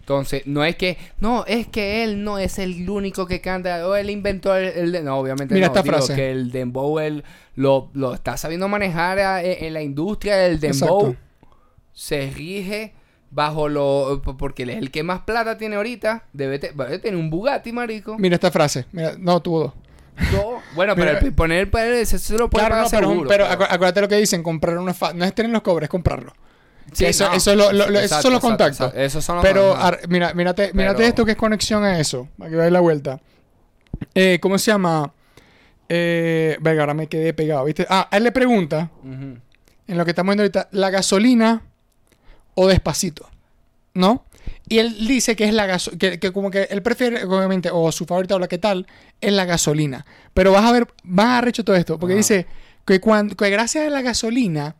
Entonces, 0.00 0.44
no 0.46 0.64
es 0.64 0.74
que, 0.74 0.98
no, 1.20 1.44
es 1.46 1.68
que 1.68 2.02
él 2.02 2.24
no 2.24 2.38
es 2.38 2.58
el 2.58 2.88
único 2.90 3.26
que 3.26 3.40
canta, 3.40 3.86
o 3.86 3.94
él 3.94 4.10
inventó 4.10 4.56
el, 4.56 4.92
el 4.94 5.04
no, 5.04 5.18
obviamente 5.18 5.54
Mira 5.54 5.68
no, 5.68 5.72
esta 5.72 5.82
digo 5.82 5.94
frase. 5.96 6.16
que 6.16 6.30
el 6.32 6.50
dembow 6.50 6.98
él 6.98 7.22
lo, 7.54 7.90
lo 7.92 8.14
está 8.14 8.36
sabiendo 8.36 8.66
manejar 8.66 9.20
a- 9.20 9.42
en, 9.44 9.66
en 9.66 9.72
la 9.74 9.82
industria 9.82 10.36
del 10.36 10.58
dembow 10.58 11.10
Exacto. 11.10 11.16
se 11.92 12.30
rige 12.34 12.94
bajo 13.30 13.68
lo 13.68 14.20
porque 14.36 14.64
él 14.64 14.70
es 14.70 14.78
el 14.78 14.90
que 14.90 15.04
más 15.04 15.20
plata 15.20 15.56
tiene 15.56 15.76
ahorita 15.76 16.24
debe, 16.32 16.58
te- 16.58 16.72
debe 16.72 16.98
tener 16.98 17.20
un 17.20 17.30
Bugatti 17.30 17.70
marico 17.70 18.18
Mira 18.18 18.34
esta 18.34 18.50
frase. 18.50 18.86
Mira, 18.90 19.14
no, 19.16 19.40
tuvo 19.40 19.60
dos. 19.60 19.72
No. 20.32 20.62
bueno 20.74 20.94
pero 20.94 21.12
Mira. 21.12 21.18
el- 21.26 21.32
poner 21.34 21.68
el 21.72 21.92
ese 21.94 22.18
se 22.18 22.36
lo 22.36 22.48
puede 22.50 22.66
Claro, 22.66 22.74
pagar 22.74 22.84
no, 22.84 22.90
pero, 22.90 23.08
seguro, 23.10 23.28
pero 23.28 23.46
acu- 23.46 23.66
acuérdate 23.70 24.00
lo 24.02 24.08
que 24.08 24.16
dicen, 24.16 24.42
comprar 24.42 24.76
es, 24.88 24.96
fa- 24.96 25.12
no 25.14 25.24
es 25.24 25.34
tener 25.34 25.50
los 25.50 25.62
cobres, 25.62 25.84
es 25.86 25.90
comprarlo. 25.90 26.32
Sí, 26.92 27.04
eso, 27.04 27.28
no. 27.28 27.34
eso, 27.34 27.50
es 27.52 27.56
lo- 27.56 27.72
lo- 27.72 27.84
esos 27.84 28.02
Exacto, 28.02 28.22
son 28.22 28.32
los 28.32 28.38
exacto, 28.38 28.40
contactos. 28.48 28.80
exacto. 28.88 29.00
esos 29.00 29.24
son 29.24 29.36
los 29.36 29.44
Pero 29.44 29.76
ar- 29.76 30.00
mira, 30.08 30.34
mírate, 30.34 30.72
mírate 30.74 30.96
Pero- 30.98 31.08
esto 31.08 31.24
que 31.24 31.30
es 31.32 31.36
conexión 31.36 31.84
a 31.84 31.98
eso. 32.00 32.28
Para 32.36 32.50
que 32.50 32.56
veáis 32.56 32.72
la 32.72 32.80
vuelta. 32.80 33.20
Eh, 34.14 34.38
¿Cómo 34.40 34.58
se 34.58 34.70
llama? 34.72 35.12
Eh, 35.88 36.56
venga, 36.60 36.82
ahora 36.82 36.94
me 36.94 37.06
quedé 37.08 37.32
pegado, 37.34 37.64
¿viste? 37.64 37.86
Ah, 37.88 38.08
a 38.10 38.16
él 38.16 38.24
le 38.24 38.32
pregunta, 38.32 38.90
en 39.04 39.40
lo 39.98 40.04
que 40.04 40.10
estamos 40.12 40.30
viendo 40.32 40.42
ahorita, 40.42 40.68
¿la 40.72 40.90
gasolina 40.90 41.62
o 42.54 42.66
despacito? 42.68 43.28
¿No? 43.94 44.24
Y 44.70 44.78
él 44.78 45.06
dice 45.08 45.34
que 45.34 45.44
es 45.44 45.52
la 45.52 45.66
gasolina, 45.66 45.98
que, 45.98 46.18
que 46.20 46.32
como 46.32 46.50
que 46.50 46.68
él 46.70 46.80
prefiere, 46.80 47.24
obviamente, 47.24 47.70
o 47.72 47.90
su 47.90 48.06
favorita 48.06 48.36
o 48.36 48.38
la 48.38 48.46
que 48.46 48.56
tal, 48.56 48.86
es 49.20 49.32
la 49.32 49.44
gasolina. 49.44 50.06
Pero 50.32 50.52
vas 50.52 50.64
a 50.64 50.70
ver, 50.70 50.86
vas 51.02 51.26
a 51.26 51.38
arrecho 51.38 51.64
todo 51.64 51.74
esto, 51.74 51.98
porque 51.98 52.14
dice 52.14 52.46
que, 52.86 53.00
cuando, 53.00 53.34
que 53.36 53.50
gracias 53.50 53.88
a 53.88 53.90
la 53.90 54.00
gasolina, 54.00 54.76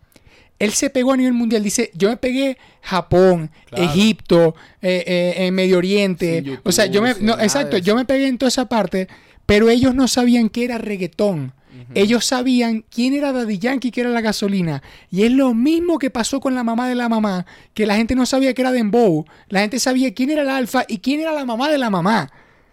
él 0.61 0.73
se 0.75 0.91
pegó 0.91 1.13
a 1.13 1.17
nivel 1.17 1.33
mundial. 1.33 1.65
Dice, 1.65 1.91
yo 1.95 2.09
me 2.09 2.17
pegué 2.17 2.57
Japón, 2.83 3.51
Claro. 3.67 3.85
Egipto, 3.85 4.55
eh, 4.81 5.03
eh, 5.07 5.47
en 5.47 5.55
Medio 5.55 5.79
Oriente. 5.79 6.61
O 6.63 6.71
sea, 6.71 6.87
yo 6.87 7.03
me, 7.03 7.15
no, 7.21 7.37
exacto, 7.41 7.77
yo 7.79 7.97
me 7.97 8.05
pegué 8.05 8.29
en 8.29 8.39
toda 8.39 8.49
esa 8.49 8.69
parte, 8.69 9.09
pero 9.45 9.71
ellos 9.71 9.93
no 9.95 10.07
sabían 10.07 10.51
que 10.51 10.65
era 10.65 10.79
reggaetón. 10.79 11.53
Ellos 11.95 12.25
sabían 12.25 12.85
quién 12.91 13.15
era 13.15 13.33
Daddy 13.33 13.59
Yankee 13.59 13.89
y 13.89 13.91
quién 13.91 14.07
era 14.07 14.15
la 14.15 14.21
gasolina. 14.21 14.83
Y 15.11 15.23
es 15.25 15.33
lo 15.33 15.55
mismo 15.55 15.99
que 15.99 16.11
pasó 16.11 16.41
con 16.41 16.55
la 16.55 16.63
mamá 16.65 16.89
de 16.89 16.95
la 16.95 17.09
mamá, 17.09 17.47
que 17.75 17.87
la 17.87 17.97
gente 17.97 18.15
no 18.15 18.27
sabía 18.27 18.55
que 18.55 18.63
era 18.63 18.73
Dembow. 18.73 19.25
La 19.49 19.61
gente 19.61 19.79
sabía 19.81 20.13
quién 20.15 20.31
era 20.31 20.43
el 20.43 20.49
alfa 20.49 20.85
y 20.89 20.99
quién 20.99 21.21
era 21.21 21.33
la 21.33 21.45
mamá 21.45 21.69
de 21.71 21.79
la 21.79 21.91
mamá. 21.91 22.31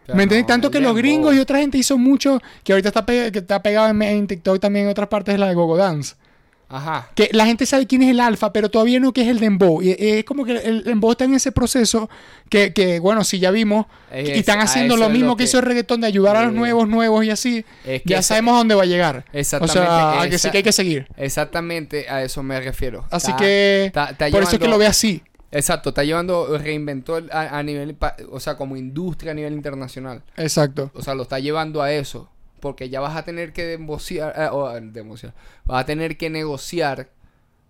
¿Me 0.08 0.24
entiendes? 0.24 0.44
no, 0.44 0.48
Tanto 0.48 0.72
que 0.72 0.80
los 0.80 0.96
gringos 0.96 1.36
y 1.36 1.40
otra 1.40 1.60
gente 1.60 1.78
hizo 1.78 1.98
mucho, 1.98 2.40
que 2.64 2.72
ahorita 2.72 2.90
está, 2.90 3.06
pe- 3.06 3.32
que 3.32 3.40
está 3.40 3.62
pegado 3.62 3.90
en, 3.90 4.02
en 4.02 4.26
TikTok 4.28 4.60
también 4.60 4.86
en 4.86 4.92
otras 4.92 5.10
partes 5.10 5.34
de 5.34 5.40
la 5.40 5.48
de 5.50 5.54
Gogo 5.56 5.76
Dance. 5.76 6.16
Ajá. 6.70 7.10
Que 7.16 7.30
la 7.32 7.46
gente 7.46 7.66
sabe 7.66 7.88
quién 7.88 8.04
es 8.04 8.10
el 8.12 8.20
alfa, 8.20 8.52
pero 8.52 8.70
todavía 8.70 9.00
no 9.00 9.14
qué 9.14 9.22
es 9.22 9.28
el 9.30 9.40
dembow. 9.40 9.82
Y 9.82 9.96
es 9.98 10.26
como 10.26 10.44
que 10.44 10.52
el 10.58 10.84
dembow 10.84 11.12
está 11.12 11.24
en 11.24 11.34
ese 11.34 11.52
proceso 11.54 12.10
que, 12.50 12.74
que, 12.74 13.00
bueno, 13.00 13.24
si 13.24 13.40
ya 13.40 13.52
vimos, 13.52 13.86
Es- 14.12 14.28
y 14.30 14.32
están 14.34 14.60
haciendo 14.60 14.98
lo 14.98 15.08
mismo 15.10 15.28
lo 15.30 15.36
que, 15.38 15.44
que- 15.44 15.50
hizo 15.50 15.60
el 15.60 15.66
reggaetón 15.66 16.02
de 16.02 16.08
ayudar 16.08 16.36
a 16.36 16.44
los 16.44 16.54
nuevos, 16.54 16.88
nuevos 16.88 17.24
y 17.24 17.30
así, 17.30 17.64
es 17.86 18.02
que 18.02 18.10
ya 18.10 18.22
sabemos 18.22 18.56
a 18.56 18.58
dónde 18.58 18.76
va 18.76 18.84
a 18.84 18.86
llegar. 18.86 19.26
O 19.34 19.38
Exactamente, 19.38 19.80
sea, 19.80 20.22
a 20.22 20.30
que 20.30 20.38
sí 20.38 20.52
que 20.52 20.58
hay 20.58 20.64
que 20.64 20.72
seguir. 20.74 21.08
Exactamente 21.16 22.10
a 22.10 22.24
eso 22.24 22.44
me 22.44 22.60
refiero. 22.60 23.06
Así 23.12 23.28
Está- 23.32 23.38
que, 23.44 23.86
está- 23.86 24.10
está 24.10 24.30
por 24.30 24.44
eso 24.44 24.54
es 24.54 24.60
que 24.60 24.68
lo 24.68 24.78
ve 24.78 24.88
así. 24.88 25.24
Exacto, 25.52 25.90
está 25.90 26.04
llevando, 26.04 26.58
reinventó 26.58 27.22
a, 27.32 27.58
a 27.58 27.64
nivel, 27.64 27.96
o 28.32 28.40
sea, 28.42 28.58
como 28.58 28.76
industria 28.76 29.32
a 29.32 29.36
nivel 29.36 29.54
internacional. 29.54 30.22
Exacto. 30.36 30.92
O 30.94 31.02
sea, 31.02 31.16
lo 31.16 31.24
está 31.24 31.40
llevando 31.40 31.82
a 31.82 31.94
eso. 31.94 32.30
Porque 32.60 32.90
ya 32.90 33.00
vas 33.00 33.16
a 33.16 33.24
tener 33.24 33.54
que 33.54 33.64
demociar, 33.66 34.34
eh, 34.38 34.50
o, 34.52 34.70
demociar, 34.82 35.34
vas 35.66 35.84
a 35.84 35.86
tener 35.86 36.18
que 36.18 36.30
negociar, 36.30 37.10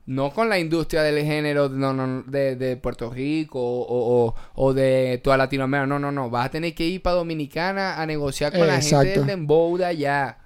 no 0.05 0.31
con 0.31 0.47
la 0.47 0.57
industria 0.57 1.03
del 1.03 1.25
género 1.25 1.67
no, 1.67 1.91
no, 1.93 2.23
de, 2.23 2.55
de 2.55 2.77
Puerto 2.77 3.09
Rico 3.09 3.59
o, 3.61 4.33
o- 4.55 4.73
de 4.73 5.19
toda 5.23 5.35
Latinoamérica. 5.37 5.85
No, 5.87 5.99
no, 5.99 6.11
no. 6.13 6.29
Vas 6.29 6.45
a 6.45 6.49
tener 6.51 6.73
que 6.73 6.85
ir 6.85 7.01
para 7.01 7.17
Dominicana 7.17 8.01
a 8.01 8.05
negociar 8.05 8.51
con 8.53 8.67
la 8.67 8.79
gente 8.79 8.95
del 9.19 9.27
dembow 9.27 9.77
de 9.77 9.85
allá. 9.85 10.37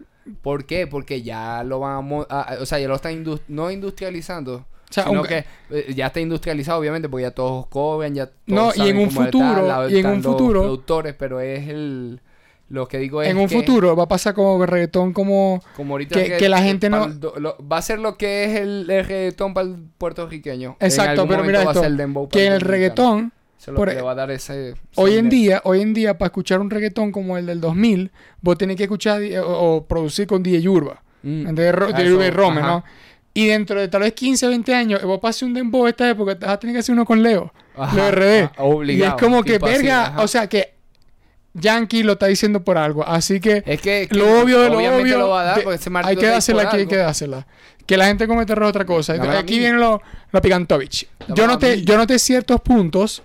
¿Por 0.42 0.66
qué? 0.66 0.88
Porque 0.88 1.22
ya 1.22 1.64
lo 1.64 1.80
vamos 1.80 2.26
a, 2.30 2.58
o 2.60 2.66
sea, 2.66 2.80
ya 2.80 2.88
lo 2.88 2.96
está 2.96 3.12
indus- 3.12 3.42
no 3.48 3.70
industrializando. 3.70 4.56
O 4.56 4.94
sea, 4.94 5.04
sino 5.06 5.22
un- 5.22 5.28
que 5.28 5.46
eh, 5.70 5.94
ya 5.96 6.08
está 6.08 6.20
industrializado, 6.20 6.80
obviamente, 6.80 7.08
porque 7.08 7.24
ya 7.24 7.32
todos 7.32 7.68
cobran, 7.68 8.14
ya 8.16 8.26
todos 8.26 8.78
No, 8.78 8.86
y 8.86 8.90
en 8.90 8.98
un 8.98 9.12
futuro- 9.12 9.88
y 9.90 9.92
en 9.94 9.98
están 9.98 10.14
un 10.14 10.24
futuro- 10.24 10.62
productores, 10.64 11.14
pero 11.14 11.40
es 11.40 11.68
el 11.70 12.20
lo 12.72 12.88
que 12.88 12.98
digo 13.00 13.22
es 13.22 13.30
En 13.30 13.38
un 13.38 13.48
que, 13.48 13.56
futuro 13.56 13.96
va 13.96 14.04
a 14.04 14.08
pasar 14.08 14.34
como 14.34 14.62
el 14.64 14.68
reggaetón 14.70 15.12
como... 15.14 15.62
como 15.76 15.94
ahorita 15.96 16.24
que- 16.24 16.38
que 16.38 16.48
la 16.50 16.62
gente 16.64 16.90
no- 16.90 17.08
lo- 17.38 17.58
va 17.70 17.78
a 17.78 17.82
ser 17.82 18.00
lo 18.00 18.18
que 18.18 18.46
es 18.46 18.60
el, 18.62 18.90
el 18.90 19.06
reggaetón 19.06 19.54
para 19.54 19.68
el 19.68 19.76
puertorriqueño. 19.98 20.78
En 20.80 20.88
Exacto, 20.88 21.22
algún 21.22 21.28
pero 21.30 21.44
mira 21.44 21.60
va 21.60 21.66
a 21.72 21.74
esto, 21.74 21.82
ser 21.84 21.92
el 21.92 21.98
que 21.98 22.04
el 22.04 22.14
dominicano. 22.14 22.60
reggaetón, 22.60 23.34
es 23.60 23.68
lo 23.68 23.76
por- 23.76 23.90
que 23.90 23.96
le 23.96 24.02
va 24.02 24.12
a 24.12 24.16
dar 24.16 24.32
ese 24.32 24.74
hoy 24.96 25.18
en 25.18 25.30
día, 25.30 25.62
hoy 25.66 25.82
en 25.82 25.94
día, 25.94 26.18
para 26.18 26.28
escuchar 26.28 26.60
un 26.62 26.70
reggaetón 26.70 27.12
como 27.12 27.38
el 27.38 27.46
del 27.46 27.60
2000, 27.62 28.10
vos 28.42 28.58
tenés 28.58 28.78
que 28.78 28.84
escuchar 28.84 29.22
o, 29.44 29.76
o 29.76 29.86
producir 29.86 30.26
con 30.28 30.42
DJ 30.42 30.68
Urba. 30.70 31.04
Mm. 31.24 31.56
Ro- 31.72 31.90
Ah, 31.94 32.02
de 32.02 32.14
Urba 32.14 32.26
y 32.26 32.30
Rome. 32.32 32.62
¿no? 32.62 32.84
Y 33.34 33.48
dentro 33.48 33.80
de 33.80 33.88
tal 33.88 34.02
vez 34.02 34.14
15, 34.14 34.48
20 34.48 34.74
años, 34.76 35.04
vos 35.04 35.20
pases 35.20 35.44
un 35.44 35.54
dembow 35.54 35.84
de 35.86 35.92
esta 35.92 36.10
época, 36.10 36.38
te 36.38 36.46
vas 36.46 36.56
a 36.56 36.60
tener 36.60 36.74
que 36.76 36.80
hacer 36.80 36.94
uno 36.94 37.06
con 37.06 37.22
Leo. 37.22 37.54
Ajá, 37.78 37.96
Lo 37.96 38.12
RD. 38.12 38.44
ajá, 38.44 38.64
obligado, 38.64 39.06
y 39.06 39.08
es 39.18 39.22
como 39.22 39.44
que, 39.44 39.56
así, 39.56 39.64
verga, 39.66 40.16
o 40.18 40.28
sea 40.28 40.48
que 40.48 40.74
Yankee 41.54 42.04
lo 42.04 42.14
está 42.14 42.28
diciendo 42.28 42.64
por 42.64 42.78
algo. 42.78 43.06
Así 43.06 43.40
que 43.40 43.64
Es 43.66 43.82
que, 43.82 44.08
que 44.10 44.18
lo 44.18 44.42
obvio 44.42 44.62
de 44.62 44.70
lo 44.70 44.78
obvio. 44.78 45.18
lo 45.18 45.30
va 45.30 45.42
a 45.42 45.44
dar 45.44 45.58
de- 45.58 45.64
porque 45.64 45.80
hay 46.04 46.16
que 46.16 46.28
dársela 46.28 46.64
aquí, 46.64 46.78
hay 46.78 46.88
que 46.88 46.98
dársela. 46.98 47.48
Que 47.86 47.98
la 47.98 48.06
gente 48.06 48.28
comete 48.28 48.54
error 48.54 48.66
es 48.66 48.70
otra 48.70 48.86
cosa. 48.86 49.14
A 49.14 49.40
aquí 49.40 49.60
viene 49.60 49.78
lo, 49.78 50.02
lo 50.32 50.42
Picantovich. 50.42 51.08
Yo 51.36 51.48
noté, 51.48 51.82
yo 51.84 51.98
noté 51.98 52.20
ciertos 52.20 52.62
puntos 52.62 53.22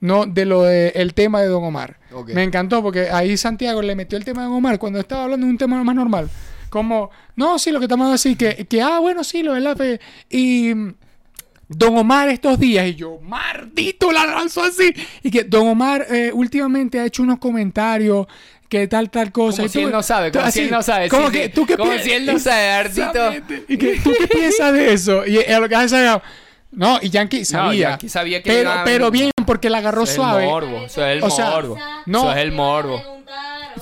no 0.00 0.26
de 0.26 0.44
lo 0.44 0.62
de 0.62 0.88
el 0.94 1.14
tema 1.14 1.40
de 1.40 1.48
Don 1.48 1.64
Omar. 1.64 1.98
Me 2.28 2.42
encantó 2.42 2.82
porque 2.82 3.10
ahí 3.10 3.36
Santiago 3.36 3.82
le 3.82 3.94
metió 3.94 4.16
el 4.18 4.24
tema 4.24 4.42
de 4.42 4.48
Don 4.48 4.56
Omar 4.56 4.78
cuando 4.78 4.98
estaba 4.98 5.24
hablando 5.24 5.46
de 5.46 5.52
un 5.52 5.58
tema 5.58 5.82
más 5.84 5.94
normal. 5.94 6.28
Como, 6.68 7.10
no, 7.36 7.58
sí, 7.58 7.72
lo 7.72 7.80
que 7.80 7.86
estamos 7.86 8.12
así, 8.14 8.36
que, 8.36 8.66
que 8.66 8.80
ah, 8.80 9.00
bueno, 9.00 9.24
sí, 9.24 9.42
lo 9.42 9.54
de 9.54 9.60
la 9.60 9.74
fe. 9.74 10.00
Y 10.28 10.72
Don 11.72 11.96
Omar 11.96 12.28
estos 12.30 12.58
días, 12.58 12.84
y 12.88 12.96
yo, 12.96 13.18
maldito, 13.22 14.10
la 14.10 14.26
lanzó 14.26 14.64
así. 14.64 14.92
Y 15.22 15.30
que 15.30 15.44
Don 15.44 15.68
Omar 15.68 16.04
eh, 16.10 16.32
últimamente 16.34 16.98
ha 16.98 17.04
hecho 17.06 17.22
unos 17.22 17.38
comentarios 17.38 18.26
que 18.68 18.88
tal, 18.88 19.08
tal 19.08 19.30
cosa. 19.30 19.58
Como 19.58 19.66
Y 19.66 19.68
si 19.68 19.78
tú- 19.80 19.86
él 19.86 19.92
no 19.92 20.02
sabe, 20.02 20.30
tú 20.32 20.38
como 20.40 20.50
si 20.50 20.58
así, 20.58 20.66
él 20.66 20.70
no 20.72 20.82
sabe. 20.82 21.08
Como 21.08 21.26
sí, 21.28 21.32
que 21.32 21.48
tú 21.48 21.66
qué 21.66 21.76
Como 21.76 21.96
si 21.98 22.10
él 22.10 22.26
no 22.26 22.38
sabe, 22.40 22.70
Artito. 22.70 23.32
Y 23.68 23.78
que 23.78 24.00
tú 24.02 24.12
qué 24.18 24.26
piensas 24.26 24.72
de 24.72 24.92
eso. 24.92 25.24
Y 25.26 25.38
a 25.38 25.60
lo 25.60 25.68
que 25.68 25.76
hace 25.76 26.08
No, 26.72 26.98
y 27.00 27.08
Yankee 27.10 27.44
sabía. 27.44 27.90
Yankee 27.90 28.08
sabía 28.08 28.42
que 28.42 28.50
pero, 28.50 28.62
iba 28.62 28.80
a 28.82 28.84
pero 28.84 29.10
bien, 29.12 29.30
porque 29.46 29.70
la 29.70 29.78
agarró 29.78 30.02
Eso 30.02 30.10
es 30.12 30.16
suave. 30.16 30.42
el 30.44 30.50
morbo. 30.50 30.76
Eso 30.86 31.06
es 31.06 31.16
el 31.18 31.22
O 31.22 31.30
sea, 31.30 31.50
morbo. 31.50 31.78
no. 32.06 32.18
Eso 32.20 32.32
es 32.32 32.38
el 32.38 32.52
morbo. 32.52 33.02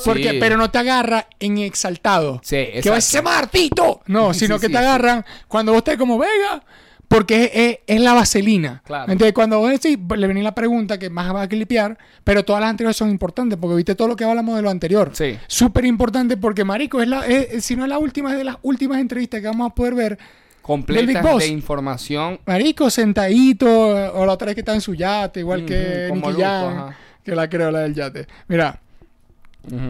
Porque, 0.04 0.30
Sí. 0.32 0.36
pero 0.38 0.58
no 0.58 0.70
te 0.70 0.76
agarra 0.78 1.26
en 1.40 1.56
exaltado. 1.58 2.40
Sí, 2.44 2.56
Que 2.82 2.90
va 2.90 2.96
a 2.96 2.98
exacto. 2.98 3.00
ser 3.00 3.22
Martito. 3.22 4.02
No, 4.06 4.34
sino 4.34 4.56
sí, 4.58 4.66
que 4.66 4.68
te 4.72 4.76
agarran 4.78 5.24
cuando 5.48 5.72
vos 5.72 5.78
estés 5.78 5.96
como 5.96 6.18
Vega. 6.18 6.62
Porque 7.08 7.44
es, 7.44 7.50
es- 7.54 7.78
es 7.86 8.00
la 8.02 8.12
vaselina. 8.12 8.82
Claro. 8.84 9.10
Entonces, 9.10 9.32
cuando 9.32 9.58
vos 9.58 9.70
decís, 9.70 9.98
le 10.16 10.26
venía 10.26 10.42
la 10.42 10.54
pregunta 10.54 10.98
que 10.98 11.08
más 11.08 11.34
va 11.34 11.42
a 11.42 11.48
clipear, 11.48 11.96
pero 12.22 12.44
todas 12.44 12.60
las 12.60 12.68
anteriores 12.70 12.96
son 12.96 13.08
importantes, 13.10 13.58
porque 13.58 13.76
viste 13.76 13.94
todo 13.94 14.08
lo 14.08 14.16
que 14.16 14.24
hablamos 14.24 14.56
de 14.56 14.62
lo 14.62 14.68
anterior. 14.70 15.10
Sí. 15.14 15.38
Súper 15.46 15.86
importante 15.86 16.36
porque, 16.36 16.64
marico, 16.64 17.00
es 17.00 17.08
la, 17.08 17.26
es- 17.26 17.64
si 17.64 17.76
no 17.76 17.84
es 17.84 17.88
la 17.88 17.98
última, 17.98 18.32
es 18.32 18.38
de 18.38 18.44
las 18.44 18.56
últimas 18.62 19.00
entrevistas 19.00 19.40
que 19.40 19.46
vamos 19.46 19.70
a 19.70 19.74
poder 19.74 19.94
ver. 19.94 20.18
Completas 20.60 21.06
de 21.38 21.46
información. 21.46 22.38
Marico, 22.44 22.90
sentadito, 22.90 23.66
eh, 23.98 24.10
o 24.12 24.26
la 24.26 24.32
otra 24.32 24.46
vez 24.46 24.54
que 24.54 24.60
está 24.60 24.74
en 24.74 24.82
su 24.82 24.94
yate, 24.94 25.40
igual 25.40 25.64
que 25.64 26.08
Ujú, 26.10 26.20
como 26.20 26.30
Nicky 26.30 26.42
Luco, 26.42 26.94
que 27.24 27.34
la 27.34 27.48
creo, 27.48 27.70
la 27.70 27.78
del 27.80 27.94
yate. 27.94 28.26
Mira. 28.48 28.78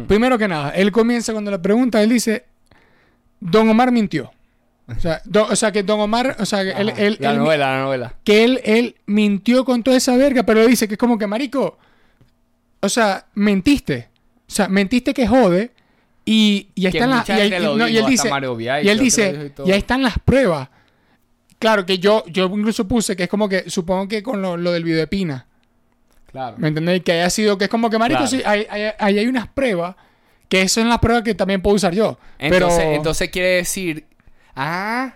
Primero 0.08 0.38
que 0.38 0.48
nada, 0.48 0.70
él 0.70 0.90
comienza 0.90 1.32
cuando 1.32 1.50
le 1.50 1.58
pregunta, 1.58 2.02
él 2.02 2.08
dice, 2.10 2.44
Don 3.40 3.68
Omar 3.68 3.92
mintió. 3.92 4.30
O 4.96 4.98
sea, 5.00 5.20
do- 5.26 5.46
o 5.50 5.54
sea 5.56 5.70
que 5.70 5.82
Don 5.82 6.00
Omar, 6.00 6.36
o 6.38 6.46
sea, 6.46 6.62
que 6.64 6.70
él, 6.70 6.88
Ajá. 6.90 7.02
él- 7.02 7.16
la 7.20 7.30
él- 7.32 7.38
novela, 7.38 7.76
la 7.76 7.82
novela. 7.82 8.14
que 8.24 8.44
él, 8.44 8.60
él 8.64 8.96
mintió 9.06 9.64
con 9.64 9.82
toda 9.82 9.96
esa 9.98 10.16
verga, 10.16 10.44
pero 10.44 10.66
dice 10.66 10.88
que 10.88 10.94
es 10.94 10.98
como 10.98 11.18
que, 11.18 11.26
marico, 11.26 11.76
o 12.80 12.88
sea, 12.88 13.26
mentiste. 13.34 14.08
O 14.48 14.50
sea, 14.50 14.68
mentiste 14.68 15.12
que 15.12 15.26
jode 15.28 15.72
y, 16.24 16.68
y 16.74 16.86
ahí 16.86 16.92
están 16.94 17.10
las... 17.10 17.28
Y, 17.28 17.32
ahí- 17.32 17.50
no, 17.50 17.86
y 17.88 17.98
él 17.98 18.06
dice, 18.06 18.30
y 18.82 18.88
él 18.88 18.98
dice, 18.98 19.52
y 19.64 19.70
ahí 19.72 19.78
están 19.78 20.02
las 20.02 20.18
pruebas. 20.18 20.68
Claro 21.58 21.84
que 21.84 21.98
yo, 21.98 22.24
yo 22.28 22.46
incluso 22.46 22.86
puse 22.88 23.14
que 23.16 23.24
es 23.24 23.28
como 23.28 23.48
que, 23.48 23.68
supongo 23.68 24.08
que 24.08 24.22
con 24.22 24.40
lo, 24.40 24.56
lo 24.56 24.72
del 24.72 24.84
video 24.84 25.00
de 25.00 25.06
Pina. 25.06 25.46
Claro. 26.30 26.56
¿Me 26.58 26.68
entendéis? 26.68 27.02
Que 27.02 27.12
haya 27.12 27.28
sido, 27.30 27.58
que 27.58 27.64
es 27.64 27.70
como 27.70 27.90
que, 27.90 27.98
marico, 27.98 28.20
Claro. 28.20 28.30
sí, 28.30 28.42
ahí, 28.46 28.66
ahí- 28.70 28.92
ahí 28.98 29.18
hay 29.18 29.26
unas 29.26 29.48
pruebas, 29.48 29.96
que 30.48 30.62
eso 30.62 30.80
son 30.80 30.88
las 30.88 30.98
pruebas 30.98 31.24
que 31.24 31.34
también 31.34 31.60
puedo 31.60 31.76
usar 31.76 31.92
yo. 31.94 32.18
Entonces, 32.38 32.78
pero, 32.78 32.94
entonces 32.94 33.28
quiere 33.30 33.48
decir. 33.56 34.04
Ah, 34.60 35.14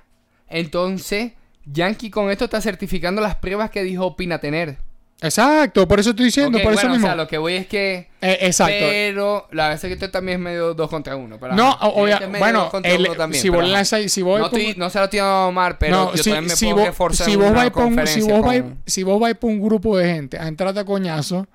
entonces 0.49 1.33
Yankee 1.67 2.11
con 2.11 2.31
esto 2.31 2.45
está 2.45 2.61
certificando 2.61 3.21
las 3.21 3.35
pruebas 3.37 3.71
que 3.71 3.83
dijo 3.83 4.15
Pina 4.17 4.39
tener. 4.39 4.77
Exacto, 5.21 5.87
por 5.87 6.01
eso 6.01 6.11
estoy 6.11 6.27
diciendo, 6.27 6.59
por 6.63 6.73
eso 6.75 6.89
mismo. 6.89 7.05
O 7.05 7.09
sea, 7.09 7.15
lo 7.15 7.29
que 7.29 7.39
voy 7.39 7.55
es 7.55 7.67
que. 7.69 8.09
Eh, 8.21 8.39
exacto. 8.41 8.75
Pero 8.81 9.47
la 9.53 9.69
verdad 9.69 9.85
es 9.85 9.89
que 9.89 9.93
esto 9.95 10.11
también 10.11 10.39
es 10.41 10.45
medio 10.45 10.75
dos 10.75 10.91
contra 10.91 11.15
uno. 11.15 11.39
Pero, 11.39 11.55
no, 11.55 11.69
ajá, 11.71 11.87
obvia- 11.87 12.17
es 12.17 12.27
medio 12.29 12.39
bueno, 12.41 12.59
dos 12.63 12.71
contra 12.71 12.91
el- 12.93 13.01
uno 13.03 13.15
también, 13.15 13.41
si 13.41 13.49
pero 13.49 13.61
vos 13.61 13.65
ajá. 13.69 13.73
lanzáis, 13.73 14.13
si 14.13 14.23
vos 14.23 14.41
no, 14.41 14.47
estoy- 14.47 14.75
no 14.77 14.91
se 14.91 14.99
lo 14.99 15.09
tiene 15.09 15.27
a 15.29 15.47
Omar, 15.47 15.79
pero 15.79 15.97
no, 15.97 16.15
yo 16.15 16.23
si, 16.25 16.31
también 16.31 16.47
me 16.49 16.57
si 16.57 16.65
puedo 16.67 16.77
vos, 16.79 16.87
reforzar 16.87 17.25
si 17.25 17.37
vos 17.37 17.53
vais 17.53 17.71
por 17.71 17.85
un, 17.85 18.07
si 18.07 18.21
con- 18.29 18.79
si 18.85 19.03
vos 19.05 19.21
vais 19.21 19.37
por 19.37 19.51
un 19.51 19.61
grupo 19.61 19.97
de 19.97 20.13
gente 20.13 20.39
a 20.39 20.49
entrarte 20.49 20.81
a 20.81 20.85
coñazo, 20.85 21.47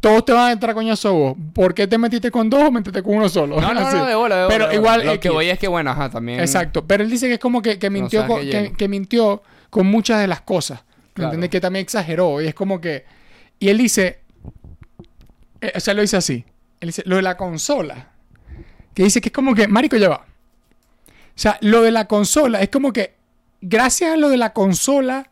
todos 0.00 0.24
te 0.24 0.32
van 0.32 0.48
a 0.48 0.52
entrar 0.52 0.74
coñazo 0.74 1.12
vos. 1.14 1.36
¿Por 1.54 1.74
qué 1.74 1.86
te 1.86 1.96
metiste 1.98 2.30
con 2.30 2.50
dos 2.50 2.64
o 2.64 2.70
metiste 2.72 3.02
con 3.02 3.16
uno 3.16 3.28
solo? 3.28 3.60
No, 3.60 3.72
no, 3.74 3.80
no, 3.92 4.04
de 4.06 4.14
bola, 4.14 4.36
de 4.36 4.42
bola. 4.44 4.48
Pero 4.48 4.68
de 4.68 4.78
bola. 4.78 4.94
igual 4.96 5.06
Lo 5.06 5.20
que 5.20 5.30
voy 5.30 5.48
es 5.48 5.58
que, 5.58 5.68
bueno, 5.68 5.90
ajá, 5.90 6.10
también. 6.10 6.40
Exacto, 6.40 6.86
pero 6.86 7.02
él 7.04 7.10
dice 7.10 7.28
que 7.28 7.34
es 7.34 7.40
como 7.40 7.62
que, 7.62 7.78
que 7.78 7.90
mintió, 7.90 8.26
con, 8.26 8.40
que 8.40 8.50
que, 8.50 8.62
lleno. 8.62 8.76
que 8.76 8.88
mintió 8.88 9.42
con 9.70 9.86
muchas 9.86 10.20
de 10.20 10.26
las 10.26 10.40
cosas. 10.42 10.80
¿Me 10.80 11.12
Claro. 11.14 11.28
entiendes? 11.28 11.50
Que 11.50 11.60
también 11.60 11.82
exageró. 11.82 12.40
Y 12.42 12.46
es 12.46 12.54
como 12.54 12.80
que. 12.80 13.04
Y 13.58 13.68
él 13.68 13.78
dice. 13.78 14.20
eh, 15.60 15.72
o 15.74 15.80
sea, 15.80 15.94
lo 15.94 16.02
dice 16.02 16.16
así. 16.18 16.44
Él 16.80 16.88
dice, 16.88 17.02
lo 17.06 17.16
de 17.16 17.22
la 17.22 17.36
consola. 17.36 18.10
Que 18.92 19.02
dice 19.04 19.20
que 19.20 19.28
es 19.30 19.32
como 19.32 19.54
que. 19.54 19.66
Marico, 19.66 19.96
ya 19.96 20.08
va. 20.10 20.26
O 21.06 21.38
sea, 21.38 21.58
lo 21.62 21.82
de 21.82 21.90
la 21.90 22.06
consola 22.06 22.60
es 22.60 22.68
como 22.68 22.92
que. 22.92 23.14
Gracias 23.62 24.12
a 24.12 24.16
lo 24.16 24.28
de 24.28 24.36
la 24.36 24.52
consola. 24.52 25.30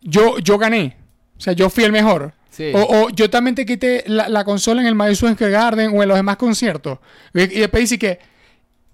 Yo, 0.00 0.38
yo 0.38 0.58
gané. 0.58 0.96
O 1.36 1.40
sea, 1.40 1.52
yo 1.52 1.70
fui 1.70 1.84
el 1.84 1.92
mejor. 1.92 2.34
Sí. 2.52 2.70
O, 2.74 2.80
o 2.82 3.08
yo 3.10 3.30
también 3.30 3.54
te 3.54 3.64
quité 3.64 4.04
la, 4.06 4.28
la 4.28 4.44
consola 4.44 4.82
en 4.82 4.86
el 4.86 4.94
Madison 4.94 5.34
Square 5.34 5.50
Garden 5.52 5.96
o 5.96 6.02
en 6.02 6.08
los 6.08 6.16
demás 6.18 6.36
conciertos. 6.36 6.98
Y, 7.32 7.40
y 7.42 7.46
después 7.60 7.80
dice 7.80 7.98
que. 7.98 8.18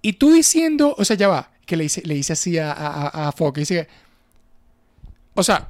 Y 0.01 0.12
tú 0.12 0.33
diciendo. 0.33 0.94
O 0.97 1.05
sea, 1.05 1.16
ya 1.16 1.27
va. 1.27 1.51
Que 1.66 1.77
le 1.77 1.83
dice, 1.83 2.01
le 2.05 2.14
dice 2.14 2.33
así 2.35 2.57
a, 2.57 2.71
a, 2.73 3.29
a- 3.29 3.33
Fox. 3.33 3.59
Dice 3.59 3.75
que. 3.75 3.88
O 5.35 5.42
sea, 5.42 5.68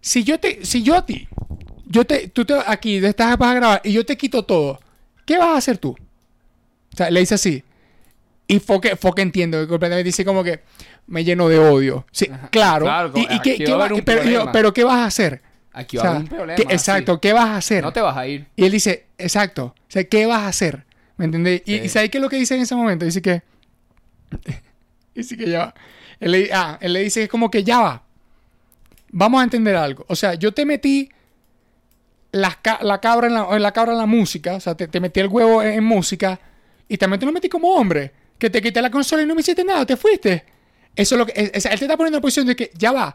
si 0.00 0.24
yo 0.24 0.40
te. 0.40 0.64
Si 0.64 0.82
yo 0.82 0.96
a 0.96 1.06
ti. 1.06 1.28
Yo 1.86 2.04
te. 2.04 2.28
Tú 2.28 2.44
te 2.44 2.54
aquí 2.66 2.96
estás 2.96 3.38
vas 3.38 3.52
a 3.52 3.54
grabar 3.54 3.80
y 3.84 3.92
yo 3.92 4.04
te 4.04 4.16
quito 4.16 4.44
todo. 4.44 4.80
¿Qué 5.24 5.38
vas 5.38 5.50
a 5.50 5.56
hacer 5.58 5.78
tú? 5.78 5.90
O 5.90 6.96
sea, 6.96 7.10
le 7.10 7.20
dice 7.20 7.36
así. 7.36 7.62
Y 8.48 8.58
Foque, 8.58 8.96
Foque 8.96 9.22
entiendo, 9.22 9.60
que 9.60 9.68
completamente 9.68 10.02
dice 10.08 10.24
como 10.24 10.42
que 10.42 10.62
me 11.06 11.22
lleno 11.22 11.48
de 11.48 11.60
odio. 11.60 12.04
Sí, 12.10 12.28
claro. 12.50 12.86
Claro, 12.86 13.12
¿Y, 13.14 13.20
y 13.62 13.64
va 13.70 14.50
pero 14.50 14.74
¿qué 14.74 14.82
vas 14.82 14.96
a 14.98 15.04
hacer? 15.04 15.40
Aquí 15.72 15.98
O 15.98 16.00
va 16.02 16.06
a 16.06 16.10
haber 16.10 16.22
un 16.22 16.28
problema. 16.28 16.56
¿qué- 16.56 16.62
así. 16.64 16.72
exacto, 16.74 17.20
¿qué 17.20 17.32
vas 17.32 17.46
a 17.46 17.56
hacer? 17.56 17.82
No 17.84 17.92
te 17.92 18.00
vas 18.00 18.16
a 18.16 18.26
ir. 18.26 18.46
Y 18.56 18.64
él 18.64 18.72
dice, 18.72 19.06
exacto, 19.18 19.66
o 19.76 19.84
sea, 19.90 20.04
¿qué 20.04 20.26
vas 20.26 20.40
a 20.40 20.48
hacer? 20.48 20.84
¿Me 21.16 21.26
entendés? 21.26 21.62
Y, 21.66 21.78
Sí. 21.78 21.84
y 21.84 21.88
¿sabes 21.88 22.10
qué 22.10 22.18
es 22.18 22.22
lo 22.22 22.28
que 22.28 22.36
dice 22.36 22.54
en 22.56 22.62
ese 22.62 22.74
momento? 22.74 23.04
Dice 23.04 23.22
que, 23.22 23.42
Dice 25.14 25.36
que 25.36 25.48
ya 25.50 25.58
va. 25.58 25.74
Él 26.20 26.32
le, 26.32 26.50
ah, 26.52 26.78
él 26.80 26.92
le 26.92 27.00
dice 27.00 27.20
que 27.20 27.24
es 27.24 27.30
como 27.30 27.50
que 27.50 27.62
ya 27.64 27.80
va. 27.80 28.02
Vamos 29.10 29.40
a 29.40 29.44
entender 29.44 29.74
algo. 29.76 30.04
O 30.08 30.14
sea, 30.16 30.34
yo 30.34 30.52
te 30.52 30.64
metí 30.64 31.10
ca- 32.62 32.78
la, 32.82 33.00
cabra 33.00 33.26
en 33.26 33.34
la, 33.34 33.58
la 33.58 33.72
cabra 33.72 33.92
en 33.92 33.98
la 33.98 34.06
música. 34.06 34.54
O 34.54 34.60
sea, 34.60 34.74
te, 34.76 34.86
te 34.88 35.00
metí 35.00 35.20
el 35.20 35.28
huevo 35.28 35.62
en, 35.62 35.72
en 35.74 35.84
música. 35.84 36.38
Y 36.88 36.96
también 36.96 37.20
te 37.20 37.26
lo 37.26 37.32
metí 37.32 37.48
como 37.48 37.68
hombre. 37.74 38.12
Que 38.38 38.50
te 38.50 38.62
quité 38.62 38.80
la 38.80 38.90
consola 38.90 39.22
y 39.22 39.26
no 39.26 39.34
me 39.34 39.40
hiciste 39.40 39.64
nada. 39.64 39.84
Te 39.84 39.96
fuiste. 39.96 40.44
Eso 40.94 41.14
es 41.14 41.18
lo 41.18 41.26
que... 41.26 41.32
es- 41.36 41.50
es- 41.54 41.64
él 41.66 41.78
te 41.78 41.84
está 41.86 41.96
poniendo 41.96 42.16
en 42.16 42.20
la 42.20 42.22
posición 42.22 42.46
de 42.46 42.56
que 42.56 42.70
ya 42.74 42.92
va. 42.92 43.14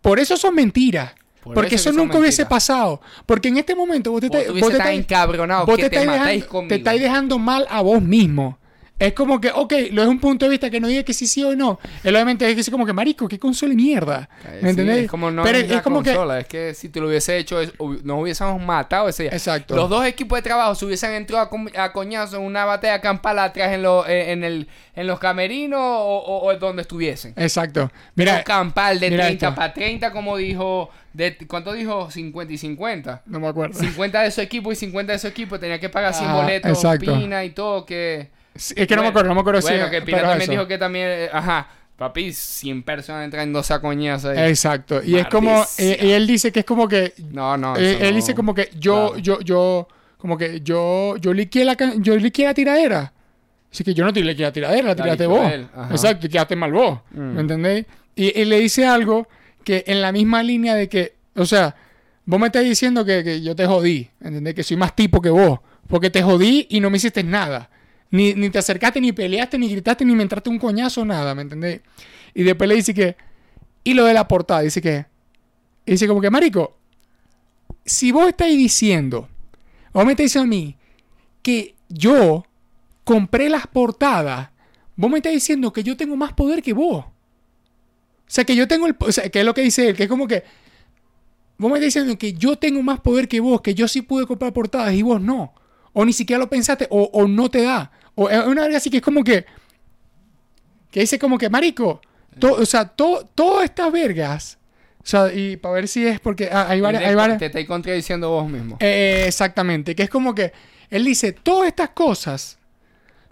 Por 0.00 0.18
eso 0.20 0.36
son 0.36 0.54
mentiras. 0.54 1.12
Por 1.42 1.54
porque 1.54 1.74
eso 1.74 1.90
nunca 1.92 2.18
hubiese 2.18 2.46
pasado. 2.46 3.00
Porque 3.26 3.48
en 3.48 3.56
este 3.58 3.74
momento 3.74 4.12
vos 4.12 4.20
te, 4.20 4.28
Vos 4.28 4.38
te- 4.44 4.48
vos 4.50 4.70
te 4.70 4.76
tan 4.78 4.86
estás- 4.88 4.94
encabronado 4.94 5.66
vos 5.66 5.76
que 5.76 5.82
te 5.90 5.96
estáis 5.96 6.06
matáis 6.06 6.26
dejando, 6.42 6.48
conmigo. 6.52 6.68
te 6.68 6.74
estáis 6.76 7.00
dejando 7.02 7.38
mal 7.38 7.66
a 7.68 7.80
vos 7.82 8.00
mismo. 8.00 8.58
Es 9.06 9.14
como 9.14 9.40
que, 9.40 9.50
ok, 9.50 9.72
lo 9.90 10.02
es 10.02 10.08
un 10.08 10.20
punto 10.20 10.44
de 10.44 10.50
vista 10.50 10.70
que 10.70 10.78
no 10.80 10.86
diga 10.88 11.02
que 11.02 11.12
sí, 11.12 11.26
sí 11.26 11.42
o 11.42 11.56
no. 11.56 11.78
Él 12.04 12.14
obviamente 12.14 12.48
es 12.48 12.54
que 12.54 12.60
es 12.60 12.70
como 12.70 12.86
que, 12.86 12.92
marico, 12.92 13.26
qué 13.28 13.38
consola 13.38 13.74
mierda. 13.74 14.28
¿Me 14.44 14.60
sí, 14.60 14.66
entendés? 14.68 14.98
es 15.04 15.10
como 15.10 15.30
no 15.30 15.42
Pero 15.42 15.58
es, 15.58 15.70
una 15.70 15.82
como 15.82 16.02
que... 16.02 16.10
consola, 16.10 16.38
es 16.40 16.46
que 16.46 16.74
si 16.74 16.88
te 16.88 17.00
lo 17.00 17.08
hubiese 17.08 17.36
hecho, 17.36 17.60
es- 17.60 17.72
nos 18.04 18.20
hubiésemos 18.22 18.60
matado 18.62 19.08
ese 19.08 19.24
día. 19.24 19.32
Exacto. 19.32 19.74
Los 19.74 19.90
dos 19.90 20.06
equipos 20.06 20.38
de 20.38 20.42
trabajo 20.42 20.74
se 20.74 20.84
hubiesen 20.84 21.12
entrado 21.12 21.50
a, 21.76 21.84
a 21.84 21.92
coñazo 21.92 22.36
en 22.36 22.42
una 22.44 22.64
batalla 22.64 23.00
campal 23.00 23.38
atrás 23.40 23.72
en, 23.72 23.82
lo- 23.82 24.06
eh, 24.06 24.32
en, 24.32 24.44
el, 24.44 24.68
en 24.94 25.06
los 25.06 25.18
camerinos 25.18 25.80
o, 25.80 26.18
o- 26.18 26.46
o 26.48 26.56
donde 26.56 26.82
estuviesen. 26.82 27.34
Exacto. 27.36 27.90
Mira, 28.14 28.32
Mira, 28.32 28.44
campal 28.44 29.00
de 29.00 29.10
mira 29.10 29.24
30 29.26 29.46
esto. 29.48 29.56
para 29.56 29.72
30, 29.74 30.12
como 30.12 30.36
dijo. 30.36 30.90
De, 31.12 31.36
¿Cuánto 31.46 31.72
dijo? 31.74 32.10
50 32.10 32.52
y 32.54 32.56
50. 32.58 33.22
no 33.26 33.40
me 33.40 33.48
acuerdo. 33.48 33.78
50 33.78 34.22
de 34.22 34.30
su 34.30 34.40
equipo 34.40 34.72
y 34.72 34.76
50 34.76 35.12
de 35.12 35.18
su 35.18 35.26
equipo. 35.26 35.58
Tenía 35.58 35.78
que 35.78 35.88
pagar 35.90 36.14
100 36.14 36.30
Ah, 36.30 36.34
boletos, 36.36 36.70
exacto. 36.70 37.14
Pina 37.18 37.44
y 37.44 37.50
todo. 37.50 37.84
Que. 37.84 38.30
Sí, 38.54 38.74
Es 38.76 38.86
que 38.86 38.96
no 38.96 39.02
me 39.02 39.08
Bueno, 39.08 39.08
acuerdo, 39.10 39.28
no 39.28 39.34
me 39.34 39.40
acuerdo 39.40 39.60
Bueno, 39.62 39.84
si... 39.86 39.90
que 39.90 40.02
pero 40.02 40.18
también 40.18 40.42
eso. 40.42 40.50
dijo 40.52 40.66
que 40.66 40.78
también. 40.78 41.06
eh, 41.08 41.30
Ajá. 41.32 41.68
Papi, 41.96 42.32
100 42.32 42.82
personas 42.82 43.24
entrándose 43.24 43.72
a 43.74 43.80
coñazo. 43.80 44.30
ahí. 44.30 44.48
Exacto. 44.50 45.00
Y 45.04 45.16
es 45.16 45.26
como... 45.28 45.64
Eh, 45.78 45.98
él 46.16 46.26
dice 46.26 46.50
que 46.50 46.60
es 46.60 46.66
como 46.66 46.88
que... 46.88 47.12
No, 47.30 47.56
no. 47.56 47.76
eh, 47.76 47.98
él 48.00 48.10
no. 48.10 48.16
dice 48.16 48.34
como 48.34 48.54
que 48.54 48.70
yo, 48.78 49.08
Claro. 49.12 49.18
yo, 49.20 49.40
yo... 49.40 49.88
Como 50.18 50.36
que 50.38 50.60
yo... 50.62 51.16
Yo 51.18 51.32
liqué 51.32 51.64
la, 51.64 51.76
yo 51.98 52.16
liqué 52.16 52.44
la 52.44 52.54
tiradera. 52.54 53.12
Así 53.70 53.84
que 53.84 53.94
yo 53.94 54.04
no 54.04 54.12
te 54.12 54.20
liqué 54.20 54.42
la 54.42 54.52
tiradera, 54.52 54.88
la 54.88 54.96
tiraste 54.96 55.26
vos. 55.26 55.50
él. 55.52 55.66
Exacto, 55.90 56.26
y 56.26 56.28
quedaste 56.30 56.56
mal 56.56 56.72
vos. 56.72 57.00
Mm. 57.12 57.20
¿Me 57.34 57.40
entendéis? 57.40 57.86
Y, 58.16 58.38
y 58.40 58.44
le 58.46 58.58
dice 58.58 58.86
algo 58.86 59.28
que 59.64 59.84
en 59.86 60.02
la 60.02 60.12
misma 60.12 60.42
línea 60.42 60.74
de 60.74 60.88
que... 60.88 61.14
O 61.36 61.46
sea, 61.46 61.74
vos 62.24 62.40
me 62.40 62.46
estás 62.46 62.64
diciendo 62.64 63.04
que, 63.04 63.22
que 63.22 63.40
yo 63.42 63.54
te 63.54 63.64
jodí. 63.66 64.10
¿Entendés? 64.20 64.54
Que 64.54 64.62
soy 64.62 64.76
más 64.76 64.94
tipo 64.96 65.20
que 65.20 65.30
vos. 65.30 65.60
Porque 65.88 66.10
te 66.10 66.22
jodí 66.22 66.66
y 66.70 66.80
no 66.80 66.90
me 66.90 66.96
hiciste 66.96 67.22
nada. 67.22 67.70
Ni, 68.12 68.34
ni 68.34 68.50
te 68.50 68.58
acercaste, 68.58 69.00
ni 69.00 69.12
peleaste, 69.12 69.58
ni 69.58 69.70
gritaste, 69.70 70.04
ni 70.04 70.14
me 70.14 70.22
entraste 70.22 70.50
un 70.50 70.58
coñazo, 70.58 71.02
nada, 71.02 71.34
¿me 71.34 71.42
entendés? 71.42 71.80
Y 72.34 72.42
después 72.42 72.68
le 72.68 72.76
dice 72.76 72.92
que... 72.92 73.16
Y 73.84 73.94
lo 73.94 74.04
de 74.04 74.12
la 74.12 74.28
portada, 74.28 74.60
dice 74.60 74.82
que... 74.82 75.06
Dice 75.86 76.06
como 76.06 76.20
que, 76.20 76.30
marico, 76.30 76.76
si 77.86 78.12
vos 78.12 78.28
estáis 78.28 78.56
diciendo, 78.56 79.28
vos 79.94 80.04
me 80.04 80.12
estáis 80.12 80.30
diciendo 80.30 80.44
a 80.44 80.56
mí, 80.56 80.76
que 81.40 81.74
yo 81.88 82.44
compré 83.02 83.48
las 83.48 83.66
portadas, 83.66 84.50
vos 84.94 85.10
me 85.10 85.16
estás 85.16 85.32
diciendo 85.32 85.72
que 85.72 85.82
yo 85.82 85.96
tengo 85.96 86.14
más 86.14 86.34
poder 86.34 86.62
que 86.62 86.74
vos. 86.74 87.06
O 87.06 87.10
sea, 88.26 88.44
que 88.44 88.54
yo 88.54 88.68
tengo 88.68 88.86
el... 88.86 88.94
O 88.98 89.10
sea, 89.10 89.30
que 89.30 89.40
es 89.40 89.46
lo 89.46 89.54
que 89.54 89.62
dice 89.62 89.88
él, 89.88 89.96
que 89.96 90.02
es 90.02 90.08
como 90.10 90.28
que... 90.28 90.44
Vos 91.56 91.70
me 91.70 91.78
estás 91.78 91.94
diciendo 91.94 92.18
que 92.18 92.34
yo 92.34 92.56
tengo 92.56 92.82
más 92.82 93.00
poder 93.00 93.26
que 93.26 93.40
vos, 93.40 93.62
que 93.62 93.74
yo 93.74 93.88
sí 93.88 94.02
pude 94.02 94.26
comprar 94.26 94.52
portadas 94.52 94.92
y 94.92 95.00
vos 95.00 95.20
no. 95.20 95.54
O 95.94 96.04
ni 96.04 96.12
siquiera 96.12 96.38
lo 96.38 96.50
pensaste, 96.50 96.86
o, 96.90 97.04
o 97.12 97.26
no 97.26 97.50
te 97.50 97.62
da. 97.62 97.90
O 98.14 98.28
es 98.28 98.44
una 98.46 98.62
verga 98.62 98.76
así 98.78 98.90
que 98.90 98.98
es 98.98 99.02
como 99.02 99.22
que... 99.24 99.44
Que 100.90 101.00
dice 101.00 101.18
como 101.18 101.38
que, 101.38 101.48
marico, 101.48 102.00
to- 102.38 102.54
o 102.54 102.66
sea, 102.66 102.84
to- 102.86 103.28
todas 103.34 103.64
estas 103.64 103.90
vergas... 103.92 104.58
O 105.02 105.06
sea, 105.06 105.32
y 105.32 105.56
para 105.56 105.74
ver 105.74 105.88
si 105.88 106.06
es 106.06 106.20
porque 106.20 106.48
ah, 106.52 106.66
hay 106.68 106.80
varias... 106.80 107.02
Hay 107.04 107.14
varias 107.16 107.38
Te 107.38 107.46
estáis 107.46 107.66
contradiciendo 107.66 108.30
vos 108.30 108.48
mismo. 108.48 108.76
eh, 108.80 109.24
exactamente, 109.26 109.96
que 109.96 110.04
es 110.04 110.10
como 110.10 110.32
que 110.34 110.52
él 110.90 111.04
dice, 111.04 111.32
todas 111.32 111.66
estas 111.68 111.90
cosas 111.90 112.58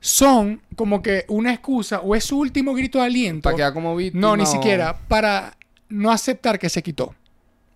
son 0.01 0.63
como 0.77 1.03
que 1.03 1.27
una 1.29 1.53
excusa 1.53 2.01
o 2.01 2.15
es 2.17 2.25
su 2.25 2.39
último 2.39 2.75
grito 2.75 2.99
de 2.99 3.05
aliento. 3.05 3.43
Para 3.43 3.57
quedar 3.57 3.73
como 3.75 3.95
víctima. 3.95 4.21
No, 4.21 4.37
ni 4.37 4.47
siquiera, 4.47 4.99
para 5.09 5.57
no 5.91 6.11
aceptar 6.11 6.59
que 6.59 6.69
se 6.71 6.83
quitó. 6.83 7.15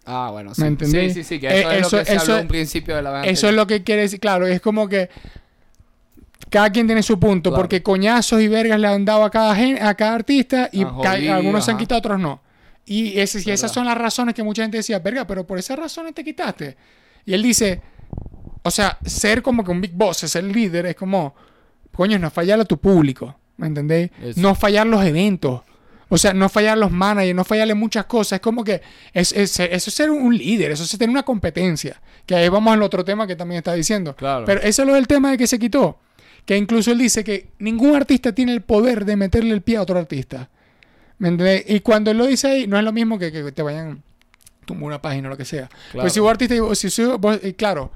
Ah, 0.06 0.30
bueno, 0.32 0.54
sí. 0.54 0.62
¿Me 0.62 0.68
entendés? 0.68 1.12
Sí, 1.14 1.22
sí, 1.22 1.34
sí. 1.34 1.40
Que 1.40 1.48
Eh, 1.48 1.60
eso 1.60 1.70
es 1.70 1.76
eso- 1.86 1.96
lo 1.98 2.02
que 2.02 2.04
se 2.10 2.16
eso 2.16 2.22
habló 2.32 2.38
en 2.38 2.48
principio 2.48 2.96
de 2.96 3.02
la 3.02 3.10
vez 3.12 3.30
Eso 3.32 3.48
es 3.48 3.54
lo 3.54 3.66
que 3.66 3.82
quiere 3.84 4.02
decir, 4.02 4.18
claro, 4.20 4.46
es 4.46 4.60
como 4.60 4.88
que 4.88 5.08
cada 6.54 6.70
quien 6.70 6.86
tiene 6.86 7.02
su 7.02 7.18
punto, 7.18 7.50
Claro. 7.50 7.62
porque 7.62 7.82
coñazos 7.82 8.40
y 8.40 8.46
vergas 8.46 8.78
le 8.78 8.86
han 8.86 9.04
dado 9.04 9.24
a 9.24 9.30
cada, 9.30 9.56
gen- 9.56 9.82
a 9.82 9.92
cada 9.96 10.14
artista 10.14 10.68
y 10.70 10.84
ca- 10.84 10.90
jodido, 10.90 11.34
algunos 11.34 11.64
se 11.64 11.72
han 11.72 11.76
quitado, 11.78 11.98
otros 11.98 12.20
no. 12.20 12.40
Y, 12.86 13.18
ese- 13.18 13.42
y 13.44 13.50
esas 13.50 13.72
son 13.72 13.86
las 13.86 13.98
razones 13.98 14.34
que 14.36 14.42
mucha 14.44 14.62
gente 14.62 14.76
decía, 14.76 15.00
verga, 15.00 15.26
pero 15.26 15.44
por 15.46 15.58
esas 15.58 15.76
razones 15.78 16.14
te 16.14 16.22
quitaste. 16.22 16.76
Y 17.26 17.34
él 17.34 17.42
dice, 17.42 17.80
o 18.62 18.70
sea, 18.70 18.98
ser 19.04 19.42
como 19.42 19.64
que 19.64 19.70
un 19.72 19.80
big 19.80 19.92
boss, 19.94 20.18
ser 20.18 20.44
líder, 20.44 20.86
es 20.86 20.94
como, 20.94 21.34
coño, 21.92 22.18
no 22.20 22.30
fallar 22.30 22.60
a 22.60 22.64
tu 22.64 22.78
público, 22.78 23.36
¿me 23.56 23.66
entendéis? 23.66 24.10
Eso. 24.22 24.40
No 24.40 24.54
fallar 24.54 24.86
los 24.86 25.04
eventos. 25.04 25.62
O 26.08 26.18
sea, 26.18 26.32
no 26.34 26.48
fallar 26.48 26.78
los 26.78 26.90
managers, 26.92 27.34
no 27.34 27.44
fallarle 27.44 27.74
muchas 27.74 28.04
cosas. 28.04 28.36
Es 28.36 28.40
como 28.40 28.62
que 28.62 28.80
es, 29.12 29.32
es- 29.32 29.58
eso 29.58 29.90
es 29.90 29.94
ser 29.94 30.10
un 30.10 30.36
líder, 30.36 30.70
eso 30.70 30.84
es 30.84 30.90
tener 30.90 31.08
una 31.10 31.24
competencia. 31.24 32.00
Que 32.26 32.36
ahí 32.36 32.48
vamos 32.48 32.72
al 32.72 32.82
otro 32.82 33.04
tema 33.04 33.26
que 33.26 33.34
también 33.34 33.58
está 33.58 33.72
diciendo. 33.72 34.14
Claro. 34.14 34.44
Pero 34.44 34.60
eso 34.60 34.82
es 34.82 34.88
lo 34.88 34.94
del 34.94 35.06
tema 35.08 35.30
de 35.32 35.38
que 35.38 35.46
se 35.48 35.58
quitó. 35.58 35.98
Que 36.44 36.56
incluso 36.56 36.90
él 36.92 36.98
dice 36.98 37.24
que 37.24 37.48
ningún 37.58 37.94
artista 37.96 38.32
tiene 38.32 38.52
el 38.52 38.60
poder 38.62 39.04
de 39.04 39.16
meterle 39.16 39.54
el 39.54 39.62
pie 39.62 39.78
a 39.78 39.82
otro 39.82 39.98
artista. 39.98 40.50
¿Me 41.18 41.28
entendés? 41.28 41.64
Y 41.68 41.80
cuando 41.80 42.10
él 42.10 42.18
lo 42.18 42.26
dice 42.26 42.48
ahí, 42.48 42.66
no 42.66 42.76
es 42.78 42.84
lo 42.84 42.92
mismo 42.92 43.18
que, 43.18 43.32
que 43.32 43.50
te 43.52 43.62
vayan 43.62 44.02
tumbar 44.66 44.84
una 44.86 45.02
página 45.02 45.28
o 45.28 45.30
lo 45.30 45.36
que 45.36 45.44
sea. 45.44 45.68
Claro. 45.92 46.02
Pues 46.02 46.12
si 46.12 46.20
vos 46.20 46.30
artista, 46.30 46.54
y 46.54 46.60
vos- 46.60 46.78
si 46.78 46.90
soy- 46.90 47.16
vos- 47.18 47.38
y 47.42 47.52
claro, 47.54 47.92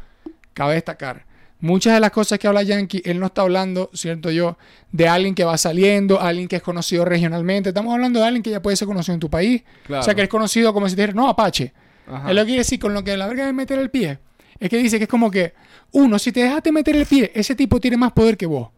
cabe 0.55 0.75
destacar. 0.75 1.27
Muchas 1.61 1.93
de 1.95 2.01
las 2.01 2.11
cosas 2.13 2.39
que 2.39 2.47
habla 2.47 2.63
Yankee, 2.63 3.03
él 3.05 3.19
no 3.19 3.27
está 3.27 3.43
hablando, 3.43 3.91
siento 3.93 4.31
yo, 4.31 4.57
de 4.93 5.09
alguien 5.09 5.35
que 5.35 5.43
va 5.45 5.59
saliendo, 5.59 6.21
alguien 6.21 6.47
que 6.47 6.57
es 6.57 6.63
conocido 6.63 7.05
regionalmente. 7.05 7.71
Estamos 7.71 7.93
hablando 7.93 8.21
de 8.21 8.27
alguien 8.27 8.43
que 8.45 8.51
ya 8.51 8.63
puede 8.63 8.77
ser 8.77 8.87
conocido 8.87 9.15
en 9.15 9.21
tu 9.21 9.29
país. 9.29 9.63
Claro. 9.87 10.01
O 10.01 10.05
sea, 10.05 10.15
que 10.15 10.23
es 10.23 10.29
conocido 10.29 10.73
como 10.73 10.89
si 10.89 10.95
te 10.95 11.03
dijera, 11.03 11.15
no, 11.21 11.29
Apache. 11.29 11.73
Ajá. 12.07 12.31
Él 12.31 12.37
lo 12.37 12.43
que 12.43 12.47
quiere 12.47 12.61
decir 12.61 12.79
con 12.79 12.95
lo 12.95 13.03
que 13.03 13.17
la 13.17 13.27
verga 13.27 13.45
de 13.47 13.53
meter 13.53 13.79
el 13.81 13.91
pie. 13.91 14.19
Es 14.61 14.69
que 14.71 14.79
dice 14.79 14.99
que 14.99 15.05
es 15.05 15.11
como 15.11 15.31
que, 15.31 15.53
uno, 15.93 16.19
si 16.19 16.33
te 16.33 16.41
dejaste 16.43 16.73
meter 16.73 16.97
el 16.97 17.07
pie, 17.07 17.31
ese 17.35 17.55
tipo 17.55 17.81
tiene 17.81 17.97
más 17.97 18.13
poder 18.13 18.37
que 18.37 18.47
vos. 18.47 18.69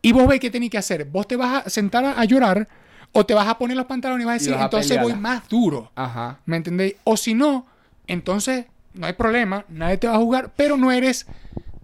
Y 0.00 0.12
vos 0.12 0.26
ves 0.26 0.40
qué 0.40 0.50
tenés 0.50 0.70
que 0.70 0.78
hacer. 0.78 1.04
Vos 1.04 1.26
te 1.28 1.36
vas 1.36 1.66
a 1.66 1.70
sentar 1.70 2.04
a, 2.04 2.18
a 2.20 2.24
llorar 2.24 2.68
o 3.12 3.24
te 3.26 3.34
vas 3.34 3.48
a 3.48 3.58
poner 3.58 3.76
los 3.76 3.86
pantalones 3.86 4.22
y 4.22 4.26
vas 4.26 4.32
a 4.32 4.38
decir, 4.38 4.52
vas 4.52 4.62
a 4.62 4.64
entonces 4.66 5.00
voy 5.02 5.14
más 5.14 5.48
duro. 5.48 5.90
Ajá. 5.94 6.38
¿Me 6.46 6.56
entendéis? 6.56 6.94
O 7.04 7.16
si 7.16 7.34
no, 7.34 7.66
entonces 8.06 8.66
no 8.94 9.06
hay 9.06 9.12
problema, 9.14 9.64
nadie 9.68 9.96
te 9.98 10.06
va 10.08 10.14
a 10.14 10.18
jugar, 10.18 10.50
pero 10.56 10.76
no 10.76 10.90
eres, 10.92 11.26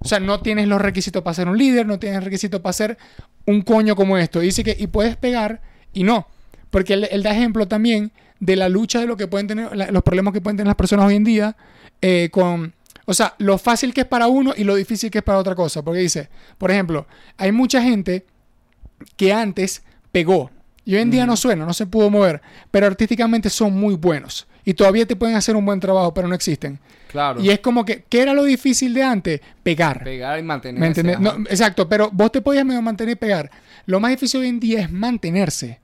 o 0.01 0.09
sea, 0.09 0.20
no 0.20 0.40
tienes 0.40 0.68
los 0.68 0.80
requisitos 0.80 1.22
para 1.22 1.34
ser 1.34 1.49
un 1.49 1.57
líder, 1.59 1.86
no 1.86 1.99
tienes 1.99 2.22
requisitos 2.24 2.61
para 2.61 2.72
ser 2.72 2.99
un 3.47 3.62
coño 3.62 3.95
como 3.97 4.16
esto. 4.18 4.40
Dice 4.40 4.64
que, 4.64 4.76
y 4.78 4.86
puedes 4.86 5.16
pegar, 5.16 5.61
y 5.92 6.03
no. 6.05 6.26
Porque 6.70 6.95
él, 6.95 7.09
él 7.11 7.22
da 7.22 7.32
ejemplo 7.32 7.68
también 7.68 8.11
de 8.40 8.57
la 8.57 8.68
lucha 8.68 9.01
de 9.01 9.07
lo 9.07 9.16
que 9.16 9.26
pueden 9.28 9.47
tener, 9.47 9.74
la- 9.76 9.90
los 9.90 10.03
problemas 10.03 10.34
que 10.34 10.40
pueden 10.40 10.57
tener 10.57 10.66
las 10.68 10.76
personas 10.76 11.07
hoy 11.07 11.14
en 11.16 11.24
día 11.24 11.57
eh, 12.01 12.28
con, 12.32 12.74
o 13.07 13.15
sea, 13.15 13.35
lo 13.39 13.59
fácil 13.59 13.93
que 13.95 14.03
es 14.03 14.07
para 14.07 14.27
uno 14.29 14.53
y 14.57 14.65
lo 14.65 14.75
difícil 14.75 15.11
que 15.11 15.19
es 15.19 15.25
para 15.25 15.39
otra 15.39 15.55
cosa. 15.55 15.83
Porque 15.83 16.01
dice, 16.01 16.29
por 16.59 16.71
ejemplo, 16.71 17.07
hay 17.37 17.53
mucha 17.53 17.83
gente 17.83 18.25
que 19.17 19.33
antes 19.33 19.83
pegó 20.13 20.51
y 20.85 20.95
hoy 20.95 21.03
en 21.03 21.11
día 21.11 21.27
no 21.27 21.37
suena, 21.37 21.65
no 21.67 21.73
se 21.75 21.87
pudo 21.87 22.11
mover, 22.11 22.41
pero 22.71 22.87
artísticamente 22.87 23.51
son 23.51 23.75
muy 23.79 23.95
buenos 23.95 24.47
y 24.65 24.75
todavía 24.75 25.07
te 25.07 25.17
pueden 25.17 25.37
hacer 25.37 25.57
un 25.57 25.65
buen 25.67 25.81
trabajo, 25.81 26.15
pero 26.15 26.29
no 26.29 26.35
existen. 26.35 26.79
Claro. 27.09 27.41
Y 27.41 27.51
es 27.51 27.61
como 27.61 27.85
que, 27.85 28.05
¿qué 28.09 28.23
era 28.23 28.35
lo 28.35 28.45
difícil 28.45 28.93
de 28.95 29.03
antes? 29.03 29.41
Pegar. 29.63 30.03
Pegar 30.03 30.39
y 30.39 30.43
mantener. 30.43 30.81
¿Me 30.81 30.87
entendés? 30.89 31.21
No, 31.21 31.35
exacto, 31.49 31.89
pero 31.89 32.11
vos 32.13 32.33
te 32.33 32.41
podías 32.41 32.65
medio 32.65 32.83
mantener 32.83 33.13
y 33.13 33.17
pegar. 33.17 33.51
Lo 33.87 34.01
más 34.01 34.11
difícil 34.11 34.41
hoy 34.41 34.49
en 34.49 34.59
día 34.61 34.81
es 34.81 34.91
mantenerse. 34.91 35.81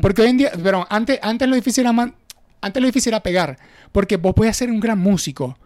Porque 0.00 0.22
hoy 0.22 0.28
en 0.28 0.38
día, 0.38 0.52
pero 0.62 0.86
antes, 0.88 1.18
antes 1.22 1.46
lo 1.48 1.54
difícil 1.54 1.82
era 1.82 1.92
man- 1.92 2.14
antes 2.62 2.80
lo 2.80 2.86
difícil 2.86 3.10
era 3.12 3.22
pegar. 3.22 3.58
Porque 3.92 4.16
vos 4.16 4.32
podías 4.34 4.56
ser 4.56 4.70
un 4.70 4.80
gran 4.80 4.98
músico. 4.98 5.58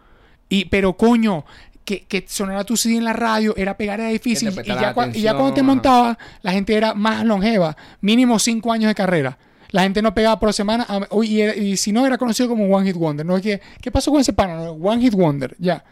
Y, 0.49 0.65
pero 0.65 0.93
coño, 0.95 1.45
que, 1.83 2.05
que 2.05 2.25
sonara 2.27 2.63
tu 2.63 2.77
CD 2.77 2.97
en 2.97 3.03
la 3.03 3.13
radio, 3.13 3.53
era 3.57 3.77
pegar 3.77 3.99
era 3.99 4.09
difícil. 4.09 4.49
Y 4.63 4.67
ya, 4.67 4.93
cua- 4.95 5.15
y 5.15 5.21
ya 5.21 5.33
cuando 5.33 5.53
te 5.53 5.61
montaba, 5.63 6.17
la 6.41 6.51
gente 6.51 6.75
era 6.75 6.93
más 6.93 7.23
longeva. 7.25 7.75
Mínimo 8.01 8.39
cinco 8.39 8.71
años 8.71 8.87
de 8.89 8.95
carrera. 8.95 9.37
La 9.71 9.83
gente 9.83 10.01
no 10.01 10.13
pegaba 10.13 10.39
por 10.39 10.53
semana. 10.53 10.87
Y, 11.23 11.41
era- 11.41 11.55
y 11.55 11.75
si 11.77 11.91
no, 11.91 12.05
era 12.05 12.17
conocido 12.17 12.47
como 12.49 12.65
One 12.73 12.87
Hit 12.87 12.95
Wonder. 12.95 13.25
No 13.25 13.35
es 13.37 13.43
que, 13.43 13.61
¿qué 13.81 13.91
pasó 13.91 14.11
con 14.11 14.21
ese 14.21 14.33
pana? 14.33 14.55
No, 14.55 14.71
One 14.71 15.01
Hit 15.01 15.13
Wonder, 15.13 15.55
ya. 15.59 15.83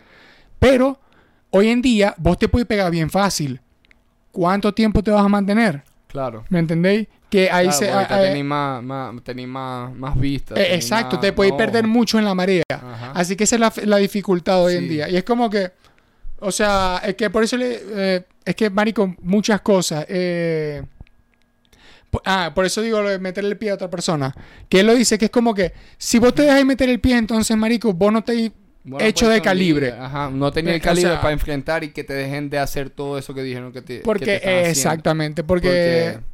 Pero 0.59 0.99
hoy 1.49 1.67
en 1.69 1.81
día, 1.81 2.15
vos 2.17 2.37
te 2.37 2.47
puedes 2.47 2.67
pegar 2.67 2.89
bien 2.91 3.09
fácil. 3.09 3.59
¿Cuánto 4.31 4.73
tiempo 4.73 5.03
te 5.03 5.11
vas 5.11 5.23
a 5.25 5.29
mantener? 5.29 5.83
Claro. 6.07 6.43
¿Me 6.49 6.59
entendéis? 6.59 7.07
Que 7.33 7.49
ahí 7.49 7.65
Claro, 7.65 7.71
se. 7.79 7.85
porque 7.85 7.95
ahorita 7.97 8.21
eh, 8.23 8.27
tenés 8.29 8.45
más, 8.45 8.83
más, 8.83 9.23
tenés 9.23 9.47
más, 9.47 9.95
más 9.95 10.19
vistas. 10.19 10.57
eh, 10.57 10.75
exacto, 10.75 11.15
más- 11.15 11.21
te 11.21 11.33
podéis 11.33 11.53
no. 11.53 11.57
perder 11.57 11.87
mucho 11.87 12.19
en 12.19 12.25
la 12.25 12.35
marea. 12.35 12.63
Ajá. 12.69 13.11
Así 13.15 13.35
que 13.35 13.45
esa 13.45 13.55
es 13.55 13.59
la, 13.59 13.73
la 13.85 13.97
dificultad 13.97 14.61
hoy 14.61 14.75
en 14.75 14.87
día. 14.87 15.09
Y 15.09 15.17
es 15.17 15.23
como 15.23 15.49
que. 15.49 15.71
O 16.39 16.51
sea, 16.51 17.01
es 17.03 17.15
que 17.15 17.29
por 17.31 17.43
eso 17.43 17.57
le. 17.57 17.79
eh, 17.89 18.23
es 18.45 18.55
que, 18.55 18.69
Marico, 18.69 19.15
muchas 19.21 19.61
cosas. 19.61 20.05
eh, 20.09 20.83
Ah, 22.25 22.51
por 22.53 22.63
eso 22.65 22.81
digo 22.83 23.01
lo 23.01 23.09
de 23.09 23.17
meterle 23.17 23.49
el 23.49 23.57
pie 23.57 23.71
a 23.71 23.73
otra 23.73 23.89
persona. 23.89 24.31
Que 24.69 24.81
él 24.81 24.85
lo 24.85 24.93
dice 24.93 25.17
que 25.17 25.25
es 25.25 25.31
como 25.31 25.55
que 25.55 25.73
si 25.97 26.19
vos 26.19 26.35
te 26.35 26.43
dejáis 26.43 26.63
meter 26.65 26.87
el 26.89 26.99
pie, 26.99 27.17
entonces, 27.17 27.57
marico, 27.57 27.91
vos 27.93 28.13
no 28.13 28.23
te 28.23 28.51
Bueno, 28.83 29.03
hecho 29.03 29.27
de 29.29 29.41
calibre. 29.41 29.91
Ajá, 29.93 30.29
no 30.31 30.51
tenía 30.51 30.75
el 30.75 30.81
calibre 30.81 31.09
o 31.09 31.13
sea- 31.13 31.21
para 31.21 31.33
enfrentar 31.33 31.83
y 31.83 31.89
que 31.89 32.03
te 32.03 32.13
dejen 32.13 32.51
de 32.51 32.59
hacer 32.59 32.91
todo 32.91 33.17
eso 33.17 33.33
que 33.33 33.41
dijeron 33.41 33.71
que 33.73 33.81
te 33.81 33.97
que 33.97 34.03
Porque, 34.03 34.25
te 34.25 34.35
están 34.35 34.49
haciendo. 34.53 34.69
exactamente, 34.69 35.43
porque, 35.43 35.67
porque, 36.13 36.32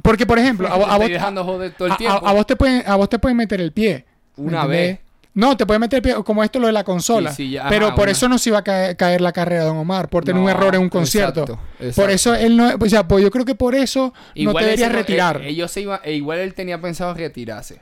por 0.00 0.38
ejemplo, 0.38 0.68
a, 0.68 0.76
vos- 0.76 0.86
a 0.88 0.92
estoy 0.92 0.98
vos, 1.00 1.10
dejando 1.10 1.44
joder 1.44 1.72
todo 1.72 1.86
el 1.86 1.92
a- 1.92 1.94
a- 1.94 1.98
tiempo. 1.98 2.26
a 2.26 2.32
vos 2.32 2.46
te 2.46 2.56
pueden, 2.56 2.82
a 2.86 2.96
vos 2.96 3.08
te 3.08 3.18
pueden 3.18 3.36
meter 3.36 3.60
el 3.60 3.72
pie. 3.72 4.04
¿me 4.36 4.48
Una 4.48 4.66
vez. 4.66 4.98
No, 5.34 5.56
te 5.56 5.64
pueden 5.64 5.80
meter 5.80 5.96
el 5.98 6.02
pie, 6.02 6.14
como 6.24 6.44
esto 6.44 6.58
lo 6.58 6.66
de 6.66 6.74
la 6.74 6.84
consola. 6.84 7.30
Sí, 7.30 7.44
sí, 7.46 7.50
ya- 7.52 7.66
pero 7.68 7.86
ajá, 7.86 7.94
por 7.94 8.04
una. 8.04 8.12
eso 8.12 8.28
no 8.28 8.36
se 8.38 8.50
iba 8.50 8.58
a 8.58 8.62
caer, 8.64 8.96
caer 8.96 9.20
la 9.22 9.32
carrera 9.32 9.62
de 9.62 9.68
Don 9.68 9.78
Omar, 9.78 10.08
por 10.08 10.24
tener 10.24 10.42
un 10.42 10.48
error 10.50 10.74
en 10.74 10.82
un 10.82 10.88
concierto. 10.90 11.42
exacto, 11.78 12.02
Por 12.02 12.10
eso 12.10 12.34
él 12.34 12.56
no, 12.56 12.70
o 12.78 12.88
sea, 12.88 13.06
pues 13.08 13.22
yo 13.24 13.30
creo 13.30 13.44
que 13.46 13.54
por 13.54 13.74
eso 13.74 14.12
no 14.36 14.52
te 14.54 14.64
deberías 14.64 14.92
retirar. 14.92 15.40
eh, 15.40 15.48
ellos 15.48 15.70
se 15.70 15.80
iban, 15.82 16.00
e 16.04 16.12
igual 16.14 16.38
él 16.38 16.52
tenía 16.54 16.78
pensado 16.80 17.14
retirarse. 17.14 17.80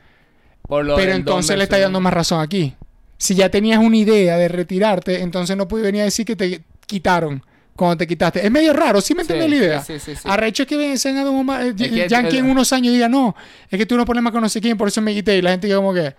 Por 0.62 0.84
lo 0.84 0.94
pero 0.94 1.12
entonces 1.12 1.56
le 1.56 1.64
está 1.64 1.78
dando 1.78 2.00
más 2.00 2.12
razón 2.14 2.40
aquí. 2.40 2.74
Si 3.18 3.34
ya 3.34 3.48
tenías 3.48 3.80
una 3.80 3.96
idea 3.96 4.36
de 4.36 4.46
retirarte, 4.48 5.20
entonces 5.20 5.56
no 5.56 5.66
puedes 5.66 5.84
venir 5.84 6.02
a 6.02 6.04
decir 6.04 6.24
que 6.24 6.36
te 6.36 6.62
quitaron 6.86 7.42
cuando 7.80 7.96
te 7.98 8.06
quitaste. 8.06 8.44
Es 8.44 8.50
medio 8.50 8.72
raro, 8.72 9.00
¿sí 9.00 9.14
me 9.14 9.24
Sí, 9.24 9.32
entiendes 9.32 9.50
la 9.60 9.66
idea? 9.66 9.82
sí, 9.82 9.98
sí, 9.98 10.14
sí. 10.14 10.22
Arrecho 10.24 10.62
es 10.64 10.68
que 10.68 10.76
vencen 10.76 11.16
a 11.18 11.24
Don 11.24 11.34
Omar, 11.36 11.62
eh, 11.66 12.06
Yankee 12.08 12.38
en 12.38 12.48
unos 12.50 12.72
años 12.72 12.92
diga, 12.94 13.08
no, 13.08 13.34
es 13.68 13.78
que 13.78 13.86
tuve 13.86 13.96
unos 13.96 14.06
problemas 14.06 14.32
con 14.32 14.42
no 14.42 14.48
sé 14.48 14.60
quién, 14.60 14.76
por 14.76 14.88
eso 14.88 15.00
me 15.00 15.14
quité. 15.14 15.36
Y 15.38 15.42
la 15.42 15.50
gente 15.50 15.66
diga 15.66 15.78
como 15.78 15.92
que, 15.94 16.14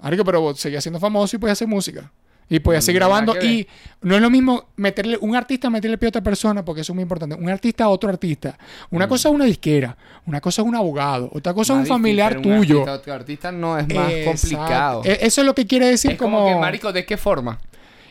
Marico, 0.00 0.24
pero 0.24 0.40
vos 0.40 0.58
seguías 0.60 0.82
siendo 0.82 0.98
famoso 1.00 1.36
y 1.36 1.38
podías 1.38 1.58
hacer 1.58 1.68
música. 1.68 2.10
Y 2.48 2.58
podías 2.60 2.84
seguir 2.84 3.00
Nada 3.00 3.20
grabando. 3.22 3.40
Y 3.46 3.66
no 4.02 4.14
es 4.16 4.20
lo 4.20 4.28
mismo 4.28 4.68
meterle 4.76 5.16
un 5.20 5.34
artista 5.34 5.70
meterle 5.70 5.96
pie 5.96 6.08
a 6.08 6.10
otra 6.10 6.22
persona, 6.22 6.62
porque 6.64 6.82
eso 6.82 6.92
es 6.92 6.94
muy 6.94 7.02
importante. 7.02 7.34
Un 7.34 7.48
artista 7.48 7.84
a 7.84 7.88
otro 7.88 8.10
artista. 8.10 8.58
Una 8.90 9.08
cosa 9.08 9.28
es 9.30 9.34
una 9.34 9.44
disquera, 9.46 9.96
una 10.26 10.40
cosa 10.40 10.60
es 10.62 10.68
un 10.68 10.74
abogado, 10.74 11.30
otra 11.32 11.54
cosa 11.54 11.72
Mm. 11.72 11.76
Más 11.78 11.84
es 11.86 11.90
un 11.90 11.94
familiar 11.96 12.36
un 12.36 12.42
tuyo. 12.42 12.80
artista, 12.80 12.92
otro 12.92 13.12
artista 13.14 13.52
no 13.52 13.78
es 13.78 13.88
más 13.94 14.12
Exacto. 14.12 14.30
complicado. 14.48 15.02
E- 15.04 15.18
Eso 15.22 15.40
es 15.40 15.46
lo 15.46 15.54
que 15.54 15.66
quiere 15.66 15.86
decir 15.86 16.10
es 16.12 16.18
como, 16.18 16.38
como... 16.40 16.54
que, 16.54 16.60
marico, 16.60 16.92
¿de 16.92 17.06
qué 17.06 17.16
forma? 17.16 17.58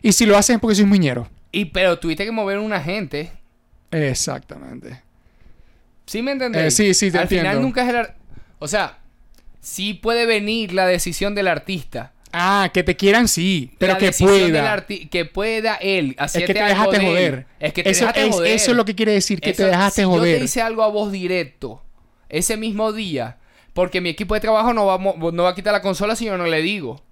Y 0.02 0.12
si 0.14 0.26
lo 0.26 0.36
hacen 0.38 0.56
es 0.56 0.62
porque 0.62 0.76
soy 0.76 0.86
muñero. 0.86 1.28
Y 1.52 1.66
pero 1.66 2.00
tuviste 2.00 2.26
que 2.26 2.32
mover 2.32 2.60
un 2.60 2.74
agente. 2.74 3.32
Exactamente. 3.92 5.02
¿Sí 6.06 6.22
me 6.22 6.32
entendés? 6.32 6.64
Eh, 6.64 6.72
sí, 6.72 6.94
sí, 6.94 7.12
te 7.12 7.18
Al 7.18 7.24
entiendo. 7.24 7.50
final 7.50 7.62
nunca 7.62 7.84
es 7.84 7.90
el... 7.90 7.96
ar- 7.98 8.16
O 8.60 8.68
sea, 8.68 9.00
sí 9.60 9.94
puede 9.94 10.26
venir 10.26 10.74
la 10.74 10.86
decisión 10.88 11.36
del 11.36 11.48
artista. 11.48 12.14
Ah, 12.34 12.70
que 12.74 12.84
te 12.84 12.96
quieran 12.96 13.28
sí, 13.28 13.72
pero 13.78 13.94
La 13.94 14.00
que 14.00 14.12
pueda. 14.14 14.86
que 15.10 15.26
pueda 15.26 15.76
él 15.76 16.12
Es 16.12 16.22
hacerte 16.22 16.48
que 16.48 16.54
te 16.54 16.64
dejaste 16.66 17.00
de 17.00 17.06
joder. 17.06 17.46
Es 17.60 17.74
que 17.74 17.84
te 17.84 17.90
eso, 17.90 18.00
dejaste 18.06 18.26
es, 18.28 18.36
joder. 18.36 18.52
eso 18.54 18.72
es 18.72 18.78
lo 18.78 18.86
que 18.86 18.96
quiere 18.96 19.12
decir, 19.12 19.42
que 19.42 19.50
Eso- 19.50 19.64
te 19.64 19.70
dejaste 19.70 20.02
si 20.04 20.08
joder. 20.08 20.34
yo 20.34 20.40
te 20.40 20.46
hice 20.46 20.62
algo 20.62 20.84
a 20.84 20.88
vos 20.88 21.12
directo 21.12 21.84
ese 22.30 22.56
mismo 22.56 22.94
día, 22.94 23.38
porque 23.74 24.00
mi 24.00 24.08
equipo 24.08 24.34
de 24.34 24.40
trabajo 24.40 24.74
no 24.74 24.86
va, 24.86 24.98
no 24.98 25.44
va 25.44 25.50
a 25.50 25.56
quitar 25.56 25.74
la 25.74 25.82
consola 25.82 26.16
si 26.16 26.24
yo 26.26 26.38
no 26.38 26.46
le 26.48 26.62
digo. 26.62 27.04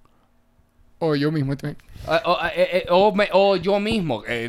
O 1.00 1.14
yo 1.16 1.32
mismo. 1.32 1.56
te- 1.56 1.76
O, 2.06 2.12
o- 2.32 2.38
eh, 2.54 2.84
eh, 2.84 2.86
o 3.32 3.56
yo 3.56 3.80
mismo, 3.80 4.22
eh, 4.28 4.48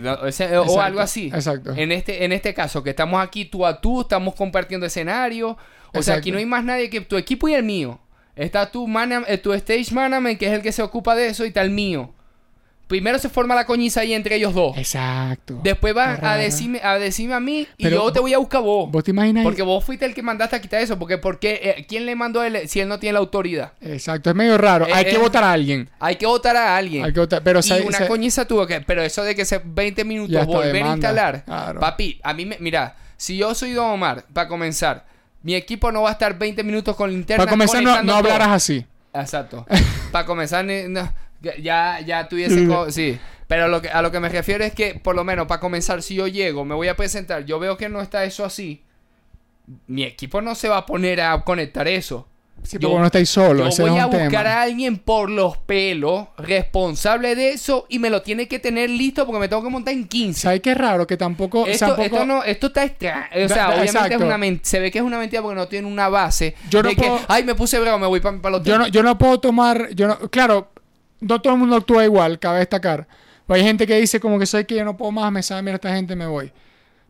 o 0.61 0.81
algo 0.81 0.99
así. 0.99 1.27
exacto. 1.33 1.73
En 1.75 1.91
este, 1.91 2.23
en 2.23 2.31
este 2.31 2.53
caso, 2.53 2.83
que 2.83 2.91
estamos 2.91 3.21
aquí 3.21 3.45
tú 3.45 3.65
a 3.65 3.81
tú, 3.81 4.01
estamos 4.01 4.35
compartiendo 4.35 4.85
escenario. 4.85 5.57
O 5.93 6.01
sea, 6.03 6.15
aquí 6.15 6.31
no 6.31 6.37
hay 6.37 6.45
más 6.45 6.63
nadie 6.63 6.89
que 6.89 7.01
tu 7.01 7.17
equipo 7.17 7.49
y 7.49 7.53
el 7.55 7.63
mío. 7.63 7.99
Está 8.35 8.71
tu, 8.71 8.87
eh, 9.27 9.37
tu 9.37 9.51
stage 9.53 9.91
management, 9.93 10.39
que 10.39 10.45
es 10.47 10.53
el 10.53 10.61
que 10.61 10.71
se 10.71 10.81
ocupa 10.81 11.15
de 11.15 11.27
eso, 11.27 11.43
y 11.43 11.49
está 11.49 11.61
el 11.61 11.71
mío. 11.71 12.13
Primero 12.91 13.17
se 13.19 13.29
forma 13.29 13.55
la 13.55 13.65
coñiza 13.65 14.01
ahí 14.01 14.13
entre 14.13 14.35
ellos 14.35 14.53
dos. 14.53 14.77
Exacto. 14.77 15.57
Después 15.63 15.93
vas 15.93 16.21
a 16.21 16.35
decirme, 16.35 16.81
a 16.83 16.99
decirme 16.99 17.35
a 17.35 17.39
mí 17.39 17.65
y 17.77 17.89
yo 17.89 18.11
te 18.11 18.19
voy 18.19 18.33
a 18.33 18.37
buscar 18.37 18.59
a 18.59 18.63
vos. 18.65 18.91
¿Vos 18.91 19.01
te 19.01 19.11
imaginas? 19.11 19.45
Porque 19.45 19.61
vos 19.61 19.81
fuiste 19.81 20.05
el 20.05 20.13
que 20.13 20.21
mandaste 20.21 20.57
a 20.57 20.61
quitar 20.61 20.81
eso. 20.81 20.99
Porque, 20.99 21.17
porque 21.17 21.61
eh, 21.63 21.85
¿quién 21.87 22.05
le 22.05 22.17
mandó 22.17 22.41
a 22.41 22.47
él 22.47 22.67
si 22.67 22.81
él 22.81 22.89
no 22.89 22.99
tiene 22.99 23.13
la 23.13 23.19
autoridad? 23.19 23.71
Exacto, 23.79 24.29
es 24.29 24.35
medio 24.35 24.57
raro. 24.57 24.87
Eh, 24.87 24.91
Hay 24.93 25.05
que 25.05 25.15
eh, 25.15 25.19
votar 25.19 25.41
a 25.41 25.53
alguien. 25.53 25.89
Hay 26.01 26.17
que 26.17 26.25
votar 26.25 26.57
a 26.57 26.75
alguien. 26.75 27.05
Hay 27.05 27.13
que 27.13 27.21
votar. 27.21 27.41
Pero 27.41 27.61
y 27.63 27.81
una 27.87 28.07
coñiza 28.09 28.43
tuvo 28.43 28.67
que. 28.67 28.81
Pero 28.81 29.01
eso 29.03 29.23
de 29.23 29.35
que 29.35 29.45
se 29.45 29.61
20 29.63 30.01
Ya 30.01 30.05
minutos 30.05 30.45
volver 30.45 30.83
a 30.83 30.91
instalar. 30.91 31.45
Claro. 31.45 31.79
Papi, 31.79 32.19
a 32.21 32.33
mí 32.33 32.45
me. 32.45 32.57
Mira, 32.59 32.97
si 33.15 33.37
yo 33.37 33.55
soy 33.55 33.71
Don 33.71 33.85
Omar, 33.85 34.25
para 34.33 34.49
comenzar, 34.49 35.05
mi 35.43 35.55
equipo 35.55 35.93
no 35.93 36.01
va 36.01 36.09
a 36.09 36.11
estar 36.11 36.37
20 36.37 36.61
minutos 36.65 36.93
con 36.97 37.09
linterna. 37.09 37.45
Para 37.45 37.51
comenzar, 37.51 37.81
no, 37.81 38.03
no 38.03 38.03
todo. 38.03 38.17
hablaras 38.17 38.49
así. 38.49 38.85
Exacto. 39.13 39.65
Para 40.11 40.25
comenzar, 40.25 40.65
no, 40.65 41.13
ya, 41.41 41.99
ya 42.01 42.27
tuviese. 42.27 42.67
sí. 42.91 43.17
Pero 43.47 43.67
lo 43.67 43.81
que, 43.81 43.89
a 43.89 44.01
lo 44.01 44.11
que 44.11 44.19
me 44.21 44.29
refiero 44.29 44.63
es 44.63 44.73
que, 44.73 44.95
por 44.95 45.13
lo 45.15 45.23
menos, 45.25 45.45
para 45.47 45.59
comenzar, 45.59 46.01
si 46.01 46.15
yo 46.15 46.27
llego, 46.27 46.63
me 46.63 46.73
voy 46.73 46.87
a 46.87 46.95
presentar, 46.95 47.43
yo 47.45 47.59
veo 47.59 47.75
que 47.75 47.89
no 47.89 48.01
está 48.01 48.23
eso 48.23 48.45
así. 48.45 48.81
Mi 49.87 50.03
equipo 50.03 50.41
no 50.41 50.55
se 50.55 50.69
va 50.69 50.77
a 50.77 50.85
poner 50.85 51.19
a 51.21 51.41
conectar 51.43 51.87
eso. 51.87 52.27
Sí, 52.63 52.77
Yo- 52.79 52.97
no 52.99 53.05
estáis 53.05 53.27
solo. 53.29 53.63
Yo 53.63 53.69
ese 53.69 53.81
voy 53.81 53.95
es 53.97 54.03
a 54.03 54.05
buscar 54.05 54.29
tema. 54.29 54.53
a 54.53 54.61
alguien 54.61 54.97
por 54.99 55.29
los 55.31 55.57
pelos, 55.57 56.27
responsable 56.37 57.35
de 57.35 57.49
eso, 57.49 57.87
y 57.89 57.97
me 57.97 58.09
lo 58.11 58.21
tiene 58.21 58.47
que 58.47 58.59
tener 58.59 58.89
listo 58.89 59.25
porque 59.25 59.39
me 59.39 59.47
tengo 59.47 59.63
que 59.63 59.69
montar 59.69 59.93
en 59.95 60.07
15. 60.07 60.41
¿Sabes 60.41 60.61
qué 60.61 60.75
raro? 60.75 61.07
Que 61.07 61.17
tampoco. 61.17 61.65
Esto, 61.65 61.87
tampoco- 61.87 62.03
esto 62.03 62.25
no, 62.25 62.43
esto 62.43 62.67
está 62.67 62.83
extra. 62.85 63.29
O 63.33 63.47
sea, 63.47 63.47
Da- 63.47 63.55
da- 63.55 63.67
obviamente 63.81 64.13
es 64.15 64.21
una 64.21 64.59
se 64.61 64.79
ve 64.79 64.91
que 64.91 64.99
es 64.99 65.03
una 65.03 65.17
mentira 65.17 65.41
porque 65.41 65.55
no 65.55 65.67
tiene 65.67 65.87
una 65.87 66.07
base. 66.07 66.55
Yo 66.69 66.83
no 66.83 66.89
de 66.89 66.95
que, 66.95 67.01
puedo- 67.01 67.19
ay, 67.27 67.43
me 67.43 67.55
puse 67.55 67.79
bravo, 67.79 67.97
me 67.97 68.07
voy 68.07 68.19
para 68.19 68.37
los 68.51 68.63
Yo 68.63 68.77
no, 68.77 68.87
yo 68.87 69.01
no 69.03 69.17
puedo 69.17 69.39
tomar. 69.39 69.89
Yo 69.95 70.07
no, 70.07 70.17
claro, 70.29 70.71
no 71.21 71.39
todo 71.41 71.53
el 71.53 71.59
mundo 71.59 71.77
actúa 71.77 72.03
igual, 72.03 72.37
cabe 72.39 72.59
destacar. 72.59 73.07
Pues 73.47 73.61
hay 73.61 73.67
gente 73.67 73.87
que 73.87 73.95
dice 73.99 74.19
como 74.19 74.37
que 74.37 74.45
soy 74.45 74.65
que 74.65 74.75
yo 74.75 74.83
no 74.85 74.97
puedo 74.97 75.11
más, 75.11 75.31
me 75.31 75.41
sabe, 75.43 75.61
mira 75.61 75.75
esta 75.75 75.93
gente, 75.95 76.15
me 76.15 76.25
voy. 76.27 76.51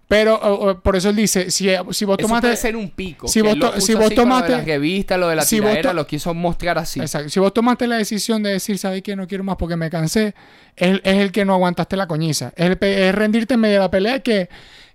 Pero 0.08 0.36
o- 0.36 0.70
o, 0.72 0.80
por 0.82 0.98
eso 0.98 1.08
él 1.10 1.16
dice, 1.16 1.52
si, 1.52 1.70
si 1.92 2.04
vos 2.06 2.18
Eso 2.20 2.28
tomaste... 2.28 2.42
puede 2.48 2.58
ser 2.58 2.76
un 2.76 2.90
pico. 2.90 3.30
si 3.30 3.42
que 3.42 3.48
vos 3.48 3.58
to- 3.58 3.80
si 3.80 3.94
vos 3.96 4.04
con 4.04 4.04
lo 4.04 4.10
de 4.10 4.16
tomaste- 4.16 4.50
las 4.58 4.66
revistas, 4.66 5.18
lo 5.20 5.28
de 5.30 5.36
la 5.38 5.44
si 5.44 5.56
tiradera, 5.58 5.94
lo 5.94 6.06
quiso 6.06 6.34
mostrar 6.34 6.78
así. 6.78 7.00
Exacto. 7.00 7.30
Si 7.30 7.40
vos 7.40 7.54
tomaste 7.54 7.88
la 7.88 7.96
decisión 7.96 8.44
de 8.44 8.52
decir, 8.52 8.78
¿sabes 8.78 9.02
qué? 9.04 9.16
No 9.16 9.26
quiero 9.26 9.46
más 9.46 9.56
porque 9.56 9.78
me 9.78 9.90
cansé, 9.90 10.36
es, 10.76 11.00
es 11.04 11.18
el 11.18 11.32
que 11.32 11.46
no 11.46 11.54
aguantaste 11.54 11.96
la 11.96 12.08
coñiza. 12.08 12.52
Es, 12.58 12.72
el 12.72 12.78
es 12.82 13.16
rendirte 13.16 13.54
en 13.54 13.62
medio 13.62 13.76
de 13.76 13.80
la 13.80 13.92
pelea 13.92 14.20
que, 14.20 14.50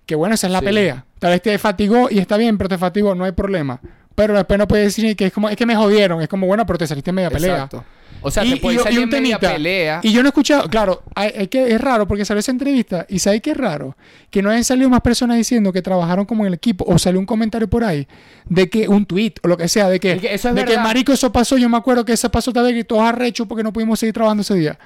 que 0.05 0.13
bueno, 0.13 0.35
esa 0.35 0.45
es 0.47 0.53
la 0.53 0.59
Sí. 0.59 0.65
pelea. 0.65 1.05
Tal 1.17 1.31
vez 1.31 1.41
te 1.41 1.57
fatigó 1.57 2.09
y 2.11 2.19
está 2.19 2.37
bien, 2.37 2.55
pero 2.59 2.69
te 2.69 2.77
fatigó, 2.77 3.15
no 3.15 3.23
hay 3.25 3.31
problema. 3.31 3.81
Pero 4.13 4.35
después 4.35 4.59
no 4.59 4.67
puedes 4.67 4.85
decir 4.85 5.15
que 5.15 5.25
es 5.27 5.33
como, 5.33 5.49
es 5.49 5.55
que 5.57 5.65
me 5.65 5.75
jodieron. 5.75 6.21
Es 6.21 6.27
como, 6.27 6.45
bueno, 6.45 6.63
pero 6.67 6.77
te 6.77 6.85
saliste 6.85 7.09
en 7.09 7.15
media 7.15 7.31
pelea. 7.31 7.53
Exacto. 7.55 7.83
O 8.21 8.31
sea, 8.31 8.43
Y- 8.43 8.51
te 8.55 8.57
puede 8.57 8.77
y- 8.77 8.79
y 8.79 8.83
salir 8.83 8.99
un 8.99 9.03
en 9.05 9.09
media 9.09 9.37
temita. 9.39 9.53
pelea. 9.53 9.99
Y 10.03 10.11
yo 10.11 10.21
no 10.23 10.27
he 10.27 10.31
escuchado, 10.31 10.67
claro, 10.69 11.03
hay- 11.15 11.31
hay 11.37 11.47
que, 11.47 11.71
es 11.73 11.79
raro 11.79 12.07
porque 12.07 12.25
salió 12.25 12.39
esa 12.39 12.51
entrevista 12.51 13.05
y 13.07 13.19
¿sabes 13.19 13.41
qué 13.41 13.51
es 13.51 13.57
raro? 13.57 13.95
Que 14.31 14.41
no 14.41 14.49
hayan 14.49 14.63
salido 14.63 14.89
más 14.89 15.01
personas 15.01 15.37
diciendo 15.37 15.71
que 15.71 15.81
trabajaron 15.81 16.25
como 16.25 16.43
en 16.43 16.47
el 16.47 16.53
equipo 16.55 16.83
o 16.87 16.97
salió 16.97 17.19
un 17.19 17.25
comentario 17.25 17.69
por 17.69 17.83
ahí 17.83 18.07
de 18.45 18.69
que 18.69 18.87
un 18.87 19.05
tweet 19.05 19.33
o 19.43 19.47
lo 19.47 19.55
que 19.57 19.67
sea, 19.67 19.87
de 19.89 19.99
que, 19.99 20.13
Es 20.13 20.21
que 20.21 20.33
eso 20.33 20.49
es 20.49 20.55
de 20.55 20.65
que 20.65 20.77
marico 20.77 21.11
eso 21.13 21.31
pasó, 21.31 21.57
yo 21.57 21.69
me 21.69 21.77
acuerdo 21.77 22.03
que 22.05 22.13
eso 22.13 22.29
pasó 22.31 22.51
tal 22.51 22.63
vez 22.65 22.75
y 22.75 22.83
todos 22.83 23.03
arrechos 23.03 23.47
porque 23.47 23.63
no 23.63 23.71
pudimos 23.71 23.99
seguir 23.99 24.13
trabajando 24.13 24.41
ese 24.41 24.55
día. 24.55 24.79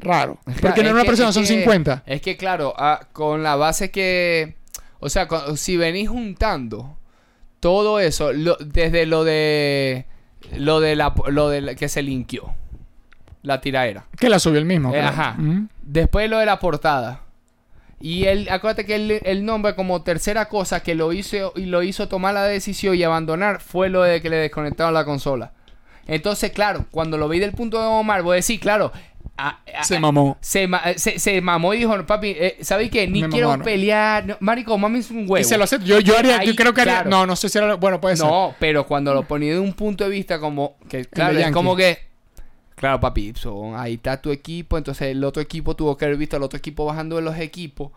Raro. 0.00 0.38
Porque 0.60 0.82
no 0.82 0.88
es 0.88 0.92
una 0.94 1.02
que- 1.02 1.08
persona, 1.08 1.32
son 1.32 1.42
que- 1.42 1.48
50. 1.48 2.02
Es 2.06 2.20
que, 2.20 2.36
claro, 2.36 2.72
ah, 2.76 3.00
con 3.12 3.42
la 3.42 3.56
base 3.56 3.90
que. 3.90 4.54
O 5.00 5.08
sea, 5.08 5.26
con- 5.26 5.56
si 5.56 5.76
venís 5.76 6.08
juntando 6.08 6.96
todo 7.60 7.98
eso, 7.98 8.32
lo- 8.32 8.56
desde 8.56 9.06
lo 9.06 9.24
de. 9.24 10.06
Lo 10.56 10.80
de 10.80 10.96
la. 10.96 11.14
Lo 11.28 11.48
de 11.48 11.60
la- 11.60 11.74
que 11.74 11.88
se 11.88 12.02
linkeó. 12.02 12.54
La 13.42 13.60
tiraera. 13.60 14.04
Que 14.18 14.28
la 14.28 14.38
subió 14.38 14.58
el 14.58 14.64
mismo. 14.64 14.94
Eh, 14.94 15.00
ajá. 15.00 15.36
Ujú. 15.38 15.68
Después 15.82 16.28
lo 16.28 16.38
de 16.38 16.46
la 16.46 16.58
portada. 16.58 17.20
Y 18.00 18.24
él, 18.26 18.48
acuérdate 18.50 18.84
que 18.86 18.94
el, 18.94 19.10
el 19.24 19.44
nombre 19.44 19.74
como 19.74 20.02
tercera 20.02 20.48
cosa 20.48 20.82
que 20.82 20.94
lo 20.94 21.12
hizo 21.12 21.52
y 21.56 21.66
lo 21.66 21.82
hizo 21.82 22.08
tomar 22.08 22.34
la 22.34 22.44
decisión 22.44 22.94
y 22.94 23.02
abandonar 23.02 23.60
fue 23.60 23.88
lo 23.88 24.02
de 24.02 24.20
que 24.22 24.30
le 24.30 24.36
desconectaron 24.36 24.94
la 24.94 25.04
consola. 25.04 25.52
Entonces, 26.06 26.52
claro, 26.52 26.86
cuando 26.90 27.18
lo 27.18 27.28
vi 27.28 27.38
del 27.40 27.52
punto 27.52 27.80
de 27.80 27.86
Omar, 27.86 28.22
voy 28.22 28.34
a 28.34 28.36
decir, 28.36 28.60
claro, 28.60 28.92
a- 29.38 29.60
a- 29.78 29.84
Se 29.84 29.98
mamó. 30.00 30.36
se, 30.40 30.66
ma- 30.66 30.82
se, 30.96 31.18
se 31.18 31.40
mamó 31.40 31.72
y 31.72 31.78
dijo, 31.78 32.04
papi, 32.06 32.34
eh, 32.38 32.56
¿sabes 32.60 32.90
qué? 32.90 33.06
Ni 33.06 33.22
Me 33.22 33.28
quiero 33.28 33.48
mamaron. 33.48 33.64
pelear. 33.64 34.26
No, 34.26 34.36
marico, 34.40 34.76
mami 34.76 34.98
es 34.98 35.10
un 35.10 35.18
huevo. 35.20 35.38
Y 35.38 35.44
se 35.44 35.56
lo 35.56 35.64
acepto. 35.64 35.86
Yo, 35.86 36.00
yo 36.00 36.18
haría, 36.18 36.42
yo 36.44 36.54
creo 36.54 36.74
que 36.74 36.80
haría. 36.82 36.94
claro. 37.02 37.10
No, 37.10 37.26
no 37.26 37.36
sé 37.36 37.48
si 37.48 37.56
era. 37.56 37.74
Bueno, 37.74 38.00
puede 38.00 38.16
ser. 38.16 38.26
No, 38.26 38.54
pero 38.58 38.86
cuando 38.86 39.14
lo 39.14 39.22
ponía 39.22 39.52
de 39.54 39.60
un 39.60 39.72
punto 39.72 40.04
de 40.04 40.10
vista 40.10 40.38
como 40.40 40.76
que 40.88 41.04
claro, 41.06 41.38
es 41.38 41.50
como 41.52 41.74
que 41.76 41.98
claro, 42.74 43.00
papi, 43.00 43.32
ahí 43.76 43.94
está 43.94 44.20
tu 44.20 44.30
equipo, 44.30 44.76
entonces 44.78 45.08
el 45.08 45.22
otro 45.24 45.42
equipo 45.42 45.74
tuvo 45.74 45.96
que 45.96 46.04
haber 46.04 46.16
visto 46.16 46.36
al 46.36 46.42
otro 46.42 46.56
equipo 46.58 46.84
bajando 46.84 47.16
de 47.16 47.22
los 47.22 47.36
equipos. 47.38 47.90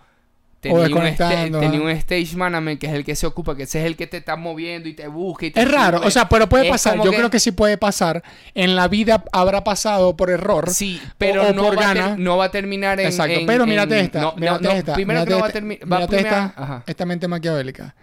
Tenía 0.62 0.96
un, 0.96 1.08
sta- 1.08 1.28
tenía 1.30 1.58
ajá. 1.70 1.82
un 1.82 1.90
stage 1.90 2.36
management 2.36 2.80
que 2.80 2.86
es 2.86 2.94
el 2.94 3.04
que 3.04 3.16
se 3.16 3.26
ocupa, 3.26 3.56
que 3.58 3.64
ese 3.64 3.80
es 3.80 3.86
el 3.88 3.96
que 3.98 4.06
te 4.06 4.18
está 4.18 4.36
moviendo 4.36 4.88
y 4.88 4.94
te 4.94 5.08
busca 5.08 5.48
y 5.48 5.52
te 5.52 5.60
Es 5.60 5.70
raro, 5.72 6.00
o 6.04 6.12
sea, 6.12 6.30
pero 6.30 6.48
puede 6.48 6.66
Es 6.66 6.70
pasar. 6.70 7.02
Yo 7.04 7.12
creo 7.12 7.32
que 7.32 7.40
sí 7.40 7.52
puede 7.52 7.80
pasar. 7.80 8.22
En 8.54 8.76
la 8.76 8.88
vida 8.88 9.24
habrá 9.32 9.64
pasado 9.64 10.16
por 10.16 10.30
error. 10.30 10.70
Sí, 10.70 11.02
pero 11.18 11.48
o 11.50 11.54
no, 11.54 11.64
por 11.64 11.78
va 11.80 11.82
a 11.90 11.94
gana. 11.96 12.10
ter- 12.10 12.20
no 12.20 12.38
va 12.38 12.46
a 12.46 12.52
terminar 12.52 13.00
en. 13.00 13.08
Exacto, 13.08 13.40
en- 13.40 13.48
pero 13.48 13.64
en- 13.64 13.70
mírate 13.70 14.00
esta. 14.00 14.22
no, 14.22 14.32
no, 14.34 14.38
mírate 14.38 14.64
no, 14.64 14.72
esta. 14.72 14.94
Primero 14.94 15.26
que 15.26 15.32
no 15.32 15.40
va 15.40 15.48
a 15.48 15.52
terminar. 15.52 15.86
Mírate 15.88 16.18
esta, 16.20 16.54
Ajá. 16.56 16.84
esta 16.86 17.06
mente 17.08 17.28
maquiavélica. 17.28 17.96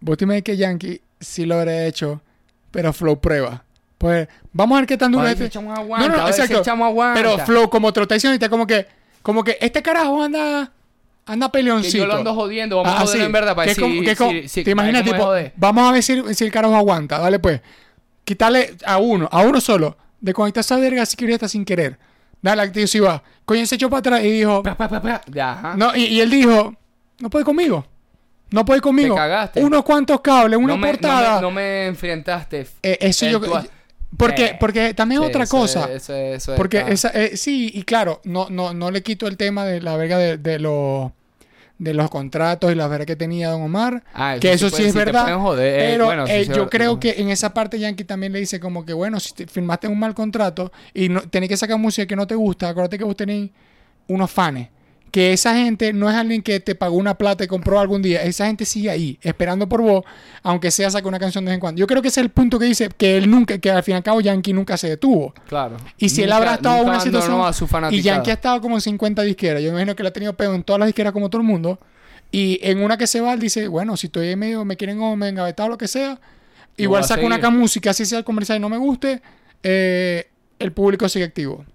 Vos 0.00 0.18
te 0.18 0.24
imaginas 0.24 0.42
que 0.44 0.56
Yankee 0.58 1.00
sí 1.20 1.46
lo 1.46 1.54
habría 1.54 1.86
hecho, 1.86 2.20
pero 2.70 2.92
Flow 2.92 3.18
prueba. 3.20 3.64
Pues 3.96 4.28
vamos 4.52 4.76
a 4.76 4.80
ver 4.80 4.88
qué 4.88 4.96
tan 4.98 5.10
duro 5.12 5.26
es 5.26 5.40
este. 5.40 5.58
aguanta, 5.58 6.28
exacto. 6.28 6.58
echamos 6.60 6.86
aguanta. 6.88 7.18
Pero 7.18 7.38
Flow, 7.46 7.70
como 7.70 7.92
te 7.92 8.00
lo 8.00 8.02
está 8.04 8.14
diciendo 8.16 8.50
como 8.50 8.66
que, 8.66 8.86
como 9.22 9.42
que 9.44 9.56
este 9.60 9.80
carajo 9.80 10.22
anda 10.22 10.70
anda 11.26 11.46
Que 11.48 11.52
peleoncito. 11.52 11.98
yo 11.98 12.06
lo 12.06 12.14
ando 12.14 12.34
jodiendo, 12.34 12.76
vamos 12.76 12.92
Ah, 12.92 12.96
a 12.96 13.00
joderlo 13.00 13.20
sí. 13.22 13.26
en 13.26 13.32
verdad 13.32 13.54
para 13.56 13.72
Que 13.74 13.80
decir 13.80 14.04
que 14.04 14.16
si- 14.42 14.48
si- 14.48 14.64
te 14.64 14.70
imaginas, 14.72 15.04
tipo, 15.04 15.32
vamos 15.56 15.88
a 15.88 15.92
ver 15.92 16.02
si, 16.02 16.34
si 16.34 16.44
el 16.44 16.52
carajo 16.52 16.74
aguanta, 16.76 17.18
dale 17.18 17.38
pues. 17.38 17.60
Quitarle 18.24 18.76
a 18.84 18.98
uno, 18.98 19.28
a 19.30 19.40
uno 19.42 19.60
solo. 19.60 19.96
Desconectar 20.20 20.60
esa 20.60 20.76
verga 20.76 21.04
si 21.06 21.16
quería 21.16 21.38
sin 21.48 21.64
querer. 21.64 21.98
Dale, 22.40 22.68
tío, 22.70 22.86
si 22.86 23.00
va. 23.00 23.22
Coño, 23.44 23.66
se 23.66 23.74
echó 23.74 23.88
para 23.90 23.98
atrás 24.00 24.24
y 24.24 24.30
dijo, 24.30 24.62
Pa, 24.62 24.76
pa, 24.76 24.88
pa, 24.88 25.00
pa. 25.02 25.20
Ya, 25.26 25.52
ajá. 25.52 25.74
no, 25.76 25.94
y, 25.96 26.04
y 26.06 26.20
él 26.20 26.30
dijo, 26.30 26.74
no 27.18 27.30
puede 27.30 27.44
conmigo. 27.44 27.84
No 28.50 28.64
puede 28.64 28.80
conmigo. 28.80 29.14
Te 29.14 29.20
cagaste. 29.20 29.64
Unos 29.64 29.82
cuantos 29.82 30.20
cables, 30.20 30.58
una 30.58 30.74
no 30.74 30.78
me, 30.78 30.88
portada. 30.88 31.40
No 31.40 31.40
me, 31.40 31.42
no 31.42 31.50
me 31.52 31.86
enfrentaste. 31.86 32.66
Eh, 32.82 32.98
eso 33.00 33.26
yo... 33.26 33.38
has- 33.56 33.68
Porque, 34.16 34.44
Eh, 34.46 34.56
porque 34.60 34.94
también 34.94 35.22
Sí, 35.22 35.28
otra 35.28 35.44
eso 35.44 35.56
cosa. 35.56 35.84
es- 35.86 36.02
eso 36.02 36.14
es- 36.14 36.36
eso 36.42 36.54
Porque 36.56 36.84
esa, 36.88 37.08
eh, 37.10 37.36
sí, 37.36 37.70
y 37.74 37.82
claro, 37.84 38.20
no, 38.24 38.48
no, 38.50 38.74
no 38.74 38.90
le 38.90 39.02
quito 39.02 39.26
el 39.26 39.36
tema 39.36 39.64
de 39.64 39.80
la 39.80 39.96
verga 39.96 40.18
de, 40.18 40.38
de 40.38 40.58
los 40.58 41.10
de 41.78 41.94
los 41.94 42.08
contratos 42.10 42.70
y 42.70 42.76
la 42.76 42.86
verga 42.86 43.06
que 43.06 43.16
tenía 43.16 43.48
Don 43.50 43.62
Omar. 43.62 44.04
Ah, 44.14 44.36
que 44.38 44.52
eso 44.52 44.66
sí 44.68 44.76
puede- 44.76 44.88
es 44.90 44.94
verdad. 44.94 45.26
eh, 45.58 45.88
pero 45.90 46.04
bueno, 46.04 46.26
eh, 46.28 46.44
yo 46.46 46.70
creo 46.70 47.00
que 47.00 47.14
en 47.18 47.28
esa 47.30 47.52
parte 47.52 47.76
Yankee 47.80 48.04
también 48.04 48.32
le 48.32 48.38
dice 48.38 48.60
como 48.60 48.84
que, 48.84 48.92
bueno, 48.92 49.18
si 49.18 49.32
te 49.34 49.48
firmaste 49.48 49.88
un 49.88 49.98
mal 49.98 50.14
contrato 50.14 50.70
y 50.94 51.08
no, 51.08 51.22
tenés 51.22 51.48
que 51.48 51.56
sacar 51.56 51.78
música 51.78 52.06
que 52.06 52.14
no 52.14 52.24
te 52.26 52.36
gusta, 52.36 52.68
acuérdate 52.68 52.98
que 52.98 53.04
vos 53.04 53.16
tenés 53.16 53.50
unos 54.06 54.30
fans. 54.30 54.68
Que 55.12 55.34
esa 55.34 55.54
gente 55.54 55.92
no 55.92 56.08
es 56.08 56.16
alguien 56.16 56.40
que 56.40 56.58
te 56.58 56.74
pagó 56.74 56.96
una 56.96 57.18
plata 57.18 57.44
y 57.44 57.46
compró 57.46 57.78
algún 57.78 58.00
día. 58.00 58.22
Esa 58.22 58.46
gente 58.46 58.64
sigue 58.64 58.88
ahí, 58.88 59.18
esperando 59.20 59.68
por 59.68 59.82
vos, 59.82 60.04
aunque 60.42 60.70
sea 60.70 60.90
sacar 60.90 61.06
una 61.06 61.18
canción 61.18 61.44
de 61.44 61.50
vez 61.50 61.56
en 61.56 61.60
cuando. 61.60 61.78
Yo 61.78 61.86
creo 61.86 62.00
que 62.00 62.08
ese 62.08 62.20
es 62.20 62.24
el 62.24 62.30
punto 62.30 62.58
que 62.58 62.64
dice 62.64 62.88
que 62.96 63.18
él 63.18 63.30
nunca, 63.30 63.58
que 63.58 63.70
al 63.70 63.82
fin 63.82 63.92
y 63.92 63.96
al 63.98 64.02
cabo 64.02 64.22
Yankee 64.22 64.54
nunca 64.54 64.78
se 64.78 64.88
detuvo. 64.88 65.34
Claro. 65.46 65.76
Y 65.98 66.08
si 66.08 66.22
él 66.22 66.32
habrá 66.32 66.54
estado 66.54 66.82
en 66.82 66.88
una 66.88 66.98
situación. 66.98 67.42
a 67.42 67.52
su 67.52 67.68
y. 67.90 68.00
Yankee 68.00 68.30
ha 68.30 68.34
estado 68.34 68.60
como 68.62 68.76
en 68.76 68.80
50 68.80 69.20
disqueras. 69.22 69.62
Yo 69.62 69.68
me 69.68 69.74
imagino 69.74 69.94
que 69.94 70.02
le 70.02 70.08
ha 70.08 70.12
tenido 70.12 70.32
pego 70.32 70.54
en 70.54 70.64
todas 70.64 70.80
las 70.80 70.86
disqueras 70.86 71.12
como 71.12 71.28
todo 71.28 71.42
el 71.42 71.46
mundo. 71.46 71.78
Y 72.30 72.58
en 72.62 72.82
una 72.82 72.96
que 72.96 73.06
se 73.06 73.20
va, 73.20 73.34
él 73.34 73.38
dice: 73.38 73.68
Bueno, 73.68 73.98
si 73.98 74.06
estoy 74.06 74.28
en 74.28 74.38
medio, 74.38 74.64
me 74.64 74.78
quieren 74.78 74.98
o 75.00 75.14
me 75.14 75.28
engavetado 75.28 75.66
o 75.66 75.70
lo 75.72 75.78
que 75.78 75.88
sea. 75.88 76.18
Igual 76.78 77.04
saco 77.04 77.26
una 77.26 77.50
música, 77.50 77.90
así 77.90 78.06
sea 78.06 78.22
comercial 78.22 78.56
y 78.56 78.60
no 78.62 78.70
me 78.70 78.78
guste. 78.78 79.20
eh, 79.62 80.28
el 80.58 80.72
público 80.72 81.08
sigue 81.08 81.26
activo. 81.26 81.66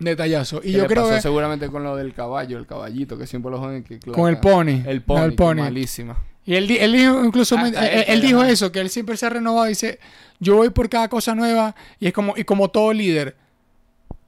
Detallazo. 0.00 0.58
Y 0.58 0.60
¿Qué 0.62 0.72
yo 0.72 0.82
le 0.82 0.88
creo 0.88 1.02
pasó 1.04 1.14
que. 1.16 1.22
seguramente 1.22 1.68
con 1.68 1.82
lo 1.82 1.96
del 1.96 2.14
caballo, 2.14 2.58
el 2.58 2.66
caballito, 2.66 3.18
que 3.18 3.26
siempre 3.26 3.50
lo 3.50 3.58
joden 3.58 3.82
que 3.84 3.98
Con 4.00 4.28
el 4.28 4.38
pony. 4.38 4.82
El 4.86 4.98
No, 4.98 5.04
pony, 5.06 5.22
el 5.24 5.30
que 5.30 5.36
pony. 5.36 5.54
malísima. 5.56 6.16
Y 6.44 6.54
él, 6.54 6.66
di- 6.66 6.78
él 6.78 6.92
dijo 6.92 7.24
incluso, 7.24 7.58
Hasta 7.58 7.86
él, 7.86 7.98
él, 8.00 8.04
él 8.08 8.20
dijo 8.22 8.42
eso, 8.42 8.72
que 8.72 8.80
él 8.80 8.88
siempre 8.90 9.16
se 9.16 9.26
ha 9.26 9.30
renovado. 9.30 9.66
Dice, 9.66 9.98
yo 10.40 10.56
voy 10.56 10.70
por 10.70 10.88
cada 10.88 11.08
cosa 11.08 11.34
nueva 11.34 11.74
y 12.00 12.06
es 12.06 12.12
como, 12.12 12.34
y 12.36 12.44
como 12.44 12.68
todo 12.70 12.92
líder. 12.92 13.36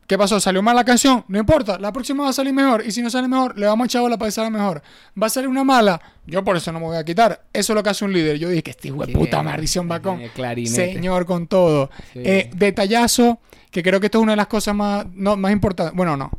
¿Qué 0.07 0.19
pasó? 0.19 0.41
¿Salió 0.41 0.61
mal 0.61 0.75
la 0.75 0.85
canción? 0.85 1.25
No 1.29 1.39
importa, 1.39 1.79
la 1.79 1.93
próxima 1.93 2.25
va 2.25 2.31
a 2.31 2.33
salir 2.33 2.53
mejor. 2.53 2.83
Y 2.85 2.91
si 2.91 3.01
no 3.01 3.09
sale 3.11 3.29
mejor, 3.29 3.57
le 3.57 3.65
vamos 3.67 3.85
a 3.85 3.87
echar 3.87 4.03
bola 4.03 4.19
para 4.19 4.27
que 4.27 4.33
salga 4.33 4.51
mejor. 4.51 4.83
¿Va 5.21 5.29
a 5.29 5.31
salir 5.31 5.49
una 5.49 5.63
mala? 5.63 6.01
Yo 6.27 6.43
por 6.43 6.57
eso 6.57 6.73
no 6.73 6.81
me 6.81 6.87
voy 6.87 6.97
a 6.97 7.05
quitar. 7.05 7.45
Eso 7.53 7.73
es 7.73 7.77
lo 7.77 7.83
que 7.85 7.91
hace 7.91 8.05
un 8.05 8.13
líder. 8.13 8.37
Yo 8.37 8.49
dije 8.49 8.65
que 8.65 8.73
este 8.73 8.89
hijo 8.89 9.07
de 9.07 9.13
puta 9.13 9.41
maldición 9.45 9.89
va 9.89 10.01
con... 10.03 10.21
Señor 10.67 11.27
con 11.27 11.47
todo. 11.47 11.91
Sí. 12.13 12.19
Eh, 12.25 12.51
detallazo, 12.57 13.39
que 13.71 13.83
creo 13.83 14.01
que 14.01 14.07
esto 14.07 14.19
es 14.19 14.23
una 14.23 14.33
de 14.33 14.37
las 14.37 14.47
cosas 14.47 14.75
más, 14.75 15.07
no, 15.15 15.37
más 15.37 15.53
importantes. 15.53 15.95
Bueno, 15.95 16.17
no. 16.17 16.31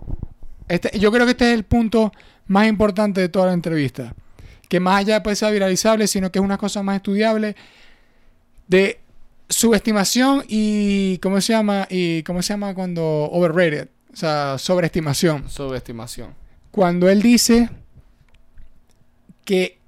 Este, 0.67 0.97
yo 0.99 1.11
creo 1.11 1.25
que 1.25 1.31
este 1.31 1.51
es 1.51 1.57
el 1.57 1.63
punto 1.63 2.11
más 2.47 2.67
importante 2.67 3.21
de 3.21 3.29
toda 3.29 3.47
la 3.47 3.53
entrevista. 3.53 4.13
Que 4.67 4.79
más 4.79 4.99
allá 4.99 5.19
de 5.19 5.35
ser 5.35 5.51
viralizable, 5.51 6.07
sino 6.07 6.31
que 6.31 6.39
es 6.39 6.45
una 6.45 6.57
cosa 6.57 6.81
más 6.83 6.97
estudiable 6.97 7.55
de 8.67 8.99
subestimación 9.49 10.45
y 10.47 11.17
¿cómo 11.17 11.41
se 11.41 11.53
llama? 11.53 11.87
Y 11.89 12.23
¿cómo 12.23 12.41
se 12.41 12.53
llama 12.53 12.73
cuando 12.73 13.03
overrated? 13.03 13.89
O 14.13 14.15
sea, 14.15 14.57
sobreestimación. 14.57 15.49
Subestimación. 15.49 16.33
Cuando 16.71 17.09
él 17.09 17.21
dice 17.21 17.69
que 19.43 19.80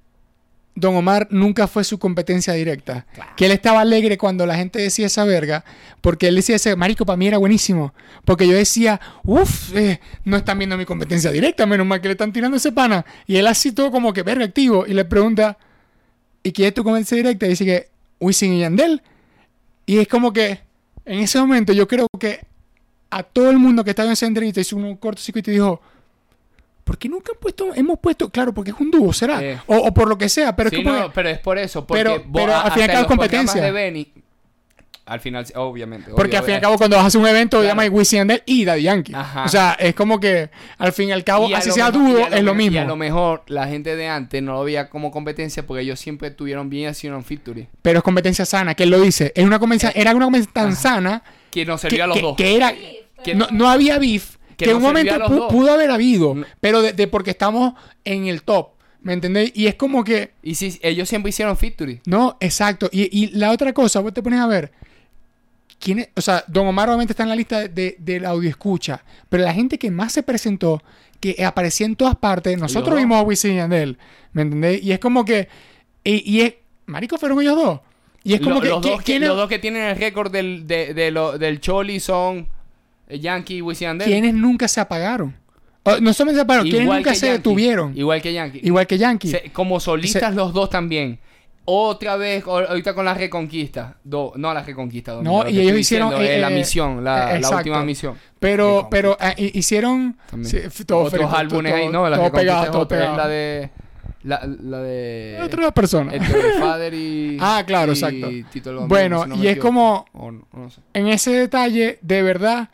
Don 0.76 0.96
Omar 0.96 1.28
nunca 1.30 1.68
fue 1.68 1.84
su 1.84 1.98
competencia 1.98 2.52
directa. 2.52 3.06
Que 3.36 3.46
él 3.46 3.52
estaba 3.52 3.80
alegre 3.80 4.18
cuando 4.18 4.44
la 4.44 4.56
gente 4.56 4.80
decía 4.80 5.06
esa 5.06 5.24
verga. 5.24 5.64
Porque 6.00 6.28
él 6.28 6.34
decía 6.34 6.56
ese, 6.56 6.74
marico, 6.74 7.06
para 7.06 7.16
mí 7.16 7.28
era 7.28 7.38
buenísimo. 7.38 7.94
Porque 8.24 8.46
yo 8.48 8.54
decía, 8.54 9.00
uff, 9.22 9.72
no 10.24 10.36
están 10.36 10.58
viendo 10.58 10.76
mi 10.76 10.84
competencia 10.84 11.30
directa, 11.30 11.64
menos 11.66 11.86
mal 11.86 12.00
que 12.00 12.08
le 12.08 12.12
están 12.12 12.32
tirando 12.32 12.56
ese 12.56 12.72
pana. 12.72 13.04
Y 13.26 13.36
él 13.36 13.46
así 13.46 13.72
todo 13.72 13.90
como 13.92 14.12
que 14.12 14.22
verga 14.22 14.44
activo. 14.44 14.84
Y 14.86 14.94
le 14.94 15.04
pregunta, 15.04 15.58
¿y 16.42 16.52
quién 16.52 16.68
es 16.68 16.74
tu 16.74 16.82
competencia 16.82 17.16
directa? 17.16 17.46
Y 17.46 17.50
dice 17.50 17.64
que, 17.64 17.88
Wisin 18.18 18.54
y 18.54 18.60
Yandel. 18.60 19.02
Y 19.86 19.98
es 19.98 20.08
como 20.08 20.32
que, 20.32 20.60
en 21.04 21.20
ese 21.20 21.38
momento 21.38 21.72
yo 21.72 21.86
creo 21.86 22.08
que 22.18 22.40
a 23.10 23.22
todo 23.22 23.50
el 23.50 23.58
mundo 23.58 23.84
que 23.84 23.90
estaba 23.90 24.06
en 24.08 24.14
esa 24.14 24.26
entrevista 24.26 24.60
hizo 24.60 24.76
un 24.76 24.96
cortocircuito 24.96 25.50
y 25.50 25.54
dijo, 25.54 25.80
¿por 26.84 26.98
qué 26.98 27.08
nunca 27.08 27.32
han 27.32 27.38
puesto, 27.40 27.74
hemos 27.74 27.98
puesto, 27.98 28.28
claro, 28.28 28.52
porque 28.54 28.70
es 28.70 28.76
un 28.78 28.90
dúo, 28.90 29.12
será? 29.12 29.42
Eh. 29.42 29.58
O, 29.66 29.76
o 29.76 29.94
por 29.94 30.06
lo 30.08 30.16
que 30.18 30.28
sea, 30.28 30.54
pero 30.54 30.70
sí, 30.70 30.76
es 30.76 30.84
no, 30.84 31.04
que- 31.06 31.10
pero 31.14 31.28
es 31.30 31.38
por 31.38 31.58
eso. 31.58 31.86
Porque 31.86 32.02
Pero- 32.02 32.18
vos- 32.26 32.42
pero 32.42 32.54
a- 32.54 32.60
al 32.62 32.72
fin 32.72 32.80
y 32.80 32.84
al 32.84 32.90
cabo 32.92 33.06
programas 33.06 33.28
competencia. 33.30 33.62
de 33.62 33.70
Benny, 33.72 34.12
al 35.06 35.20
final, 35.20 35.44
obviamente. 35.56 36.10
Porque 36.16 36.30
obvio, 36.30 36.38
al 36.38 36.44
fin 36.44 36.52
y 36.52 36.54
al 36.54 36.58
eh, 36.58 36.62
cabo 36.62 36.78
cuando 36.78 36.96
vas 36.96 37.04
a 37.04 37.08
hacer 37.08 37.20
un 37.20 37.26
evento 37.26 37.58
Claro. 37.58 37.68
llamas 37.68 37.88
Wisin 37.90 38.16
y 38.16 38.18
Yandel 38.20 38.42
y 38.46 38.64
Daddy 38.64 38.82
Yankee. 38.82 39.12
Ajá. 39.14 39.44
O 39.44 39.48
sea, 39.48 39.76
es 39.78 39.94
como 39.94 40.18
que 40.18 40.48
al 40.78 40.92
fin 40.94 41.10
y 41.10 41.12
al 41.12 41.24
cabo, 41.24 41.46
y 41.48 41.52
así 41.54 41.70
sea 41.72 41.90
dúo, 41.90 42.26
es 42.26 42.42
lo 42.42 42.54
mismo. 42.54 42.76
Y 42.76 42.78
a 42.78 42.84
lo 42.86 42.96
mejor 42.96 43.42
la 43.48 43.66
gente 43.66 43.96
de 43.96 44.08
antes 44.08 44.42
no 44.42 44.54
lo 44.54 44.64
veía 44.64 44.88
como 44.88 45.10
competencia 45.10 45.66
porque 45.66 45.82
ellos 45.82 46.00
siempre 46.00 46.30
tuvieron 46.30 46.70
bien 46.70 46.88
haciendo 46.88 47.18
un 47.18 47.24
featuring. 47.24 47.68
Pero 47.82 47.98
es 47.98 48.02
competencia 48.02 48.46
sana, 48.46 48.74
que 48.74 48.84
él 48.84 48.90
lo 48.90 49.00
dice. 49.00 49.30
Es 49.34 49.44
una 49.44 49.58
competencia, 49.58 49.92
era 49.94 50.14
una 50.14 50.24
competencia 50.24 50.52
tan 50.54 50.68
Ajá. 50.68 50.76
sana 50.76 51.22
Que 51.50 51.66
nos 51.66 51.80
que, 51.82 51.88
servía 51.90 52.04
a 52.04 52.06
los 52.06 52.16
que- 52.16 52.22
dos. 52.22 52.36
que 52.36 52.56
era 52.56 52.72
Que- 53.22 53.34
no, 53.34 53.46
no 53.52 53.68
había 53.68 53.98
beef. 53.98 54.36
Que, 54.56 54.64
que 54.66 54.70
en 54.70 54.76
un 54.76 54.82
momento 54.82 55.48
pudo 55.48 55.72
haber 55.72 55.90
habido, 55.90 56.34
No. 56.34 56.44
pero 56.60 56.80
de, 56.82 56.92
de 56.92 57.06
porque 57.08 57.30
estamos 57.30 57.74
en 58.04 58.26
el 58.26 58.42
top. 58.42 58.68
¿Me 59.02 59.12
entendéis? 59.12 59.52
Y 59.54 59.66
es 59.66 59.74
como 59.74 60.02
que 60.02 60.32
Y 60.42 60.54
sí, 60.54 60.78
ellos 60.82 61.08
siempre 61.08 61.28
hicieron 61.28 61.56
featuring. 61.56 62.00
No, 62.06 62.36
exacto. 62.40 62.88
Y, 62.90 63.08
y 63.16 63.28
la 63.32 63.50
otra 63.50 63.72
cosa, 63.74 64.00
vos 64.00 64.14
te 64.14 64.22
pones 64.22 64.40
a 64.40 64.46
ver. 64.46 64.72
¿Quién 65.78 65.98
es? 65.98 66.08
O 66.16 66.20
sea, 66.22 66.42
Don 66.46 66.66
Omar 66.66 66.88
obviamente 66.88 67.12
está 67.12 67.24
en 67.24 67.28
la 67.28 67.36
lista 67.36 67.60
de, 67.60 67.68
de, 67.68 67.96
del 67.98 68.24
audio 68.24 68.48
escucha. 68.48 69.04
Pero 69.28 69.42
la 69.42 69.52
gente 69.52 69.78
que 69.78 69.90
más 69.90 70.12
se 70.12 70.22
presentó, 70.22 70.82
que 71.20 71.44
aparecía 71.44 71.84
en 71.86 71.96
todas 71.96 72.16
partes, 72.16 72.56
nosotros 72.58 72.96
vimos 72.96 73.18
a 73.18 73.22
Wisin 73.22 73.52
y 73.52 73.56
Yandel. 73.56 73.98
¿Me 74.32 74.42
entendéis? 74.42 74.82
Y 74.82 74.92
es 74.92 74.98
como 74.98 75.24
que. 75.24 75.48
Y, 76.02 76.22
y 76.30 76.40
es. 76.42 76.54
Marico, 76.86 77.18
fueron 77.18 77.40
ellos 77.42 77.56
dos. 77.56 77.80
Y 78.22 78.32
es 78.34 78.40
como 78.40 78.54
Lo- 78.56 78.60
que. 78.62 78.68
los, 78.68 78.78
¿qui- 78.78 78.88
dos 78.90 78.98
que 79.00 79.04
¿quién, 79.04 79.22
los 79.26 79.36
dos 79.36 79.48
que 79.50 79.58
tienen 79.58 79.82
el 79.82 79.96
récord 79.96 80.30
del, 80.32 80.66
de, 80.66 80.94
de 80.94 81.10
lo- 81.10 81.36
del 81.36 81.60
Choli 81.60 82.00
son 82.00 82.48
Yankee 83.08 83.56
y 83.56 83.62
Wisin 83.62 83.86
Yandel. 83.88 84.08
quiénes 84.08 84.34
nunca 84.34 84.68
se 84.68 84.80
apagaron? 84.80 85.34
No 86.00 86.12
solamente 86.14 86.38
se 86.38 86.42
apagaron, 86.42 86.64
¿quiénes 86.66 86.82
Igual 86.84 86.98
nunca 87.00 87.14
se 87.14 87.26
Yankee. 87.26 87.36
detuvieron? 87.38 87.96
Igual 87.98 88.22
que 88.22 88.32
Yankee. 88.32 88.60
Igual 88.62 88.86
que 88.86 88.98
Yankee. 88.98 89.28
Se- 89.30 89.50
como 89.52 89.78
solistas 89.80 90.34
los 90.34 90.52
dos 90.54 90.70
también. 90.70 91.18
Otra 91.66 92.16
vez, 92.16 92.44
ahorita 92.46 92.94
con 92.94 93.04
la 93.06 93.14
Reconquista. 93.14 93.96
Do- 94.04 94.32
no 94.36 94.52
la 94.52 94.62
Reconquista. 94.62 95.12
No, 95.12 95.16
Domingo, 95.18 95.44
lo 95.44 95.50
y 95.50 95.60
ellos 95.60 95.78
hicieron, 95.78 96.10
diciendo 96.10 96.32
eh, 96.34 96.38
la 96.38 96.50
misión, 96.50 97.04
la, 97.04 97.36
eh, 97.38 97.40
última 97.56 97.82
misión. 97.84 98.16
Pero, 98.38 98.88
pero 98.90 99.16
eh, 99.20 99.34
hi- 99.38 99.58
hicieron. 99.58 100.16
Sí, 100.42 100.58
Otros 100.92 101.10
feliz, 101.10 101.26
álbumes 101.32 101.72
todo- 101.72 101.80
ahí, 101.82 101.88
no, 101.88 102.08
la 102.08 102.16
todo 102.16 102.24
Reconquista 102.26 102.38
pegado, 102.60 102.70
todo 102.72 102.88
pegado. 102.88 103.16
la 103.16 103.28
de... 103.28 103.70
La, 104.24 104.40
la 104.62 104.78
de... 104.78 105.38
Otra 105.42 105.70
persona. 105.70 106.12
El 106.14 106.22
Father 106.22 106.94
y... 106.94 107.36
Ah, 107.40 107.62
claro, 107.66 107.92
y 107.92 107.94
exacto. 107.94 108.28
Tito 108.50 108.86
Bueno, 108.86 109.24
si 109.24 109.28
no 109.30 109.36
y 109.36 109.46
es 109.46 109.52
equivoco. 109.52 109.66
como- 109.68 110.04
O 110.14 110.30
no, 110.32 110.46
no 110.52 110.70
sé. 110.70 110.80
en 110.94 111.08
ese 111.08 111.30
detalle, 111.32 111.98
de 112.00 112.22
verdad, 112.22 112.68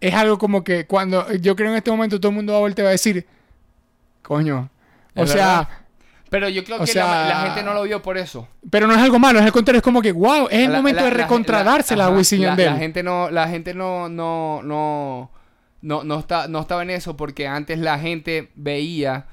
es 0.00 0.14
algo 0.14 0.38
como 0.38 0.62
que 0.64 0.86
cuando 0.86 1.32
yo 1.34 1.56
creo 1.56 1.70
en 1.70 1.76
este 1.76 1.90
momento 1.90 2.20
todo 2.20 2.30
el 2.30 2.36
mundo 2.36 2.52
va 2.52 2.58
a 2.58 2.60
voltear 2.62 2.84
y 2.84 2.86
va 2.86 2.90
a 2.90 2.92
decir, 2.92 3.26
coño, 4.22 4.70
o 5.14 5.26
sea, 5.26 5.34
verdad. 5.36 5.68
Pero 6.28 6.48
yo 6.48 6.64
creo 6.64 6.78
o 6.78 6.80
que 6.80 6.88
sea- 6.88 7.06
la, 7.06 7.28
la 7.28 7.40
gente 7.42 7.62
no 7.62 7.72
lo 7.72 7.84
vio 7.84 8.02
por 8.02 8.18
eso. 8.18 8.48
pero 8.70 8.86
no 8.88 8.94
es 8.94 8.98
algo 9.00 9.18
malo, 9.18 9.38
es 9.38 9.46
el 9.46 9.52
contrario, 9.52 9.78
es 9.78 9.82
como 9.84 10.02
que, 10.02 10.10
wow, 10.12 10.48
es 10.50 10.60
el 10.64 10.72
La- 10.72 10.78
momento 10.78 11.00
la- 11.00 11.06
de 11.06 11.10
la- 11.12 11.16
recontradársela 11.18 12.06
a 12.06 12.10
Wisin 12.10 12.40
la- 12.42 12.48
Yandel. 12.48 12.66
La 12.72 12.76
gente 12.78 13.02
no, 13.02 13.30
la 13.30 13.48
gente 13.48 13.74
no, 13.74 14.08
no, 14.08 14.60
no, 14.62 15.30
no, 15.82 16.04
no 16.04 16.18
está, 16.18 16.48
no 16.48 16.60
estaba 16.60 16.82
en 16.82 16.90
eso 16.90 17.16
porque 17.16 17.46
antes 17.46 17.78
la 17.78 17.98
gente 18.00 18.50
veía, 18.56 19.26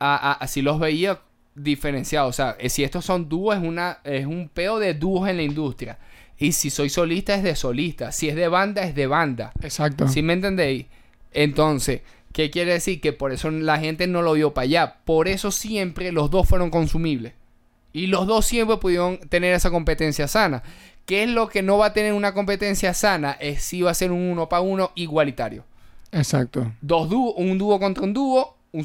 a, 0.00 0.30
a- 0.30 0.32
así 0.32 0.60
los 0.60 0.80
veía 0.80 1.20
diferenciados. 1.54 2.30
O 2.30 2.32
sea, 2.32 2.56
eh, 2.58 2.68
si 2.68 2.82
estos 2.84 3.04
son 3.04 3.28
dúos 3.28 3.56
es 3.56 3.62
una, 3.62 3.98
es 4.04 4.26
un 4.26 4.48
peo 4.52 4.78
de 4.80 4.94
dúos 4.94 5.28
en 5.28 5.36
la 5.36 5.42
industria. 5.44 5.98
Y 6.38 6.52
si 6.52 6.70
soy 6.70 6.88
solista 6.88 7.34
es 7.34 7.42
de 7.42 7.56
solista. 7.56 8.12
Si 8.12 8.28
es 8.28 8.36
de 8.36 8.48
banda 8.48 8.82
es 8.82 8.94
de 8.94 9.06
banda. 9.06 9.52
Exacto. 9.60 10.06
¿Sí 10.08 10.22
me 10.22 10.34
entendéis? 10.34 10.86
Entonces, 11.32 12.02
¿qué 12.32 12.50
quiere 12.50 12.72
decir? 12.74 13.00
Que 13.00 13.12
por 13.12 13.32
eso 13.32 13.50
la 13.50 13.78
gente 13.78 14.06
no 14.06 14.22
lo 14.22 14.34
vio 14.34 14.54
para 14.54 14.64
allá. 14.64 14.96
Por 15.04 15.28
eso 15.28 15.50
siempre 15.50 16.12
los 16.12 16.30
dos 16.30 16.48
fueron 16.48 16.70
consumibles. 16.70 17.32
Y 17.92 18.06
los 18.06 18.26
dos 18.26 18.46
siempre 18.46 18.76
pudieron 18.76 19.18
tener 19.18 19.54
esa 19.54 19.70
competencia 19.70 20.28
sana. 20.28 20.62
¿Qué 21.06 21.24
es 21.24 21.30
lo 21.30 21.48
que 21.48 21.62
no 21.62 21.78
va 21.78 21.86
a 21.86 21.92
tener 21.92 22.12
una 22.12 22.34
competencia 22.34 22.94
sana? 22.94 23.32
Es 23.40 23.62
si 23.62 23.82
va 23.82 23.90
a 23.90 23.94
ser 23.94 24.12
un 24.12 24.20
uno 24.20 24.48
para 24.48 24.60
uno 24.60 24.92
igualitario. 24.94 25.64
Exacto. 26.12 26.70
Dos 26.80 27.08
dúos, 27.08 27.34
un 27.36 27.58
dúo 27.58 27.80
contra 27.80 28.04
un 28.04 28.12
dúo, 28.12 28.56
Un, 28.70 28.84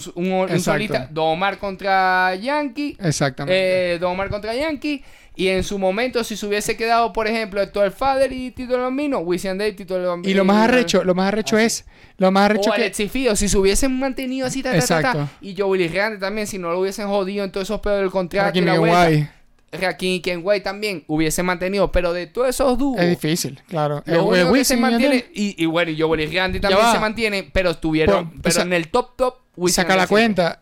solista. 0.60 1.10
Don 1.12 1.34
Omar 1.34 1.58
contra 1.58 2.34
Yankee. 2.36 2.96
Exactamente. 3.00 3.96
Eh, 3.96 4.00
Don 4.00 4.14
Omar 4.14 4.30
contra 4.30 4.56
Yankee. 4.56 5.04
Y 5.36 5.48
en 5.48 5.64
su 5.64 5.80
momento, 5.80 6.24
si 6.24 6.38
se 6.38 6.46
hubiese 6.46 6.78
quedado, 6.78 7.12
por 7.12 7.28
ejemplo, 7.28 7.60
Héctor 7.62 7.92
Fader 7.92 8.32
y 8.32 8.52
Tito 8.52 8.76
el 8.76 8.82
Bambino, 8.82 9.18
Wisin 9.20 9.58
Day, 9.58 9.74
Tito 9.74 9.98
el 9.98 10.06
Bambino. 10.06 10.30
y 10.32 10.34
lo 10.36 10.46
más 10.46 10.68
arrecho, 10.70 11.04
lo 11.04 11.16
más 11.16 11.30
arrecho 11.30 11.58
Así. 11.58 11.66
es, 11.66 11.86
lo 12.18 12.32
más 12.32 12.46
arrecho 12.46 12.70
O 12.70 12.74
que 12.74 12.82
Alexis 12.82 13.12
Fido, 13.12 13.36
si 13.36 13.50
se 13.50 13.58
hubiesen 13.58 13.98
mantenido 13.98 14.46
así, 14.46 14.62
ta, 14.62 14.70
ta, 14.72 14.78
Exacto. 14.78 15.30
y 15.42 15.56
Joe 15.58 15.66
Willy 15.70 15.88
Grande 15.88 16.20
también, 16.20 16.46
si 16.46 16.60
no 16.60 16.70
lo 16.72 16.80
hubiesen 16.80 17.08
jodido 17.08 17.44
en 17.44 17.52
todos 17.52 17.66
esos 17.68 17.80
pedos 17.82 18.02
del 18.02 18.12
contrato 18.12 18.46
Rakim 18.48 18.64
y 18.68 19.28
Rakim 19.76 20.10
y 20.12 20.20
Kenway 20.22 20.62
también 20.62 21.04
hubiesen 21.08 21.48
mantenido, 21.48 21.92
pero 21.92 22.14
de 22.14 22.28
todos 22.28 22.50
esos 22.50 22.78
dúos. 22.78 23.00
es 23.02 23.10
difícil, 23.10 23.60
claro. 23.68 24.04
Lo 24.06 24.14
Eh, 24.16 24.20
único 24.44 24.54
que 24.54 24.64
se 24.66 24.76
y 24.76 24.80
mantiene, 24.80 25.26
y, 25.34 25.64
y 25.64 25.66
bueno, 25.66 25.90
y 25.90 26.00
Joe 26.00 26.12
Willy 26.12 26.28
Grande 26.28 26.60
también 26.60 26.86
se 26.92 27.00
mantiene, 27.00 27.50
pero 27.52 27.72
estuvieron, 27.72 28.30
Por- 28.30 28.42
pero 28.44 28.62
en 28.62 28.74
el 28.74 28.90
top 28.90 29.16
top, 29.16 29.36
Wisin 29.56 29.74
saca 29.78 29.96
la 29.96 30.06
cuenta. 30.06 30.62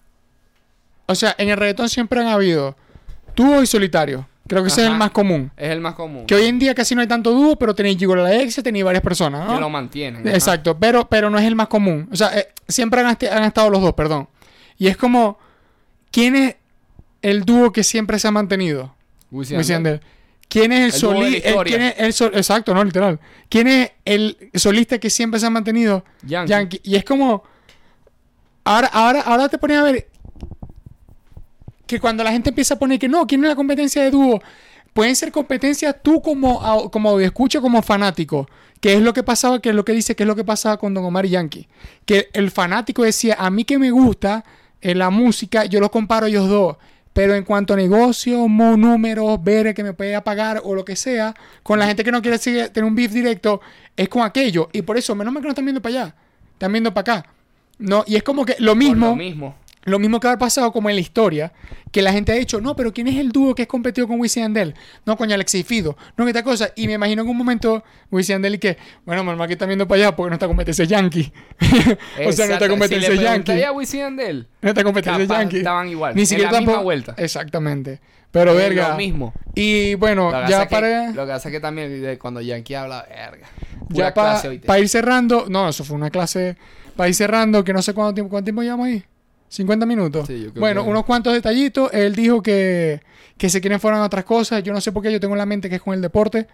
O 1.08 1.16
sea, 1.16 1.36
en 1.38 1.50
el 1.50 1.58
reggaetón 1.58 1.90
siempre 1.90 2.22
han 2.22 2.28
habido 2.28 2.78
dúo 3.36 3.62
y 3.62 3.68
solitario. 3.68 4.28
Creo 4.52 4.64
que 4.64 4.68
ese 4.68 4.82
es 4.82 4.88
el 4.88 4.96
más 4.98 5.12
común. 5.12 5.50
Es 5.56 5.70
el 5.70 5.80
más 5.80 5.96
común. 5.96 6.26
Que 6.26 6.36
hoy 6.36 6.46
en 6.46 6.60
día 6.60 6.76
casi 6.76 6.94
no 6.94 7.00
hay 7.00 7.08
tanto 7.08 7.32
dúo, 7.32 7.56
pero 7.56 7.74
tenéis 7.74 7.98
Gigo 7.98 8.18
la 8.18 8.36
ex, 8.36 8.62
tenéis 8.62 8.84
varias 8.84 9.02
personas, 9.02 9.48
¿no? 9.48 9.56
que 9.56 9.62
lo 9.62 9.70
mantienen. 9.70 10.28
ajá. 10.28 10.36
Exacto, 10.36 10.78
pero, 10.78 11.08
pero 11.08 11.30
no 11.30 11.40
es 11.40 11.46
el 11.46 11.56
más 11.56 11.70
común. 11.70 12.10
O 12.12 12.16
sea, 12.18 12.38
eh, 12.38 12.50
siempre 12.68 13.00
han, 13.00 13.08
han 13.08 13.44
estado 13.46 13.70
los 13.70 13.82
dos, 13.82 13.94
perdón. 13.94 14.28
Y 14.78 14.88
es 14.88 14.98
como, 14.98 15.40
¿quién 16.12 16.36
es 16.36 16.56
el 17.22 17.46
dúo 17.46 17.72
que 17.72 17.84
siempre 17.84 18.20
se 18.20 18.28
ha 18.28 18.32
mantenido? 18.32 18.94
Y 19.32 19.40
y. 19.42 19.64
Yandel. 19.64 20.02
¿Quién 20.50 20.74
es 20.74 20.94
el, 20.96 21.00
solista? 21.00 21.64
¿Quién 21.64 21.82
es 21.82 21.96
el 21.98 22.12
sol- 22.12 22.32
Exacto, 22.34 22.74
no, 22.74 22.84
literal. 22.84 23.22
¿Quién 23.48 23.70
es 23.70 23.92
el 24.04 24.52
solista 24.54 25.00
que 25.00 25.10
siempre 25.10 25.40
se 25.40 25.46
ha 25.46 25.50
mantenido? 25.50 26.04
Yankee. 26.24 26.50
Yankee. 26.50 26.82
Y 26.84 26.98
es 26.98 27.06
como, 27.06 27.44
ahora, 28.66 28.88
ahora, 28.92 29.22
ahora 29.22 29.48
te 29.48 29.58
pones 29.58 29.78
a 29.78 29.84
ver 29.84 30.11
que 31.92 32.00
cuando 32.00 32.24
la 32.24 32.32
gente 32.32 32.50
empieza 32.50 32.74
a 32.76 32.80
poner 32.80 32.98
que 33.00 33.08
no, 33.08 33.28
¿quién 33.28 33.44
es 33.44 33.50
la 33.50 33.56
competencia 33.56 34.02
de 34.04 34.12
dúo? 34.12 34.42
Pueden 34.94 35.16
ser 35.16 35.32
competencias 35.32 35.96
tú 36.02 36.22
como, 36.22 36.90
como 36.92 37.20
escucho, 37.20 37.62
como 37.62 37.82
fanático. 37.82 38.48
Que 38.80 38.94
es 38.94 39.02
lo 39.02 39.14
que 39.14 39.22
pasaba, 39.24 39.62
que 39.62 39.70
es 39.70 39.76
lo 39.76 39.86
que 39.86 39.92
dice, 39.94 40.16
que 40.16 40.24
es 40.24 40.28
lo 40.28 40.36
que 40.36 40.44
pasaba 40.44 40.78
con 40.78 40.94
Don 40.94 41.06
Omar 41.06 41.26
y 41.26 41.30
Yankee. 41.30 41.68
Que 42.06 42.30
el 42.34 42.50
fanático 42.50 43.04
decía, 43.04 43.36
a 43.38 43.50
mí 43.52 43.64
que 43.64 43.78
me 43.78 43.92
gusta 43.92 44.44
en 44.82 44.98
la 44.98 45.10
música, 45.12 45.66
yo 45.66 45.80
los 45.80 45.92
comparo 45.92 46.26
a 46.26 46.30
ellos 46.30 46.50
dos. 46.50 46.78
Pero 47.14 47.36
en 47.36 47.44
cuanto 47.44 47.74
a 47.74 47.78
negocio, 47.78 48.48
mo- 48.48 48.78
números, 48.78 49.44
ver 49.44 49.74
que 49.76 49.84
me 49.84 49.94
puede 49.94 50.20
pagar 50.22 50.62
o 50.64 50.74
lo 50.74 50.84
que 50.86 50.96
sea, 50.96 51.36
con 51.62 51.78
la 51.78 51.86
gente 51.86 52.04
que 52.04 52.12
no 52.12 52.22
quiere 52.22 52.38
seguir- 52.38 52.70
tener 52.70 52.88
un 52.88 52.96
beef 52.96 53.12
directo, 53.12 53.60
es 53.98 54.08
con 54.10 54.24
aquello. 54.24 54.70
Y 54.74 54.82
por 54.82 54.98
eso, 54.98 55.14
menos 55.14 55.34
mal 55.34 55.42
que 55.44 55.48
no 55.48 55.52
están 55.52 55.66
viendo 55.66 55.82
para 55.82 56.04
allá, 56.04 56.16
están 56.54 56.72
viendo 56.72 56.94
para 56.94 57.18
acá. 57.20 57.30
No, 57.78 58.04
y 58.08 58.16
es 58.16 58.24
como 58.24 58.46
que 58.46 58.56
lo 58.60 58.72
Por 58.74 58.78
Lo 59.10 59.16
mismo. 59.16 59.56
Lo 59.84 59.98
mismo 60.00 60.20
que 60.20 60.28
ha 60.28 60.38
pasado 60.38 60.72
como 60.72 60.90
en 60.90 60.96
la 60.96 61.02
historia, 61.02 61.54
que 61.92 62.02
la 62.02 62.12
gente 62.14 62.32
ha 62.32 62.36
dicho, 62.36 62.62
no, 62.62 62.76
pero 62.76 62.94
¿quién 62.94 63.08
es 63.08 63.18
el 63.18 63.32
dúo 63.32 63.56
que 63.56 63.64
es 63.64 63.68
competido 63.68 64.08
con 64.08 64.20
Wisin 64.20 64.42
y 64.42 64.44
Yandel? 64.46 64.76
No, 65.06 65.18
coño, 65.18 65.34
Alexis 65.36 65.66
Fido, 65.66 65.98
no, 66.18 66.24
que 66.26 66.30
esta 66.32 66.44
cosa. 66.44 66.72
Y 66.76 66.88
me 66.88 66.94
imagino 66.94 67.24
que 67.24 67.30
un 67.32 67.38
momento 67.38 67.84
Wisin 68.12 68.34
y 68.34 68.36
Yandel 68.36 68.56
y 68.56 68.58
que, 68.60 68.78
bueno, 69.06 69.24
normal 69.24 69.48
que 69.48 69.54
están 69.54 69.68
viendo 69.70 69.88
para 69.88 70.02
allá 70.04 70.16
porque 70.16 70.30
no 70.30 70.36
está 70.36 70.48
competencia 70.48 70.86
Yankee. 70.86 71.32
o 72.28 72.32
sea, 72.32 72.48
no 72.48 72.54
está 72.54 72.70
competencia 72.70 73.10
si 73.12 73.18
le 73.18 73.24
Yankee. 73.24 73.64
a 73.64 73.72
Wisin 73.72 74.00
y 74.00 74.04
Yandel, 74.04 74.48
No 74.62 74.70
está 74.70 74.84
competencia 74.84 75.26
capaz 75.28 75.40
Yankee. 75.42 75.58
estaban 75.58 75.88
igual, 75.90 76.16
Ni 76.16 76.22
en 76.22 76.28
siquiera 76.28 76.52
la 76.52 76.60
misma 76.62 76.78
vuelta. 76.80 77.16
Exactamente. 77.18 78.00
Pero 78.32 78.52
Es 78.52 78.58
verga. 78.58 78.90
lo 78.90 78.96
mismo. 78.98 79.34
Y 79.56 79.96
bueno, 79.96 80.32
ya 80.48 80.66
que- 80.68 80.74
para 80.76 81.08
Lo 81.12 81.26
que 81.26 81.32
pasa 81.34 81.50
es 81.50 81.54
que 81.54 81.60
también 81.60 82.18
cuando 82.22 82.40
Yankee 82.40 82.76
habla, 82.76 83.06
verga. 83.10 83.48
ya 83.50 83.88
Pura 83.90 84.12
clase, 84.14 84.60
para 84.60 84.76
¿oíste? 84.78 84.80
ir 84.84 84.90
cerrando, 84.90 85.46
no, 85.50 85.68
eso 85.68 85.84
fue 85.84 85.98
una 85.98 86.10
clase 86.10 86.56
para 86.96 87.10
ir 87.10 87.16
cerrando, 87.16 87.64
que 87.64 87.74
no 87.74 87.82
sé 87.82 87.94
cuánto 87.94 88.14
tiempo, 88.14 88.30
cuánto 88.30 88.46
tiempo 88.46 88.62
llevamos 88.62 88.88
ahí. 88.88 89.04
50 89.52 89.86
minutos. 89.86 90.28
Sí, 90.28 90.44
yo 90.44 90.52
creo 90.52 90.62
bueno, 90.62 90.84
que- 90.86 90.90
unos 90.90 91.04
cuantos 91.04 91.34
detallitos. 91.34 91.92
Él 91.94 92.16
dijo 92.16 92.42
que, 92.42 93.02
que 93.38 93.50
se 93.50 93.60
quieren 93.60 93.80
fueron 93.82 94.00
otras 94.02 94.24
cosas. 94.24 94.64
Yo 94.64 94.72
no 94.72 94.80
sé 94.80 94.92
por 94.94 95.04
qué 95.04 95.12
yo 95.12 95.20
tengo 95.20 95.34
en 95.34 95.40
la 95.40 95.46
mente 95.46 95.70
que 95.70 95.76
es 95.76 95.82
con 95.82 95.94
el 95.94 96.02
deporte. 96.02 96.48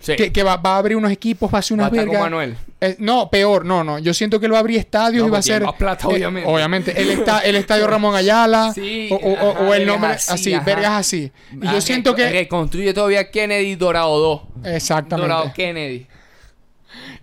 Sí. 0.00 0.16
Que, 0.16 0.32
que 0.32 0.42
va, 0.42 0.56
va 0.56 0.74
a 0.74 0.78
abrir 0.78 0.96
unos 0.96 1.12
equipos, 1.12 1.48
va 1.54 1.58
a 1.58 1.60
hacer 1.60 1.74
unas 1.76 1.88
vergas. 1.92 2.20
Manuel. 2.20 2.56
Eh, 2.80 2.96
no, 2.98 3.30
peor, 3.30 3.64
no, 3.64 3.84
no. 3.84 4.00
Yo 4.00 4.12
siento 4.12 4.40
que 4.40 4.46
él 4.46 4.52
va 4.52 4.56
a 4.56 4.60
abrir 4.60 4.76
estadios 4.80 5.22
No, 5.22 5.28
y 5.28 5.30
va 5.30 5.38
a 5.38 5.42
ser. 5.42 5.62
más 5.62 5.74
plata, 5.76 6.08
eh, 6.08 6.10
obviamente. 6.12 6.48
obviamente. 6.50 7.00
El, 7.00 7.10
esta- 7.10 7.38
el 7.38 7.54
estadio 7.54 7.86
Ramón 7.86 8.16
Ayala. 8.16 8.72
Sí, 8.74 9.08
o, 9.12 9.14
o- 9.14 9.36
ajá, 9.52 9.60
o 9.60 9.74
el 9.74 9.86
nombre 9.86 10.10
así, 10.10 10.52
vergas 10.66 10.90
así. 10.94 11.30
Y 11.52 11.64
Ah, 11.68 11.74
yo 11.74 11.80
siento 11.80 12.16
que. 12.16 12.28
Reconstruye 12.28 12.92
todavía 12.92 13.30
Kennedy 13.30 13.76
Dorado 13.76 14.18
2. 14.18 14.74
Exactamente. 14.74 15.28
Dorado 15.32 15.52
Kennedy. 15.54 16.08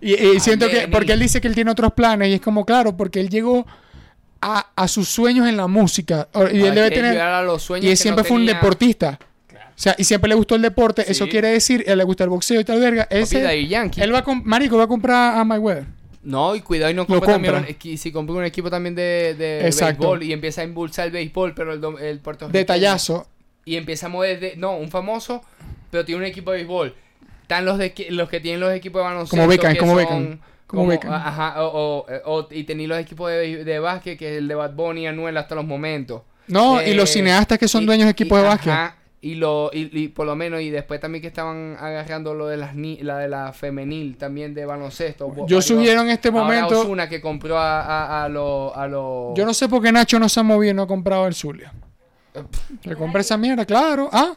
Y, 0.00 0.14
y 0.14 0.40
siento 0.40 0.66
que, 0.70 0.88
porque 0.88 1.12
él 1.12 1.20
dice 1.20 1.42
que 1.42 1.48
él 1.48 1.54
tiene 1.54 1.70
otros 1.70 1.92
planes 1.92 2.28
y 2.28 2.32
es 2.32 2.40
como, 2.40 2.64
claro, 2.64 2.96
porque 2.96 3.20
él 3.20 3.28
llegó 3.28 3.66
a, 4.40 4.66
a 4.74 4.88
sus 4.88 5.08
sueños 5.08 5.48
en 5.48 5.56
la 5.56 5.66
música. 5.66 6.28
Y 6.52 6.60
él 6.62 6.74
debe 6.74 6.90
tener... 6.90 7.12
llegar 7.12 7.32
a 7.32 7.42
los 7.42 7.62
sueños 7.62 7.86
Y 7.86 7.90
él 7.90 7.96
siempre 7.96 8.22
no 8.22 8.28
fue 8.28 8.36
un 8.38 8.46
deportista. 8.46 9.18
O 9.52 9.82
sea, 9.82 9.94
y 9.96 10.04
siempre 10.04 10.28
le 10.28 10.34
gustó 10.34 10.54
el 10.56 10.62
deporte. 10.62 11.10
Eso 11.10 11.26
quiere 11.26 11.48
decir, 11.48 11.84
él 11.86 11.96
le 11.98 12.04
gusta 12.04 12.24
el 12.24 12.30
boxeo 12.30 12.60
y 12.60 12.64
tal 12.64 12.80
verga. 12.80 13.04
Papi, 13.04 13.16
Ese, 13.16 13.40
Daddy 13.40 13.66
Yankee. 13.66 14.02
él 14.02 14.12
va 14.14 14.18
a 14.18 14.24
Marico, 14.44 14.76
va 14.76 14.84
a 14.84 14.88
comprar 14.88 15.38
a 15.38 15.44
Mayweather. 15.44 15.86
No, 16.22 16.54
y 16.54 16.60
cuidado 16.60 16.90
y 16.90 16.94
no 16.94 17.06
compra 17.06 17.32
también 17.32 17.64
si 17.96 18.12
compra 18.12 18.34
un 18.34 18.44
equipo 18.44 18.68
también 18.68 18.94
de, 18.94 19.34
de 19.38 19.64
Exacto. 19.64 20.00
béisbol 20.02 20.22
y 20.24 20.34
empieza 20.34 20.60
a 20.60 20.64
impulsar 20.64 21.06
el 21.06 21.12
béisbol, 21.12 21.54
pero 21.54 21.72
el, 21.72 21.82
el 22.04 22.18
puertorriqueño. 22.18 22.60
Detallazo. 22.60 23.26
Y 23.64 23.76
empieza 23.76 24.04
a 24.06 24.08
mover 24.10 24.38
de, 24.38 24.56
no, 24.56 24.76
un 24.76 24.90
famoso, 24.90 25.42
pero 25.90 26.04
tiene 26.04 26.20
un 26.20 26.26
equipo 26.26 26.50
de 26.50 26.58
béisbol. 26.58 26.94
Están 27.40 27.64
los 27.64 27.78
de 27.78 27.94
que- 27.94 28.10
los 28.10 28.28
que 28.28 28.38
tienen 28.40 28.60
los 28.60 28.72
equipos 28.74 29.00
de 29.00 29.04
baloncesto 29.04 29.36
Como 29.36 29.48
Beckham, 29.48 29.76
como 29.76 29.92
son 29.92 29.98
Beckham, 29.98 30.40
como 30.70 30.86
Beckham. 30.86 31.12
Ajá, 31.12 31.62
o, 31.64 32.06
o- 32.06 32.06
o- 32.38 32.48
y 32.50 32.64
tenéis 32.64 32.88
los 32.88 32.98
equipos 32.98 33.30
de, 33.30 33.64
de 33.64 33.78
básquet 33.78 34.18
que 34.18 34.32
es 34.32 34.38
el 34.38 34.48
de 34.48 34.54
Bad 34.54 34.72
Bunny 34.74 35.02
y 35.02 35.06
Anuel 35.06 35.36
hasta 35.36 35.54
los 35.54 35.64
momentos. 35.66 36.22
No, 36.46 36.82
y 36.82 36.94
los 36.94 37.10
Eh, 37.10 37.12
cineastas 37.14 37.58
que 37.58 37.68
son 37.68 37.82
y- 37.82 37.86
dueños 37.86 38.04
de 38.06 38.10
y- 38.10 38.12
equipos 38.12 38.38
de 38.40 38.44
básquet. 38.46 38.72
ajá, 38.72 38.96
y 39.22 39.34
lo 39.34 39.70
y, 39.72 39.90
y 40.00 40.08
por 40.08 40.26
lo 40.26 40.34
menos 40.34 40.62
y 40.62 40.70
después 40.70 40.98
también 40.98 41.20
que 41.20 41.28
estaban 41.28 41.76
agarrando 41.78 42.32
lo 42.34 42.46
de 42.48 42.56
las 42.56 42.74
ni- 42.74 42.96
la 43.02 43.18
de 43.18 43.28
la 43.28 43.52
femenil 43.52 44.16
también 44.16 44.54
de 44.54 44.64
baloncesto 44.64 45.46
Yo 45.46 45.60
subieron 45.60 46.06
en 46.06 46.12
este 46.12 46.28
ahora 46.30 46.42
momento... 46.42 46.80
Ozuna 46.80 47.06
que 47.08 47.20
compró 47.20 47.58
a 47.58 47.82
a, 47.82 48.24
a 48.24 48.28
los 48.30 48.74
a 48.76 48.86
los 48.86 49.36
Yo 49.36 49.44
no 49.44 49.52
sé 49.52 49.68
por 49.68 49.82
qué 49.82 49.92
Nacho 49.92 50.18
no 50.18 50.28
se 50.28 50.40
ha 50.40 50.42
movido 50.42 50.70
y 50.72 50.74
no 50.74 50.82
ha 50.82 50.86
comprado 50.86 51.26
el 51.26 51.34
Zulia. 51.34 51.72
Que 52.80 52.96
compre 52.96 53.20
esa 53.20 53.36
mierda, 53.36 53.64
claro. 53.66 54.08
Ah, 54.12 54.34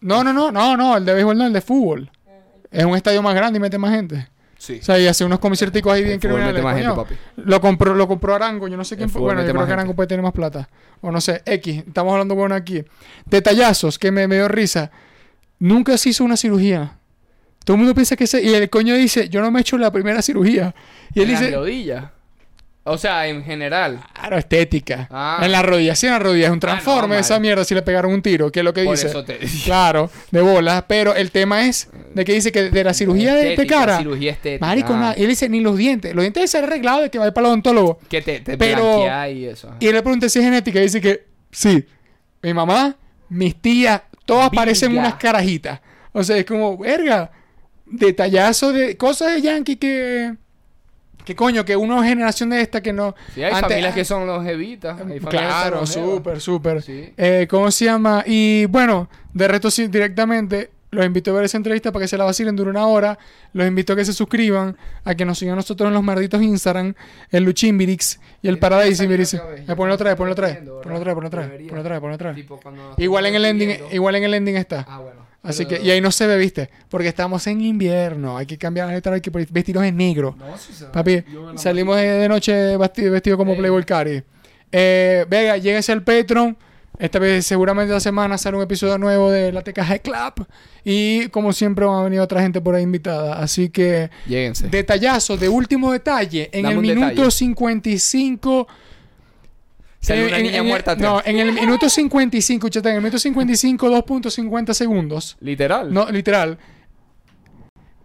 no, 0.00 0.24
no, 0.24 0.32
no, 0.32 0.50
no, 0.50 0.76
no, 0.76 0.96
el 0.96 1.04
de 1.04 1.14
béisbol 1.14 1.38
no, 1.38 1.46
el 1.46 1.52
de 1.52 1.60
fútbol. 1.60 2.10
Es 2.70 2.84
un 2.84 2.96
estadio 2.96 3.22
más 3.22 3.34
grande 3.34 3.58
y 3.58 3.60
mete 3.60 3.78
más 3.78 3.94
gente. 3.94 4.26
Sí 4.62 4.78
O 4.80 4.84
sea, 4.84 4.98
y 4.98 5.06
hace 5.06 5.24
unos 5.24 5.40
concierticos 5.40 5.92
ahí 5.92 6.02
bien 6.02 6.14
El 6.14 6.20
fútbol 6.20 6.40
mete 6.44 6.60
criminales. 6.60 6.62
más 6.62 6.76
gente, 6.76 7.16
papi. 7.16 7.42
Lo 7.48 7.60
compró, 7.60 7.94
lo 7.94 8.06
compró 8.06 8.34
Arango, 8.34 8.68
yo 8.68 8.76
no 8.76 8.84
sé 8.84 8.96
quién 8.96 9.08
El 9.08 9.12
fue. 9.12 9.20
Bueno, 9.22 9.42
yo 9.42 9.52
creo 9.52 9.66
que 9.66 9.72
Arango 9.72 9.88
gente. 9.88 9.96
puede 9.96 10.06
tener 10.06 10.22
más 10.22 10.32
plata. 10.32 10.68
O 11.00 11.10
no 11.10 11.20
sé, 11.20 11.42
X, 11.44 11.84
estamos 11.86 12.12
hablando 12.12 12.34
bueno 12.34 12.54
aquí. 12.54 12.84
Detallazos 13.26 13.98
que 13.98 14.12
me, 14.12 14.28
me 14.28 14.36
dio 14.36 14.48
risa. 14.48 14.90
Nunca 15.58 15.96
se 15.98 16.10
hizo 16.10 16.24
una 16.24 16.36
cirugía. 16.36 16.98
Todo 17.64 17.74
el 17.74 17.78
mundo 17.78 17.94
piensa 17.94 18.16
que 18.16 18.26
se. 18.26 18.42
Y 18.42 18.54
el 18.54 18.70
coño 18.70 18.94
dice, 18.94 19.28
yo 19.28 19.40
no 19.40 19.50
me 19.50 19.58
he 19.58 19.62
hecho 19.62 19.78
la 19.78 19.90
primera 19.90 20.22
cirugía. 20.22 20.74
Y 21.14 21.20
él 21.20 21.30
en 21.30 21.38
dice, 21.38 21.50
rodillas 21.56 22.04
o 22.84 22.98
sea 22.98 23.28
en 23.28 23.44
general 23.44 24.00
claro, 24.12 24.38
estética. 24.38 25.08
Ah. 25.10 25.40
En 25.42 25.52
la 25.52 25.62
rodilla, 25.62 25.94
sí, 25.94 26.06
en 26.06 26.12
la 26.12 26.18
rodilla. 26.18 26.46
Es 26.46 26.52
un 26.52 26.60
transforme 26.60 27.14
no, 27.14 27.20
esa 27.20 27.38
mierda 27.38 27.64
si 27.64 27.74
le 27.74 27.82
pegaron 27.82 28.12
un 28.12 28.22
tiro, 28.22 28.50
que 28.50 28.60
es 28.60 28.64
lo 28.64 28.72
que 28.72 28.84
por 28.84 28.96
dice. 28.96 29.08
eso 29.08 29.24
te 29.24 29.38
Claro, 29.64 30.10
de 30.30 30.40
bolas. 30.40 30.84
Pero 30.88 31.14
el 31.14 31.30
tema 31.30 31.66
es 31.66 31.88
de 32.14 32.24
que 32.24 32.32
dice 32.32 32.50
que 32.50 32.70
de 32.70 32.84
la 32.84 32.94
cirugía 32.94 33.34
de, 33.34 33.66
cara. 33.66 33.98
cirugía 33.98 34.32
estética 34.32 34.64
Marico, 34.66 34.94
ah, 34.94 34.98
nada. 34.98 35.14
Y 35.16 35.22
él 35.22 35.28
dice, 35.28 35.48
ni 35.48 35.60
los 35.60 35.76
dientes. 35.76 36.14
Los 36.14 36.22
dientes 36.22 36.40
deben 36.40 36.48
ser 36.48 36.64
arreglados 36.64 37.02
de 37.02 37.10
que 37.10 37.18
vaya 37.18 37.32
para 37.32 37.46
el 37.46 37.52
odontólogo. 37.52 37.98
que 38.08 38.22
te, 38.22 38.40
te 38.40 38.56
Pero- 38.56 39.04
y 39.30 39.44
eso 39.44 39.68
ajá. 39.68 39.76
Y 39.80 39.86
él 39.86 39.94
le 39.94 40.02
pregunta 40.02 40.28
si 40.28 40.38
es 40.38 40.44
genética 40.44 40.80
y 40.80 40.82
dice 40.82 41.00
que 41.00 41.24
sí. 41.50 41.84
Mi 42.42 42.52
mamá, 42.52 42.96
mis 43.28 43.54
tías, 43.60 44.02
todas 44.24 44.50
parecen 44.50 44.96
unas 44.96 45.14
carajitas. 45.14 45.80
O 46.12 46.24
sea, 46.24 46.36
es 46.36 46.44
como, 46.44 46.76
verga, 46.76 47.30
detallazo 47.86 48.72
de 48.72 48.96
cosas 48.96 49.34
de 49.34 49.42
Yankee 49.42 49.76
que... 49.76 50.34
Que 51.24 51.36
coño, 51.36 51.64
que 51.64 51.76
una 51.76 52.02
generación 52.04 52.50
de 52.50 52.60
esta 52.60 52.80
que 52.80 52.92
no... 52.92 53.14
Sí, 53.34 53.42
hay 53.42 53.52
antes- 53.52 53.62
familias 53.68 53.94
que 53.94 54.04
son 54.04 54.26
longevitas 54.26 54.98
hay 54.98 55.20
familias 55.20 55.24
que 55.24 55.28
Claro, 55.38 55.86
son 55.86 56.04
súper, 56.16 56.40
súper. 56.40 56.82
Sí. 56.82 57.12
Eh, 57.16 57.46
¿Cómo 57.48 57.70
se 57.70 57.84
llama? 57.84 58.24
Y 58.26 58.66
bueno, 58.66 59.08
de 59.32 59.46
resto 59.48 59.70
sí, 59.70 59.86
directamente, 59.86 60.70
los 60.90 61.06
invito 61.06 61.30
a 61.30 61.34
ver 61.34 61.44
esa 61.44 61.56
entrevista 61.56 61.90
para 61.92 62.02
que 62.02 62.08
se 62.08 62.18
la 62.18 62.24
vacilen, 62.24 62.54
dura 62.56 62.70
una 62.70 62.86
hora. 62.86 63.18
Los 63.52 63.66
invito 63.66 63.92
a 63.92 63.96
que 63.96 64.04
se 64.04 64.12
suscriban, 64.12 64.76
a 65.04 65.14
que 65.14 65.24
nos 65.24 65.38
sigan 65.38 65.56
nosotros 65.56 65.86
en 65.88 65.94
los 65.94 66.02
malditos 66.02 66.42
Instagram, 66.42 66.94
el 67.30 67.44
Luchimbirix 67.44 68.20
y 68.42 68.48
el 68.48 68.58
Paradise 68.58 69.04
Eh, 69.04 69.74
ponlo 69.76 69.94
otra 69.94 70.10
vez, 70.10 70.16
ponlo 70.16 70.32
otra 70.32 70.48
vez. 70.48 70.58
Ponlo 70.58 70.98
otra 70.98 71.04
vez, 71.04 71.14
ponlo 71.14 71.28
otra 71.28 71.46
vez. 71.46 71.68
Ponlo 71.68 71.80
otra 71.80 71.92
vez, 71.92 72.00
ponlo 72.00 72.14
otra 72.16 72.32
vez. 72.32 72.44
Igual 72.98 73.26
en 73.26 73.34
el 73.36 73.44
ending, 73.44 73.70
igual 73.92 74.16
en 74.16 74.24
el 74.24 74.34
ending 74.34 74.56
está. 74.56 74.84
ah 74.88 74.98
bueno 74.98 75.21
Así 75.42 75.64
Pero- 75.64 75.80
que, 75.80 75.86
y 75.86 75.90
ahí 75.90 76.00
no 76.00 76.12
se 76.12 76.26
ve, 76.26 76.36
viste, 76.36 76.70
porque 76.88 77.08
estamos 77.08 77.44
en 77.48 77.60
invierno, 77.62 78.36
hay 78.36 78.46
que 78.46 78.56
cambiar 78.56 78.86
la 78.88 78.94
letra, 78.94 79.14
hay 79.14 79.20
que 79.20 79.30
vestirnos 79.30 79.84
en 79.84 79.96
negro. 79.96 80.36
no 80.38 80.56
sí 80.56 80.72
se. 80.72 80.84
Papi, 80.86 81.16
la 81.52 81.58
salimos 81.58 81.96
de, 81.96 82.02
de 82.06 82.28
noche 82.28 82.76
vestido, 82.76 83.10
vestido 83.12 83.36
como 83.36 83.52
Eh. 83.54 83.56
Playboy 83.56 83.84
Cari. 83.84 84.22
Eh, 84.70 85.26
venga, 85.28 85.56
lléguese 85.56 85.92
al 85.92 86.02
Patreon. 86.02 86.56
Esta 86.98 87.18
vez, 87.18 87.44
seguramente, 87.44 87.90
esta 87.92 87.98
semana 88.00 88.38
sale 88.38 88.56
un 88.56 88.62
episodio 88.62 88.96
nuevo 88.98 89.30
de 89.30 89.50
la 89.50 89.62
TKG 89.62 90.02
Club. 90.02 90.46
Y 90.84 91.26
como 91.30 91.52
siempre, 91.52 91.84
van 91.84 92.00
a 92.00 92.04
venir 92.04 92.20
otra 92.20 92.40
gente 92.40 92.60
por 92.60 92.74
ahí 92.76 92.84
invitada. 92.84 93.34
Así 93.40 93.70
que, 93.70 94.10
Lléguense. 94.26 94.68
detallazo 94.68 95.36
de 95.36 95.48
último 95.48 95.90
detalle. 95.90 96.50
En 96.52 96.62
Dame 96.62 96.74
el 96.76 96.80
minuto 96.82 97.06
detalle. 97.08 97.30
55 97.32 98.68
Sale 100.02 100.26
una 100.26 100.36
en- 100.36 100.42
niña 100.42 100.58
en- 100.58 100.66
muerta 100.66 100.92
atrás. 100.92 101.10
No, 101.10 101.22
en 101.24 101.38
el 101.38 101.52
minuto 101.52 101.88
55, 101.88 102.68
chata, 102.68 102.90
en 102.90 102.96
el 102.96 103.00
minuto 103.02 103.18
55, 103.18 103.88
2.50 103.88 104.74
segundos. 104.74 105.36
Literal. 105.40 105.92
No, 105.94 106.10
literal. 106.10 106.58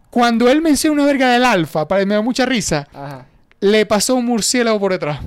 Cuando 0.09 0.49
él 0.49 0.61
menciona 0.61 0.93
una 1.01 1.05
verga 1.05 1.31
del 1.33 1.43
alfa, 1.43 1.87
para 1.87 2.05
me 2.05 2.15
da 2.15 2.21
mucha 2.21 2.45
risa, 2.45 2.87
Ajá. 2.93 3.25
le 3.59 3.85
pasó 3.85 4.15
un 4.15 4.25
murciélago 4.25 4.79
por 4.79 4.91
detrás. 4.93 5.19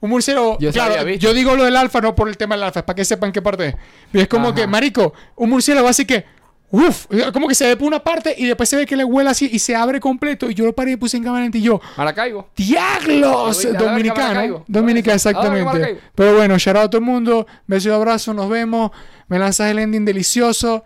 Un 0.00 0.10
murciélago. 0.10 0.58
Yo 0.58 0.72
claro, 0.72 0.94
sabía, 0.94 1.16
yo 1.16 1.32
digo 1.34 1.54
lo 1.56 1.64
del 1.64 1.76
alfa 1.76 2.00
no 2.00 2.14
por 2.14 2.28
el 2.28 2.36
tema 2.36 2.54
del 2.54 2.64
alfa, 2.64 2.80
es 2.80 2.84
para 2.84 2.96
que 2.96 3.04
sepan 3.04 3.32
qué 3.32 3.42
parte 3.42 3.68
es. 3.68 3.74
Es 4.12 4.28
como 4.28 4.48
Ajá. 4.48 4.54
que, 4.56 4.66
marico, 4.66 5.12
un 5.36 5.50
murciélago 5.50 5.88
así 5.88 6.04
que. 6.04 6.24
Uf, 6.72 7.06
como 7.32 7.48
que 7.48 7.54
se 7.54 7.66
ve 7.66 7.76
por 7.76 7.88
una 7.88 7.98
parte 7.98 8.32
y 8.36 8.46
después 8.46 8.68
se 8.68 8.76
ve 8.76 8.86
que 8.86 8.96
le 8.96 9.02
huele 9.04 9.30
así 9.30 9.50
y 9.52 9.58
se 9.58 9.74
abre 9.74 9.98
completo. 9.98 10.48
Y 10.48 10.54
yo 10.54 10.64
lo 10.64 10.72
paré 10.72 10.92
y 10.92 10.96
puse 10.96 11.16
en 11.16 11.24
cámara 11.24 11.48
y 11.52 11.60
yo, 11.60 11.80
Maracaibo. 11.96 12.48
¡Diablos! 12.56 13.66
Dominicano. 13.76 14.64
Dominica, 14.68 15.14
exactamente. 15.14 16.00
Pero 16.14 16.36
bueno, 16.36 16.58
shout 16.58 16.76
out 16.76 16.84
a 16.84 16.90
todo 16.90 16.98
el 16.98 17.04
mundo. 17.04 17.46
Besos 17.66 17.86
y 17.86 17.94
abrazos, 17.94 18.34
nos 18.34 18.48
vemos. 18.48 18.92
Me 19.28 19.38
lanzas 19.38 19.70
el 19.70 19.80
ending 19.80 20.04
delicioso. 20.04 20.84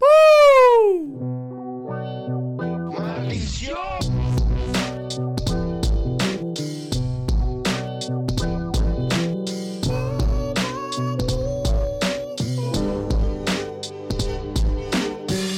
¡Woo! 0.00 1.57